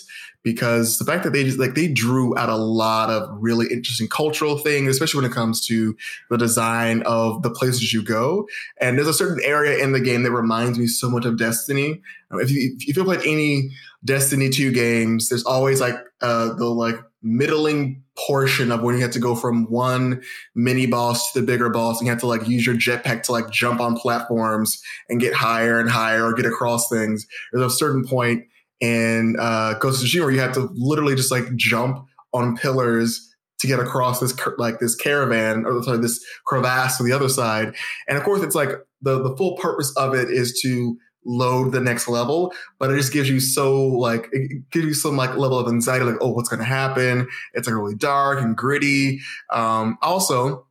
because 0.43 0.99
the 0.99 1.05
fact 1.05 1.25
that 1.25 1.33
they 1.33 1.45
just 1.45 1.59
like 1.59 1.75
they 1.75 1.89
drew 1.89 2.37
out 2.39 2.49
a 2.49 2.57
lot 2.57 3.11
of 3.11 3.29
really 3.41 3.67
interesting 3.67 4.09
cultural 4.09 4.59
things, 4.59 4.89
especially 4.89 5.21
when 5.21 5.31
it 5.31 5.35
comes 5.35 5.65
to 5.67 5.97
the 6.31 6.39
design 6.39 7.03
of 7.03 7.43
the 7.43 7.51
places 7.51 7.93
you 7.93 8.03
go. 8.03 8.47
And 8.81 8.97
there's 8.97 9.09
a 9.09 9.15
certain 9.15 9.43
area 9.45 9.83
in 9.83 9.93
the 9.93 10.01
game 10.01 10.23
that 10.23 10.33
reminds 10.33 10.79
me 10.79 10.87
so 10.87 11.11
much 11.11 11.25
of 11.25 11.39
Destiny. 11.39 12.01
If 12.33 12.51
you 12.51 12.77
if 12.79 12.97
you 12.97 13.05
played 13.05 13.27
any 13.27 13.71
Destiny 14.05 14.49
2 14.49 14.73
games, 14.73 15.29
there's 15.29 15.45
always 15.45 15.81
like 15.81 15.97
uh, 16.23 16.55
the 16.55 16.67
like 16.67 16.97
middling 17.23 18.03
portion 18.17 18.73
of 18.73 18.83
when 18.83 18.95
you 18.95 19.03
have 19.03 19.11
to 19.11 19.19
go 19.19 19.35
from 19.35 19.71
one 19.71 20.23
mini 20.55 20.87
boss 20.87 21.33
to 21.33 21.41
the 21.41 21.47
bigger 21.47 21.69
boss 21.69 21.99
and 21.99 22.07
you 22.07 22.11
have 22.11 22.21
to 22.21 22.27
like 22.27 22.47
use 22.49 22.65
your 22.65 22.75
jetpack 22.75 23.23
to 23.23 23.33
like 23.33 23.51
jump 23.51 23.81
on 23.81 23.97
platforms 23.97 24.83
and 25.09 25.21
get 25.21 25.35
higher 25.35 25.79
and 25.79 25.91
higher 25.91 26.25
or 26.25 26.35
get 26.35 26.47
across 26.47 26.89
things. 26.89 27.27
There's 27.53 27.73
a 27.73 27.75
certain 27.75 28.07
point 28.07 28.45
in 28.81 29.37
uh, 29.39 29.75
Ghost 29.75 30.03
of 30.03 30.09
Tsushima 30.09 30.23
where 30.23 30.31
you 30.31 30.41
have 30.41 30.53
to 30.53 30.71
literally 30.75 31.15
just 31.15 31.31
like 31.31 31.55
jump 31.57 32.07
on 32.33 32.57
pillars 32.57 33.27
to 33.61 33.67
get 33.67 33.79
across 33.79 34.21
this 34.21 34.35
like 34.57 34.79
this 34.79 34.95
caravan 34.95 35.65
or 35.67 35.83
sorry 35.83 35.99
this 35.99 36.25
crevasse 36.47 36.97
to 36.97 37.03
the 37.03 37.13
other 37.13 37.29
side. 37.29 37.75
And 38.09 38.17
of 38.17 38.25
course, 38.25 38.43
it's 38.43 38.55
like 38.55 38.71
the 39.03 39.23
the 39.23 39.37
full 39.37 39.57
purpose 39.57 39.95
of 39.97 40.15
it 40.15 40.31
is 40.31 40.59
to 40.63 40.97
load 41.27 41.73
the 41.73 41.81
next 41.81 42.09
level, 42.09 42.53
but 42.79 42.91
it 42.91 42.97
just 42.97 43.13
gives 43.13 43.29
you 43.29 43.41
so 43.41 43.87
like 43.87 44.29
it 44.33 44.63
gives 44.71 44.87
you 44.87 44.95
some 44.95 45.17
like 45.17 45.37
level 45.37 45.59
of 45.59 45.69
anxiety, 45.69 46.05
like 46.05 46.17
oh, 46.21 46.31
what's 46.31 46.49
going 46.49 46.61
to 46.61 46.65
happen? 46.65 47.29
It's 47.53 47.69
like 47.69 47.77
really 47.77 47.95
dark 47.95 48.41
and 48.41 48.57
gritty. 48.57 49.21
Um, 49.51 49.99
also, 50.01 50.67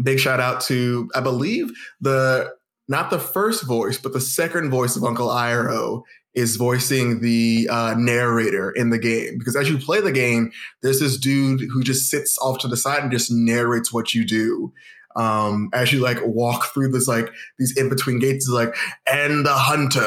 big 0.00 0.20
shout 0.20 0.40
out 0.40 0.60
to 0.62 1.10
I 1.14 1.20
believe 1.20 1.72
the 2.00 2.52
not 2.86 3.10
the 3.10 3.20
first 3.20 3.64
voice, 3.66 3.98
but 3.98 4.12
the 4.12 4.20
second 4.20 4.70
voice 4.70 4.96
of 4.96 5.04
Uncle 5.04 5.28
Iroh 5.28 6.02
is 6.34 6.56
voicing 6.56 7.20
the 7.20 7.68
uh, 7.70 7.94
narrator 7.98 8.70
in 8.70 8.90
the 8.90 8.98
game 8.98 9.36
because 9.38 9.56
as 9.56 9.68
you 9.68 9.78
play 9.78 10.00
the 10.00 10.12
game, 10.12 10.52
there's 10.82 11.00
this 11.00 11.16
dude 11.16 11.60
who 11.60 11.82
just 11.82 12.10
sits 12.10 12.38
off 12.38 12.58
to 12.58 12.68
the 12.68 12.76
side 12.76 13.02
and 13.02 13.12
just 13.12 13.30
narrates 13.32 13.92
what 13.92 14.14
you 14.14 14.24
do. 14.24 14.72
Um, 15.16 15.70
as 15.72 15.92
you 15.92 15.98
like 15.98 16.18
walk 16.24 16.66
through 16.66 16.92
this 16.92 17.08
like 17.08 17.30
these 17.58 17.76
in 17.76 17.88
between 17.88 18.20
gates, 18.20 18.46
is 18.46 18.54
like, 18.54 18.76
and 19.10 19.44
the 19.44 19.54
hunter 19.54 20.06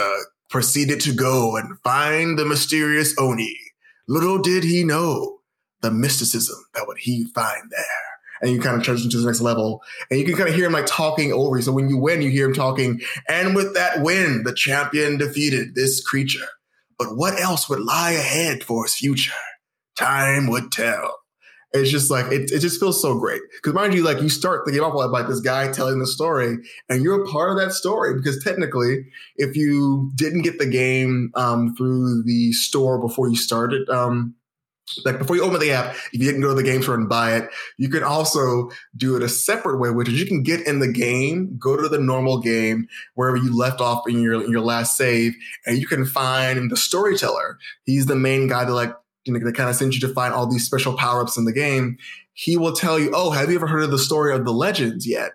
proceeded 0.49 1.01
to 1.01 1.13
go 1.13 1.57
and 1.57 1.77
find 1.79 2.39
the 2.39 2.45
mysterious 2.45 3.13
Oni. 3.19 3.57
Little 4.07 4.37
did 4.37 4.63
he 4.63 4.83
know 4.83 5.39
the 5.81 5.91
mysticism 5.91 6.55
that 6.73 6.87
would 6.87 6.99
he 6.99 7.25
find 7.35 7.63
there 7.69 8.12
and 8.43 8.51
you 8.51 8.59
kind 8.59 8.75
of 8.77 8.83
transition 8.83 9.09
to 9.09 9.17
the 9.17 9.25
next 9.25 9.41
level. 9.41 9.81
And 10.11 10.19
you 10.19 10.25
can 10.25 10.35
kind 10.35 10.49
of 10.49 10.53
hear 10.53 10.65
him 10.65 10.73
like 10.73 10.85
talking 10.85 11.31
over 11.31 11.55
you. 11.55 11.63
So 11.63 11.71
when 11.71 11.87
you 11.87 11.97
win, 11.97 12.21
you 12.21 12.29
hear 12.29 12.45
him 12.45 12.53
talking, 12.53 13.01
and 13.27 13.55
with 13.55 13.73
that 13.73 14.01
win, 14.01 14.43
the 14.43 14.53
champion 14.53 15.17
defeated 15.17 15.73
this 15.73 16.05
creature. 16.05 16.45
But 16.99 17.15
what 17.15 17.39
else 17.39 17.67
would 17.69 17.79
lie 17.79 18.11
ahead 18.11 18.63
for 18.63 18.83
his 18.83 18.95
future? 18.95 19.31
Time 19.95 20.47
would 20.49 20.71
tell. 20.71 21.15
It's 21.71 21.89
just 21.89 22.11
like 22.11 22.31
it, 22.31 22.51
it 22.51 22.59
just 22.59 22.79
feels 22.79 23.01
so 23.01 23.17
great. 23.17 23.41
Because 23.55 23.73
mind 23.73 23.95
you, 23.95 24.03
like 24.03 24.21
you 24.21 24.29
start 24.29 24.65
the 24.65 24.71
game 24.71 24.83
off 24.83 24.93
like 25.11 25.27
this 25.27 25.39
guy 25.39 25.71
telling 25.71 25.99
the 25.99 26.05
story, 26.05 26.57
and 26.87 27.01
you're 27.01 27.23
a 27.23 27.27
part 27.27 27.49
of 27.49 27.57
that 27.57 27.71
story. 27.71 28.13
Because 28.13 28.43
technically, 28.43 29.05
if 29.37 29.55
you 29.55 30.11
didn't 30.15 30.43
get 30.43 30.59
the 30.59 30.67
game 30.67 31.31
um, 31.33 31.73
through 31.75 32.23
the 32.25 32.51
store 32.51 32.99
before 32.99 33.27
you 33.27 33.35
started, 33.35 33.89
um, 33.89 34.35
like 35.05 35.17
before 35.17 35.35
you 35.35 35.43
open 35.43 35.59
the 35.59 35.71
app, 35.71 35.95
if 36.11 36.13
you 36.13 36.25
didn't 36.25 36.41
go 36.41 36.49
to 36.49 36.53
the 36.53 36.63
game 36.63 36.81
store 36.81 36.95
and 36.95 37.09
buy 37.09 37.35
it, 37.35 37.49
you 37.77 37.89
can 37.89 38.03
also 38.03 38.69
do 38.95 39.15
it 39.15 39.23
a 39.23 39.29
separate 39.29 39.79
way, 39.79 39.89
which 39.89 40.07
is 40.07 40.19
you 40.19 40.25
can 40.25 40.43
get 40.43 40.65
in 40.67 40.79
the 40.79 40.91
game, 40.91 41.57
go 41.57 41.81
to 41.81 41.87
the 41.87 41.99
normal 41.99 42.39
game 42.39 42.87
wherever 43.15 43.37
you 43.37 43.55
left 43.55 43.81
off 43.81 44.07
in 44.07 44.21
your 44.21 44.43
in 44.43 44.51
your 44.51 44.61
last 44.61 44.97
save, 44.97 45.33
and 45.65 45.77
you 45.77 45.87
can 45.87 46.05
find 46.05 46.69
the 46.69 46.77
storyteller. 46.77 47.57
He's 47.85 48.05
the 48.05 48.15
main 48.15 48.47
guy 48.47 48.65
that 48.65 48.73
like 48.73 48.93
you 49.25 49.33
know 49.33 49.39
that 49.39 49.55
kind 49.55 49.69
of 49.69 49.75
sends 49.75 49.95
you 49.95 50.07
to 50.07 50.13
find 50.13 50.33
all 50.33 50.47
these 50.47 50.65
special 50.65 50.95
power 50.97 51.21
ups 51.21 51.37
in 51.37 51.45
the 51.45 51.53
game. 51.53 51.97
He 52.33 52.57
will 52.57 52.73
tell 52.73 52.99
you, 52.99 53.11
"Oh, 53.13 53.31
have 53.31 53.49
you 53.49 53.55
ever 53.55 53.67
heard 53.67 53.83
of 53.83 53.91
the 53.91 53.99
story 53.99 54.35
of 54.35 54.45
the 54.45 54.53
legends 54.53 55.07
yet?" 55.07 55.33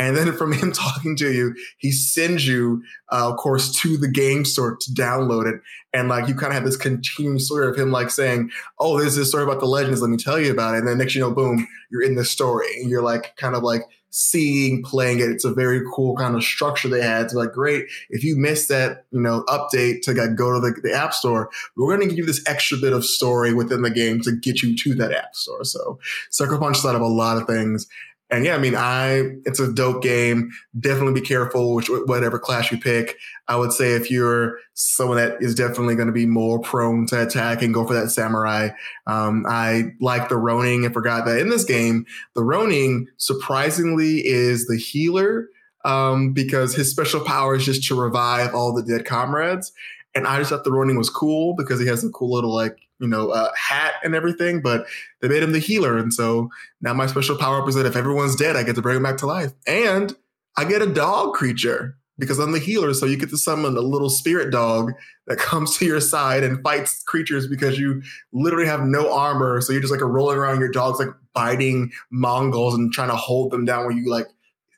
And 0.00 0.16
then 0.16 0.32
from 0.32 0.52
him 0.52 0.72
talking 0.72 1.14
to 1.16 1.30
you, 1.30 1.54
he 1.76 1.92
sends 1.92 2.48
you, 2.48 2.82
uh, 3.12 3.30
of 3.30 3.36
course, 3.36 3.70
to 3.82 3.98
the 3.98 4.08
game 4.08 4.44
store 4.46 4.76
to 4.80 4.90
download 4.92 5.46
it. 5.46 5.60
And 5.92 6.08
like 6.08 6.26
you 6.26 6.34
kind 6.34 6.52
of 6.52 6.54
have 6.54 6.64
this 6.64 6.76
continuing 6.76 7.38
story 7.38 7.68
of 7.68 7.76
him 7.76 7.92
like 7.92 8.10
saying, 8.10 8.50
Oh, 8.78 8.98
there's 8.98 9.16
this 9.16 9.28
story 9.28 9.44
about 9.44 9.60
the 9.60 9.66
legends. 9.66 10.00
Let 10.00 10.10
me 10.10 10.16
tell 10.16 10.40
you 10.40 10.50
about 10.50 10.74
it. 10.74 10.78
And 10.78 10.88
then 10.88 10.98
next 10.98 11.14
you 11.14 11.20
know, 11.20 11.30
boom, 11.30 11.68
you're 11.90 12.02
in 12.02 12.14
the 12.14 12.24
story 12.24 12.66
and 12.80 12.88
you're 12.88 13.02
like 13.02 13.36
kind 13.36 13.54
of 13.54 13.62
like 13.62 13.82
seeing, 14.10 14.82
playing 14.82 15.20
it. 15.20 15.30
It's 15.30 15.44
a 15.44 15.52
very 15.52 15.82
cool 15.94 16.16
kind 16.16 16.34
of 16.34 16.42
structure 16.42 16.88
they 16.88 17.02
had. 17.02 17.26
It's 17.26 17.34
like, 17.34 17.52
great. 17.52 17.86
If 18.08 18.24
you 18.24 18.36
missed 18.36 18.68
that, 18.68 19.04
you 19.12 19.20
know, 19.20 19.44
update 19.48 20.02
to 20.02 20.12
like, 20.12 20.34
go 20.34 20.52
to 20.52 20.60
the, 20.60 20.80
the 20.82 20.92
app 20.92 21.14
store, 21.14 21.50
we're 21.76 21.96
going 21.96 22.08
to 22.08 22.14
give 22.14 22.18
you 22.18 22.26
this 22.26 22.42
extra 22.46 22.78
bit 22.78 22.92
of 22.92 23.04
story 23.04 23.54
within 23.54 23.82
the 23.82 23.90
game 23.90 24.20
to 24.22 24.32
get 24.32 24.62
you 24.62 24.76
to 24.76 24.94
that 24.96 25.12
app 25.12 25.34
store. 25.34 25.64
So 25.64 25.98
Sucker 26.30 26.58
Punch 26.58 26.78
thought 26.78 26.96
of 26.96 27.02
a 27.02 27.06
lot 27.06 27.36
of 27.36 27.46
things. 27.46 27.86
And 28.30 28.44
yeah, 28.44 28.54
I 28.54 28.58
mean, 28.58 28.76
I 28.76 29.32
it's 29.44 29.58
a 29.58 29.72
dope 29.72 30.02
game. 30.02 30.50
Definitely 30.78 31.20
be 31.20 31.26
careful 31.26 31.74
which 31.74 31.88
whatever 31.88 32.38
class 32.38 32.70
you 32.70 32.78
pick. 32.78 33.18
I 33.48 33.56
would 33.56 33.72
say 33.72 33.92
if 33.92 34.10
you're 34.10 34.58
someone 34.74 35.16
that 35.16 35.36
is 35.40 35.54
definitely 35.54 35.96
going 35.96 36.06
to 36.06 36.12
be 36.12 36.26
more 36.26 36.60
prone 36.60 37.06
to 37.06 37.22
attack 37.22 37.62
and 37.62 37.74
go 37.74 37.84
for 37.86 37.94
that 37.94 38.10
samurai. 38.10 38.70
Um, 39.06 39.44
I 39.48 39.92
like 40.00 40.28
the 40.28 40.36
Ronin 40.36 40.84
and 40.84 40.94
forgot 40.94 41.24
that 41.26 41.38
in 41.38 41.48
this 41.48 41.64
game, 41.64 42.06
the 42.34 42.44
Ronin 42.44 43.08
surprisingly 43.16 44.24
is 44.24 44.66
the 44.66 44.78
healer 44.78 45.48
um, 45.84 46.32
because 46.32 46.74
his 46.74 46.90
special 46.90 47.20
power 47.24 47.56
is 47.56 47.64
just 47.64 47.86
to 47.88 48.00
revive 48.00 48.54
all 48.54 48.72
the 48.72 48.82
dead 48.82 49.04
comrades. 49.04 49.72
And 50.14 50.26
I 50.26 50.38
just 50.38 50.50
thought 50.50 50.64
the 50.64 50.72
Ronin 50.72 50.98
was 50.98 51.10
cool 51.10 51.54
because 51.54 51.80
he 51.80 51.86
has 51.86 52.04
a 52.04 52.10
cool 52.10 52.32
little 52.32 52.54
like 52.54 52.78
you 53.00 53.08
know, 53.08 53.30
uh, 53.30 53.50
hat 53.56 53.94
and 54.04 54.14
everything, 54.14 54.60
but 54.60 54.86
they 55.20 55.28
made 55.28 55.42
him 55.42 55.52
the 55.52 55.58
healer. 55.58 55.96
And 55.96 56.12
so 56.12 56.50
now 56.80 56.92
my 56.92 57.06
special 57.06 57.36
power 57.36 57.62
up 57.62 57.68
is 57.68 57.74
that 57.74 57.86
if 57.86 57.96
everyone's 57.96 58.36
dead, 58.36 58.56
I 58.56 58.62
get 58.62 58.76
to 58.76 58.82
bring 58.82 58.96
him 58.96 59.02
back 59.02 59.16
to 59.18 59.26
life. 59.26 59.52
And 59.66 60.14
I 60.56 60.64
get 60.64 60.82
a 60.82 60.86
dog 60.86 61.34
creature 61.34 61.96
because 62.18 62.38
I'm 62.38 62.52
the 62.52 62.58
healer. 62.58 62.92
So 62.92 63.06
you 63.06 63.16
get 63.16 63.30
to 63.30 63.38
summon 63.38 63.76
a 63.76 63.80
little 63.80 64.10
spirit 64.10 64.50
dog 64.50 64.92
that 65.26 65.38
comes 65.38 65.76
to 65.78 65.86
your 65.86 66.00
side 66.00 66.44
and 66.44 66.62
fights 66.62 67.02
creatures 67.02 67.48
because 67.48 67.78
you 67.78 68.02
literally 68.32 68.66
have 68.66 68.84
no 68.84 69.12
armor. 69.12 69.60
So 69.60 69.72
you're 69.72 69.80
just 69.80 69.92
like 69.92 70.02
rolling 70.02 70.36
around 70.36 70.60
your 70.60 70.70
dog's 70.70 70.98
like 70.98 71.14
biting 71.34 71.90
Mongols 72.10 72.74
and 72.74 72.92
trying 72.92 73.08
to 73.08 73.16
hold 73.16 73.50
them 73.50 73.64
down 73.64 73.86
when 73.86 73.96
you 73.96 74.10
like 74.10 74.26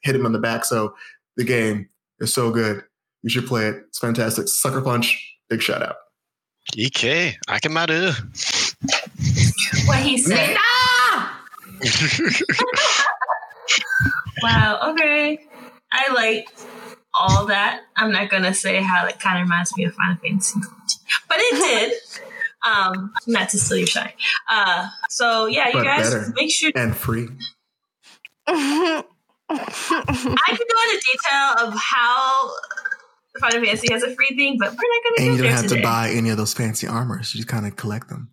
hit 0.02 0.14
him 0.14 0.24
in 0.24 0.32
the 0.32 0.38
back. 0.38 0.64
So 0.64 0.94
the 1.36 1.44
game 1.44 1.88
is 2.20 2.32
so 2.32 2.50
good. 2.50 2.84
You 3.22 3.30
should 3.30 3.46
play 3.46 3.66
it. 3.66 3.82
It's 3.88 3.98
fantastic. 3.98 4.48
Sucker 4.48 4.80
Punch, 4.80 5.36
big 5.48 5.62
shout 5.62 5.82
out. 5.82 5.96
Ikke, 6.76 7.36
Akemaru. 7.48 8.12
What 9.86 9.98
he 9.98 10.16
said. 10.18 10.56
wow, 14.42 14.90
okay. 14.92 15.38
I 15.92 16.12
like 16.14 16.48
all 17.14 17.46
that. 17.46 17.80
I'm 17.96 18.10
not 18.12 18.30
gonna 18.30 18.54
say 18.54 18.80
how 18.80 19.06
it 19.06 19.18
kind 19.20 19.38
of 19.38 19.42
reminds 19.42 19.76
me 19.76 19.84
of 19.84 19.94
Final 19.94 20.16
Fantasy, 20.16 20.60
but 21.28 21.36
it 21.38 21.54
did. 21.54 21.92
Um, 22.64 23.12
not 23.26 23.48
to 23.48 23.58
steal 23.58 23.78
your 23.78 23.88
shine. 23.88 24.12
Uh, 24.48 24.86
so 25.08 25.46
yeah, 25.46 25.66
you 25.66 25.72
But 25.72 25.82
guys 25.82 26.30
make 26.36 26.52
sure 26.52 26.70
And 26.76 26.94
free. 26.96 27.26
I 28.46 29.02
can 29.02 29.02
go 29.50 30.82
into 30.84 31.02
detail 31.12 31.54
of 31.66 31.74
how 31.74 32.52
Final 33.40 33.64
Fantasy 33.64 33.92
has 33.92 34.02
a 34.02 34.14
free 34.14 34.28
thing, 34.36 34.56
but 34.58 34.68
we're 34.70 34.74
not 34.74 34.78
going 34.78 35.14
to 35.16 35.18
get 35.18 35.22
away. 35.22 35.28
And 35.28 35.36
you 35.38 35.42
don't 35.44 35.52
have 35.52 35.62
today. 35.66 35.76
to 35.80 35.82
buy 35.86 36.10
any 36.10 36.28
of 36.30 36.36
those 36.36 36.52
fancy 36.54 36.86
armors. 36.86 37.34
You 37.34 37.38
just 37.38 37.48
kind 37.48 37.66
of 37.66 37.76
collect 37.76 38.08
them. 38.08 38.30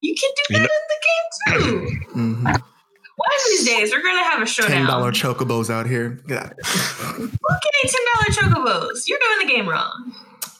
You 0.00 0.14
can 0.14 0.30
do 0.48 0.54
You 0.54 0.60
that 0.60 0.68
know- 0.68 1.58
in 1.58 1.60
the 1.64 1.80
game 1.82 1.90
too. 1.98 2.08
mm-hmm. 2.18 2.46
One 2.46 3.30
of 3.34 3.40
these 3.48 3.64
days, 3.66 3.92
we're 3.92 4.02
going 4.02 4.16
to 4.18 4.24
have 4.24 4.42
a 4.42 4.46
showdown. 4.46 4.70
Ten 4.72 4.86
dollar 4.86 5.10
chocobos 5.10 5.70
out 5.70 5.86
here. 5.86 6.20
Yeah. 6.28 6.50
Who 6.66 7.28
getting 7.28 7.90
ten 7.90 8.00
dollar 8.14 8.26
chocobos? 8.30 9.06
You're 9.08 9.18
doing 9.18 9.46
the 9.48 9.52
game 9.54 9.66
wrong. 9.68 10.14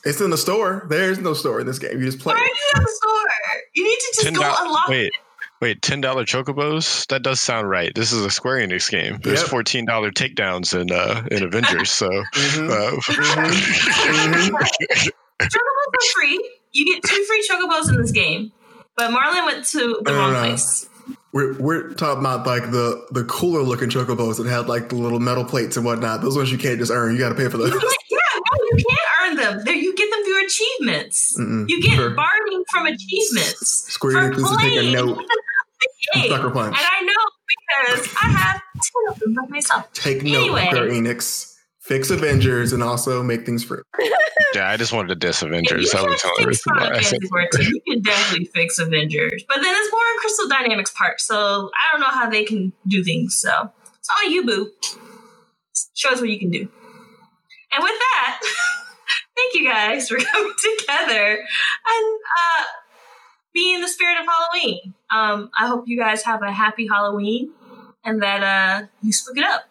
It's 0.06 0.20
in 0.22 0.30
the 0.30 0.38
store. 0.38 0.86
There's 0.88 1.18
no 1.18 1.34
store 1.34 1.60
in 1.60 1.66
this 1.66 1.78
game. 1.78 1.98
You 2.00 2.06
just 2.06 2.18
play. 2.20 2.32
Why 2.32 2.40
are 2.40 2.44
you 2.44 2.52
at 2.76 2.80
the 2.82 2.92
store? 3.02 3.60
You 3.74 3.84
need 3.84 3.96
to 3.96 4.12
just 4.14 4.22
Ten 4.22 4.32
go 4.34 4.54
unlock 4.58 4.88
Wait, 4.88 5.12
wait, 5.60 5.82
ten 5.82 6.00
dollar 6.00 6.24
chocobos. 6.24 7.06
That 7.08 7.22
does 7.22 7.40
sound 7.40 7.68
right. 7.68 7.94
This 7.94 8.12
is 8.12 8.24
a 8.24 8.30
Square 8.30 8.66
Enix 8.66 8.90
game. 8.90 9.18
There's 9.22 9.40
Yep. 9.40 9.48
fourteen 9.50 9.84
dollar 9.84 10.10
takedowns 10.10 10.78
in 10.78 10.90
uh, 10.92 11.26
in 11.30 11.42
Avengers. 11.42 11.90
So 11.90 12.08
Mhm. 12.34 12.70
uh, 12.70 12.96
Mhm. 13.06 14.50
Chocobos 15.40 15.94
are 15.94 16.06
free. 16.14 16.50
You 16.72 16.84
get 16.94 17.02
two 17.02 17.24
free 17.24 17.48
chocobos 17.50 17.88
in 17.88 18.00
this 18.00 18.10
game. 18.12 18.52
But 18.96 19.10
Marlon 19.10 19.44
went 19.46 19.64
to 19.66 20.00
the 20.04 20.10
No, 20.10 20.12
no, 20.12 20.18
wrong 20.18 20.34
place. 20.34 20.88
We're 21.32 21.52
we're 21.58 21.92
talking 21.94 22.20
about 22.20 22.46
like 22.46 22.70
the 22.70 23.06
the 23.10 23.24
cooler 23.24 23.62
looking 23.62 23.90
chocobos 23.90 24.38
that 24.38 24.46
had 24.46 24.68
like 24.68 24.88
the 24.88 24.94
little 24.96 25.20
metal 25.20 25.44
plates 25.44 25.76
and 25.76 25.84
whatnot. 25.84 26.22
Those 26.22 26.36
ones 26.36 26.50
you 26.50 26.56
can't 26.58 26.78
just 26.78 26.90
earn. 26.90 27.12
You 27.12 27.18
got 27.18 27.28
to 27.30 27.34
pay 27.34 27.48
for 27.48 27.58
those. 27.58 27.72
You 28.70 28.76
can't- 28.76 28.78
yeah, 28.78 28.78
no, 28.78 28.78
you 28.78 28.84
can't 28.84 29.10
earn 29.22 29.36
them. 29.56 29.64
There, 29.64 29.74
you 29.74 29.94
get 29.94 30.10
them 30.10 30.24
through 30.24 30.44
achievements. 30.46 31.36
Mm-mm. 31.38 31.68
You 31.68 31.82
get 31.82 31.94
Sure. 31.96 32.10
barding 32.10 32.64
from 32.70 32.86
achievements. 32.86 33.86
Square 33.92 34.12
for 34.12 34.18
Enix 34.30 34.36
needs 34.38 34.50
to 34.50 34.56
take 34.58 34.78
a 34.78 34.92
note. 34.92 35.16
the 35.80 36.20
game. 36.20 36.30
Sucker 36.30 36.50
And. 36.50 36.74
I 36.74 37.00
know 37.02 37.14
because 37.48 38.14
I 38.22 38.28
have 38.28 38.62
two 38.82 39.12
of 39.12 39.18
them 39.18 39.34
by 39.34 39.42
myself. 39.48 39.92
Take 39.92 40.22
note, 40.22 40.36
Anyway. 40.36 40.66
Square 40.70 40.88
Enix. 40.90 41.52
Fix 41.80 42.10
Avengers 42.10 42.72
and 42.72 42.82
also 42.82 43.22
make 43.22 43.46
things 43.46 43.62
free. 43.62 43.78
yeah, 44.56 44.68
I 44.68 44.76
just 44.76 44.92
wanted 44.92 45.06
to 45.08 45.14
diss 45.14 45.40
If 45.42 45.46
Avengers. 45.48 45.84
you 45.84 45.92
That 45.92 46.08
was 46.08 46.20
can 46.20 46.30
the 46.36 46.42
only 46.42 46.54
fix 46.54 46.66
reason 46.66 46.72
why 46.80 46.96
I 46.96 47.00
said 47.00 47.20
Fantasy 47.22 47.28
14, 47.28 47.66
you 47.72 47.80
can 47.94 48.02
definitely 48.02 48.44
fix 48.52 48.78
Avengers. 48.80 49.44
But 49.46 49.62
then 49.62 49.72
it's 49.72 49.92
more 49.92 50.00
in 50.00 50.18
Crystal 50.20 50.48
Dynamics 50.48 50.90
part, 50.98 51.20
so 51.20 51.70
I 51.76 51.92
don't 51.92 52.00
know 52.00 52.08
how 52.10 52.28
they 52.28 52.42
can 52.42 52.72
do 52.88 53.04
things. 53.04 53.36
So 53.36 53.70
it's 54.00 54.08
all 54.10 54.28
you, 54.28 54.44
boo. 54.44 54.72
Show 55.94 56.10
us 56.10 56.20
what 56.20 56.28
you 56.28 56.40
can 56.40 56.50
do. 56.50 56.68
And 57.72 57.82
with 57.84 57.92
that, 57.92 58.40
thank 59.36 59.54
you 59.66 59.72
guys 59.72 60.08
for 60.08 60.18
coming 60.18 60.52
together 60.78 61.32
and 61.32 62.20
uh, 62.38 62.64
being 63.52 63.76
in 63.76 63.80
the 63.80 63.88
spirit 63.88 64.18
of 64.20 64.26
Halloween. 64.26 64.94
Um, 65.10 65.50
I 65.58 65.66
hope 65.66 65.88
you 65.88 65.98
guys 65.98 66.22
have 66.24 66.42
a 66.42 66.52
happy 66.52 66.86
Halloween 66.86 67.52
and 68.04 68.22
that 68.22 68.42
uh, 68.42 68.86
you 69.02 69.12
spook 69.12 69.38
it 69.38 69.44
up. 69.44 69.68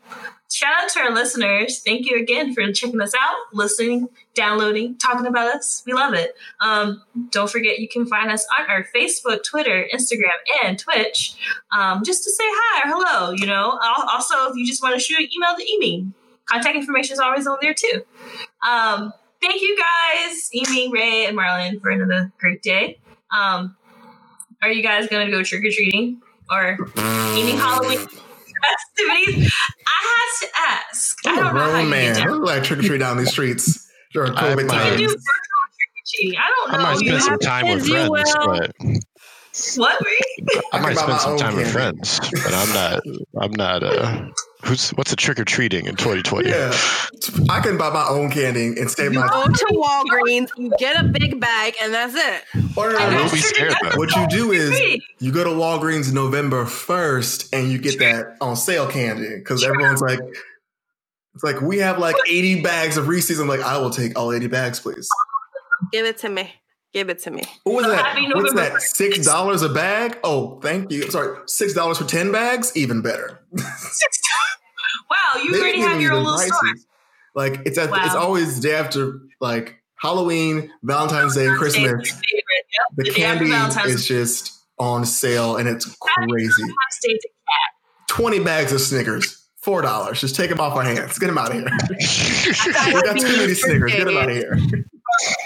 Shout 0.51 0.73
out 0.83 0.89
to 0.89 0.99
our 0.99 1.11
listeners. 1.11 1.79
Thank 1.79 2.05
you 2.05 2.17
again 2.17 2.53
for 2.53 2.71
checking 2.71 3.01
us 3.01 3.13
out, 3.19 3.35
listening, 3.51 4.09
downloading, 4.35 4.97
talking 4.97 5.25
about 5.25 5.53
us. 5.55 5.83
We 5.85 5.93
love 5.93 6.13
it. 6.13 6.35
Um, 6.61 7.01
don't 7.31 7.49
forget 7.49 7.79
you 7.79 7.89
can 7.89 8.05
find 8.05 8.31
us 8.31 8.45
on 8.57 8.69
our 8.69 8.85
Facebook, 8.95 9.43
Twitter, 9.43 9.85
Instagram, 9.93 10.37
and 10.63 10.77
Twitch 10.77 11.35
um, 11.75 12.03
just 12.03 12.23
to 12.23 12.31
say 12.31 12.43
hi 12.45 12.87
or 12.87 12.93
hello. 12.93 13.31
You 13.31 13.47
know, 13.47 13.79
also 13.81 14.49
if 14.49 14.55
you 14.55 14.65
just 14.65 14.83
want 14.83 14.93
to 14.95 14.99
shoot 14.99 15.19
an 15.19 15.27
email 15.35 15.55
to 15.57 15.71
Amy, 15.73 16.07
contact 16.45 16.75
information 16.75 17.13
is 17.13 17.19
always 17.19 17.47
on 17.47 17.57
there 17.61 17.73
too. 17.73 18.03
Um, 18.67 19.13
thank 19.47 19.61
you 19.61 19.77
guys, 19.77 20.49
Amy, 20.53 20.91
Ray, 20.91 21.25
and 21.25 21.37
Marlon, 21.37 21.81
for 21.81 21.89
another 21.89 22.31
great 22.39 22.61
day. 22.61 22.99
Um, 23.35 23.75
are 24.61 24.71
you 24.71 24.81
guys 24.83 25.07
going 25.07 25.25
to 25.27 25.31
go 25.31 25.43
trick 25.43 25.63
or 25.65 25.71
treating 25.71 26.21
or 26.49 26.77
any 26.97 27.51
Halloween 27.51 27.99
festivities? 27.99 29.53
I 29.87 29.99
have 30.07 30.39
to 30.41 30.47
ask. 30.89 31.17
I 31.27 31.31
I'm 31.31 31.37
a 31.37 31.41
don't 31.43 31.53
know 31.55 31.59
how 31.61 31.69
grown 31.71 31.83
you 31.85 31.89
man. 31.91 32.15
get 32.15 32.27
I 32.27 32.29
look 32.31 32.45
like 32.45 32.63
trick 32.63 32.79
or 32.79 32.83
treat 32.83 32.97
down 32.99 33.17
these 33.17 33.31
streets 33.31 33.91
during 34.13 34.33
I 34.33 34.41
COVID 34.53 34.67
might- 34.67 34.97
do 34.97 35.07
times. 35.07 35.13
virtual 35.13 35.15
trick 35.15 35.91
or 35.93 36.03
treating. 36.07 36.39
I 36.39 36.47
don't 36.55 36.71
know. 36.71 36.77
I 36.77 36.77
know. 36.77 36.83
might 36.83 37.01
You 37.01 37.07
spend 37.19 37.23
some 37.23 37.39
time 37.39 37.67
with 37.67 37.87
friends, 37.87 38.09
will. 38.09 38.45
but 38.47 38.71
What, 39.77 40.05
I 40.73 40.77
I 40.77 40.79
might 40.81 40.95
can 40.95 40.95
buy 40.95 41.01
spend 41.01 41.07
my 41.09 41.17
some 41.17 41.31
own 41.33 41.37
time 41.39 41.55
with 41.55 41.73
candy. 41.73 42.01
friends. 42.01 42.19
But 42.43 42.53
I'm 42.53 42.73
not. 42.73 43.03
I'm 43.41 43.51
not. 43.51 43.83
Uh, 43.83 44.25
who's 44.65 44.89
what's 44.91 45.13
a 45.13 45.15
trick 45.15 45.39
or 45.39 45.45
treating 45.45 45.85
in 45.85 45.95
2020? 45.95 46.49
Yeah, 46.49 46.71
I 47.49 47.59
can 47.61 47.77
buy 47.77 47.89
my 47.91 48.05
own 48.07 48.31
candy 48.31 48.67
and 48.79 48.89
save 48.89 49.13
You 49.13 49.19
my. 49.19 49.27
go 49.27 49.45
to 49.47 49.65
Walgreens, 49.71 50.49
you 50.57 50.71
get 50.79 50.99
a 50.99 51.03
big 51.07 51.39
bag, 51.39 51.75
and 51.81 51.93
that's 51.93 52.15
it. 52.15 52.43
Or 52.77 52.95
I 52.97 53.15
will 53.23 53.29
be 53.29 53.37
scared. 53.37 53.73
What 53.95 54.15
you 54.15 54.27
do 54.27 54.51
is 54.51 55.01
you 55.19 55.31
go 55.31 55.43
to 55.43 55.49
Walgreens 55.51 56.11
November 56.13 56.65
first 56.65 57.53
and 57.53 57.71
you 57.71 57.77
get 57.77 57.99
that 57.99 58.35
on 58.41 58.55
sale 58.55 58.87
candy 58.89 59.35
because 59.37 59.63
everyone's 59.63 60.01
like, 60.01 60.19
it's 61.33 61.43
like 61.43 61.61
we 61.61 61.77
have 61.79 61.99
like 61.99 62.15
eighty 62.27 62.61
bags 62.61 62.97
of 62.97 63.07
Reese's. 63.07 63.39
I'm 63.39 63.47
like, 63.47 63.61
I 63.61 63.77
will 63.77 63.89
take 63.91 64.17
all 64.17 64.31
eighty 64.33 64.47
bags, 64.47 64.79
please. 64.79 65.07
Give 65.91 66.05
it 66.05 66.17
to 66.19 66.29
me. 66.29 66.53
Give 66.95 67.09
it 67.09 67.19
to 67.23 67.31
me. 67.31 67.43
What 67.65 67.75
was 67.75 67.85
that? 67.87 68.15
What's 68.33 68.53
that? 68.53 68.81
Six 68.81 69.19
dollars 69.25 69.61
a 69.63 69.67
bag? 69.67 70.17
Oh, 70.23 70.61
thank 70.61 70.89
you. 70.93 71.11
Sorry, 71.11 71.37
six 71.45 71.73
dollars 71.73 71.97
for 71.97 72.05
ten 72.05 72.31
bags? 72.31 72.71
Even 72.75 73.01
better. 73.01 73.41
Wow, 75.11 75.41
you 75.43 75.51
They've 75.51 75.61
already 75.61 75.81
have 75.81 76.01
your 76.01 76.13
own 76.13 76.23
the 76.23 76.29
little 76.31 76.45
store. 76.47 76.59
prices. 76.61 76.87
Like 77.35 77.61
it's 77.65 77.77
at, 77.77 77.91
Wow. 77.91 78.05
it's 78.05 78.15
always 78.15 78.59
day 78.61 78.75
after 78.75 79.19
like 79.41 79.75
Halloween, 79.97 80.71
Valentine's 80.83 81.35
Day, 81.35 81.45
and 81.47 81.57
Christmas. 81.57 81.83
Favorite, 81.83 82.07
yep. 82.07 82.95
The 82.95 83.03
The 83.03 83.09
candy 83.11 83.51
is 83.91 84.07
just 84.07 84.53
on 84.79 85.05
sale 85.05 85.57
and 85.57 85.67
it's 85.69 85.85
crazy. 85.99 86.49
Valentine's 86.61 86.99
Day 87.03 87.13
to 87.13 87.27
20 88.07 88.39
bags 88.39 88.71
of 88.71 88.79
Snickers, 88.81 89.45
$4. 89.63 90.17
Just 90.17 90.35
take 90.35 90.49
them 90.49 90.59
off 90.61 90.73
our 90.75 90.83
hands. 90.83 91.19
Get 91.19 91.27
them 91.27 91.37
out 91.37 91.49
of 91.49 91.53
here. 91.53 91.65
we 92.93 93.01
got 93.03 93.19
too 93.19 93.37
many 93.37 93.53
Snickers. 93.53 93.91
Get 93.91 94.05
them 94.05 94.17
out 94.17 94.29
of 94.29 94.35
here. 94.35 94.57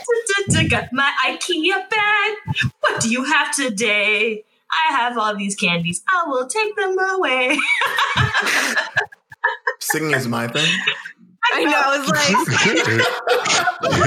Got 0.70 0.94
my 0.94 1.12
IKEA 1.26 1.90
bag. 1.90 2.38
What 2.82 3.02
do 3.02 3.10
you 3.10 3.24
have 3.24 3.56
today? 3.56 4.44
I 4.72 4.92
have 4.94 5.18
all 5.18 5.36
these 5.36 5.56
candies. 5.56 6.04
I 6.14 6.26
will 6.28 6.46
take 6.48 6.76
them 6.76 6.96
away. 7.00 7.58
Singing 9.80 10.14
is 10.14 10.28
my 10.28 10.48
thing. 10.48 10.70
I 11.54 11.64
know. 11.66 11.94
It's 11.96 12.08
like 12.10 12.30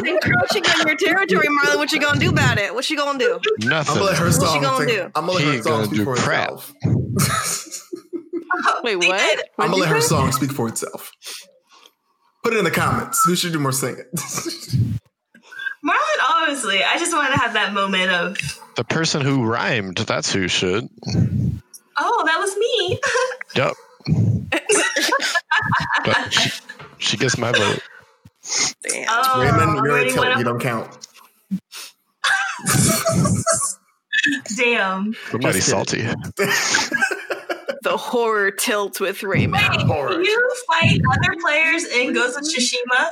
encroaching 0.15 0.65
on 0.67 0.87
your 0.87 0.97
territory, 0.97 1.49
Marlon. 1.49 1.79
What 1.79 1.91
you 1.93 2.01
gonna 2.01 2.21
do 2.21 2.31
about 2.31 2.59
it? 2.59 2.73
What 2.75 2.89
you 2.91 2.97
gonna 2.97 3.19
do? 3.19 3.41
Nothing. 3.61 3.93
I'm 3.93 3.99
gonna 3.99 4.05
let 4.05 4.19
her 4.19 4.27
What's 4.27 4.37
she 4.39 4.45
song. 4.47 4.63
gonna 4.63 4.87
sing- 4.87 4.97
do? 4.97 5.03
I'm 5.17 5.27
gonna 5.27 5.33
let 5.33 5.41
He 5.43 5.49
her 5.49 5.55
ain't 5.55 5.65
song 5.65 5.73
gonna 5.73 5.85
speak 5.87 5.99
do 5.99 6.05
for 6.05 6.15
crap. 6.17 6.51
itself. 6.53 6.73
Wait, 8.85 9.01
They 9.01 9.09
what? 9.09 9.19
did. 9.37 9.45
I'm 9.59 9.71
gonna 9.71 9.81
let 9.83 9.89
her 9.89 10.01
song 10.01 10.31
speak 10.31 10.53
for 10.53 10.69
itself. 10.69 11.11
Put 12.45 12.53
it 12.53 12.59
in 12.59 12.65
the 12.65 12.71
comments. 12.71 13.21
Who 13.27 13.35
should 13.35 13.53
do 13.53 13.59
more 13.59 13.73
singing? 13.73 14.05
Marlon, 15.85 16.31
honestly, 16.31 16.83
I 16.85 16.97
just 16.99 17.13
wanted 17.13 17.33
to 17.33 17.39
have 17.39 17.55
that 17.55 17.73
moment 17.73 18.11
of, 18.11 18.37
The 18.77 18.85
person 18.85 19.21
who 19.21 19.45
rhymed. 19.45 19.99
That's 19.99 20.33
who 20.33 20.47
should. 20.49 20.89
oh, 21.99 22.23
that 22.27 22.39
was 22.39 22.57
me. 22.57 23.01
Yep. 23.55 23.75
But 26.05 26.33
she, 26.33 26.51
she 26.99 27.17
gets 27.19 27.37
my 27.37 27.53
vote. 27.53 27.81
Damn. 28.89 29.07
Oh, 29.11 29.43
Raymond, 29.43 29.85
you're 29.85 29.99
a 29.99 30.11
tilt. 30.11 30.39
You 30.39 30.45
don't 30.45 30.59
count. 30.61 31.07
Damn. 34.57 35.15
Somebody 35.31 35.61
salty. 35.61 36.01
the 37.83 37.97
horror 37.97 38.51
tilt 38.51 39.01
with 39.01 39.23
Raymond. 39.23 39.63
Horror. 39.83 40.13
Can 40.13 40.25
you 40.25 40.51
fight 40.67 41.01
other 41.13 41.39
players 41.41 41.85
in 41.85 42.13
Ghost 42.15 42.39
of 42.39 42.45
Tsushima? 42.45 43.11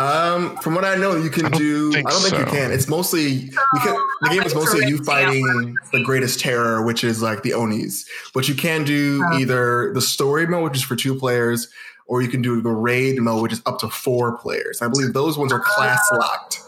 Um, 0.00 0.56
from 0.56 0.74
what 0.74 0.84
I 0.86 0.96
know, 0.96 1.14
you 1.14 1.28
can 1.28 1.46
I 1.46 1.48
don't 1.50 1.92
think 1.92 2.08
I 2.08 2.10
don't 2.10 2.22
think 2.22 2.38
you 2.38 2.46
can. 2.46 2.72
It's 2.72 2.88
mostly 2.88 3.28
you 3.32 3.80
can, 3.82 3.94
the 4.22 4.30
game 4.30 4.42
is 4.42 4.54
mostly 4.54 4.88
you 4.88 4.96
fighting 5.04 5.76
the 5.92 6.02
greatest 6.02 6.40
terror, 6.40 6.82
which 6.82 7.04
is 7.04 7.20
like 7.20 7.42
the 7.42 7.52
Onis. 7.52 8.08
But 8.32 8.48
you 8.48 8.54
can 8.54 8.84
do 8.84 9.22
Oh. 9.30 9.38
either 9.38 9.92
the 9.92 10.00
story 10.00 10.46
mode, 10.46 10.64
which 10.70 10.78
is 10.78 10.82
for 10.82 10.96
two 10.96 11.14
players, 11.14 11.68
or 12.06 12.22
you 12.22 12.28
can 12.28 12.40
do 12.40 12.62
the 12.62 12.70
raid 12.70 13.20
mode, 13.20 13.42
which 13.42 13.52
is 13.52 13.60
up 13.66 13.78
to 13.80 13.90
four 13.90 14.38
players. 14.38 14.80
I 14.80 14.88
believe 14.88 15.12
those 15.12 15.36
ones 15.36 15.52
are 15.52 15.60
class 15.60 16.00
uh-huh. 16.10 16.20
locked. 16.20 16.60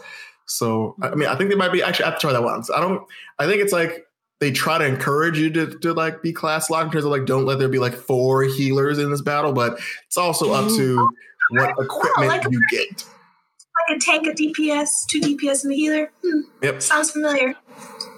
So 0.45 0.95
I 1.01 1.15
mean, 1.15 1.27
I 1.27 1.35
think 1.35 1.49
they 1.49 1.55
might 1.55 1.71
be 1.71 1.81
actually. 1.81 2.05
I 2.05 2.09
have 2.09 2.19
to 2.19 2.21
try 2.21 2.33
that 2.33 2.43
one. 2.43 2.61
I 2.75 2.79
don't. 2.79 3.01
I 3.39 3.47
think 3.47 3.63
it's 3.63 3.73
like 3.73 4.05
they 4.41 4.51
try 4.51 4.77
to 4.77 4.85
encourage 4.85 5.39
you 5.39 5.49
to, 5.49 5.79
to 5.79 5.93
like 5.93 6.21
be 6.21 6.33
class 6.33 6.69
locked 6.69 6.85
in 6.85 6.91
terms 6.91 7.05
of 7.05 7.11
like 7.11 7.25
don't 7.25 7.45
let 7.45 7.57
there 7.57 7.69
be 7.69 7.79
like 7.79 7.95
four 7.95 8.43
healers 8.43 8.99
in 8.99 9.09
this 9.09 9.21
battle, 9.21 9.53
but 9.53 9.79
it's 10.05 10.17
also 10.17 10.53
up 10.53 10.65
mm. 10.65 10.77
to 10.77 11.09
what 11.49 11.71
equipment 11.79 12.45
you 12.51 12.61
get. 12.69 13.05
Like 13.89 13.97
a 13.97 13.99
tank, 13.99 14.27
a 14.27 14.31
DPS, 14.31 15.05
two 15.07 15.19
DPS, 15.19 15.63
and 15.63 15.73
a 15.73 15.75
healer. 15.75 16.11
Hmm, 16.23 16.41
Yep. 16.61 16.81
sounds 16.81 17.11
familiar. 17.11 17.55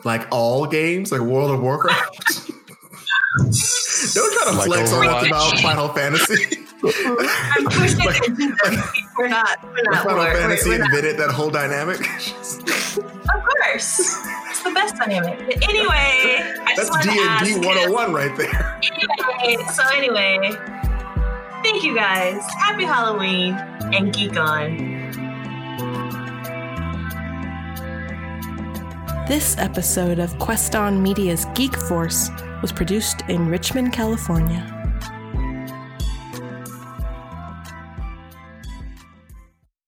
like 0.04 0.28
all 0.32 0.68
games, 0.68 1.12
like 1.12 1.22
World 1.22 1.52
of 1.52 1.62
Warcraft. 1.62 2.52
Don't 4.14 4.34
try 4.34 4.52
to 4.52 4.58
Like 4.58 4.68
flex 4.68 4.94
on 4.94 5.08
us 5.08 5.26
about 5.28 5.60
Final 5.60 5.88
Fantasy. 5.90 6.58
I'm 6.84 7.66
pushing 7.66 7.98
Like- 8.00 8.22
it. 8.24 8.84
We're 9.18 9.28
not. 9.30 9.64
We're 9.64 9.82
not. 9.92 10.04
Final 10.04 10.18
we're, 10.20 10.34
Fantasy 10.36 10.70
we're 10.70 10.78
not. 10.78 10.90
invented 10.94 11.18
that 11.18 11.32
whole 11.32 11.50
dynamic. 11.50 12.00
Of 12.98 13.44
course, 13.44 14.00
it's 14.50 14.64
the 14.64 14.72
best 14.72 14.96
dynamic. 14.96 15.38
But 15.40 15.68
anyway, 15.68 16.54
I 16.66 16.74
That's 16.78 16.90
just 16.90 17.02
D 17.04 17.10
wanted 17.10 17.14
to 17.16 17.22
and 17.22 17.30
ask. 17.30 17.46
D 17.46 17.68
101 17.68 18.14
right 18.14 18.38
there. 18.38 18.80
Anyway, 19.44 19.64
so 19.74 19.84
anyway, 19.94 20.52
thank 21.64 21.84
you 21.84 21.90
you 21.92 21.96
guys. 21.96 22.42
Happy 22.60 22.86
Halloween 22.86 23.54
and 23.94 24.14
geek 24.14 24.38
on. 24.38 24.95
This 29.28 29.58
episode 29.58 30.20
of 30.20 30.38
Queston 30.38 31.02
Media's 31.02 31.46
Geek 31.56 31.76
Force 31.76 32.30
was 32.62 32.72
produced 32.72 33.22
in 33.28 33.48
Richmond, 33.50 33.92
California. 33.92 34.75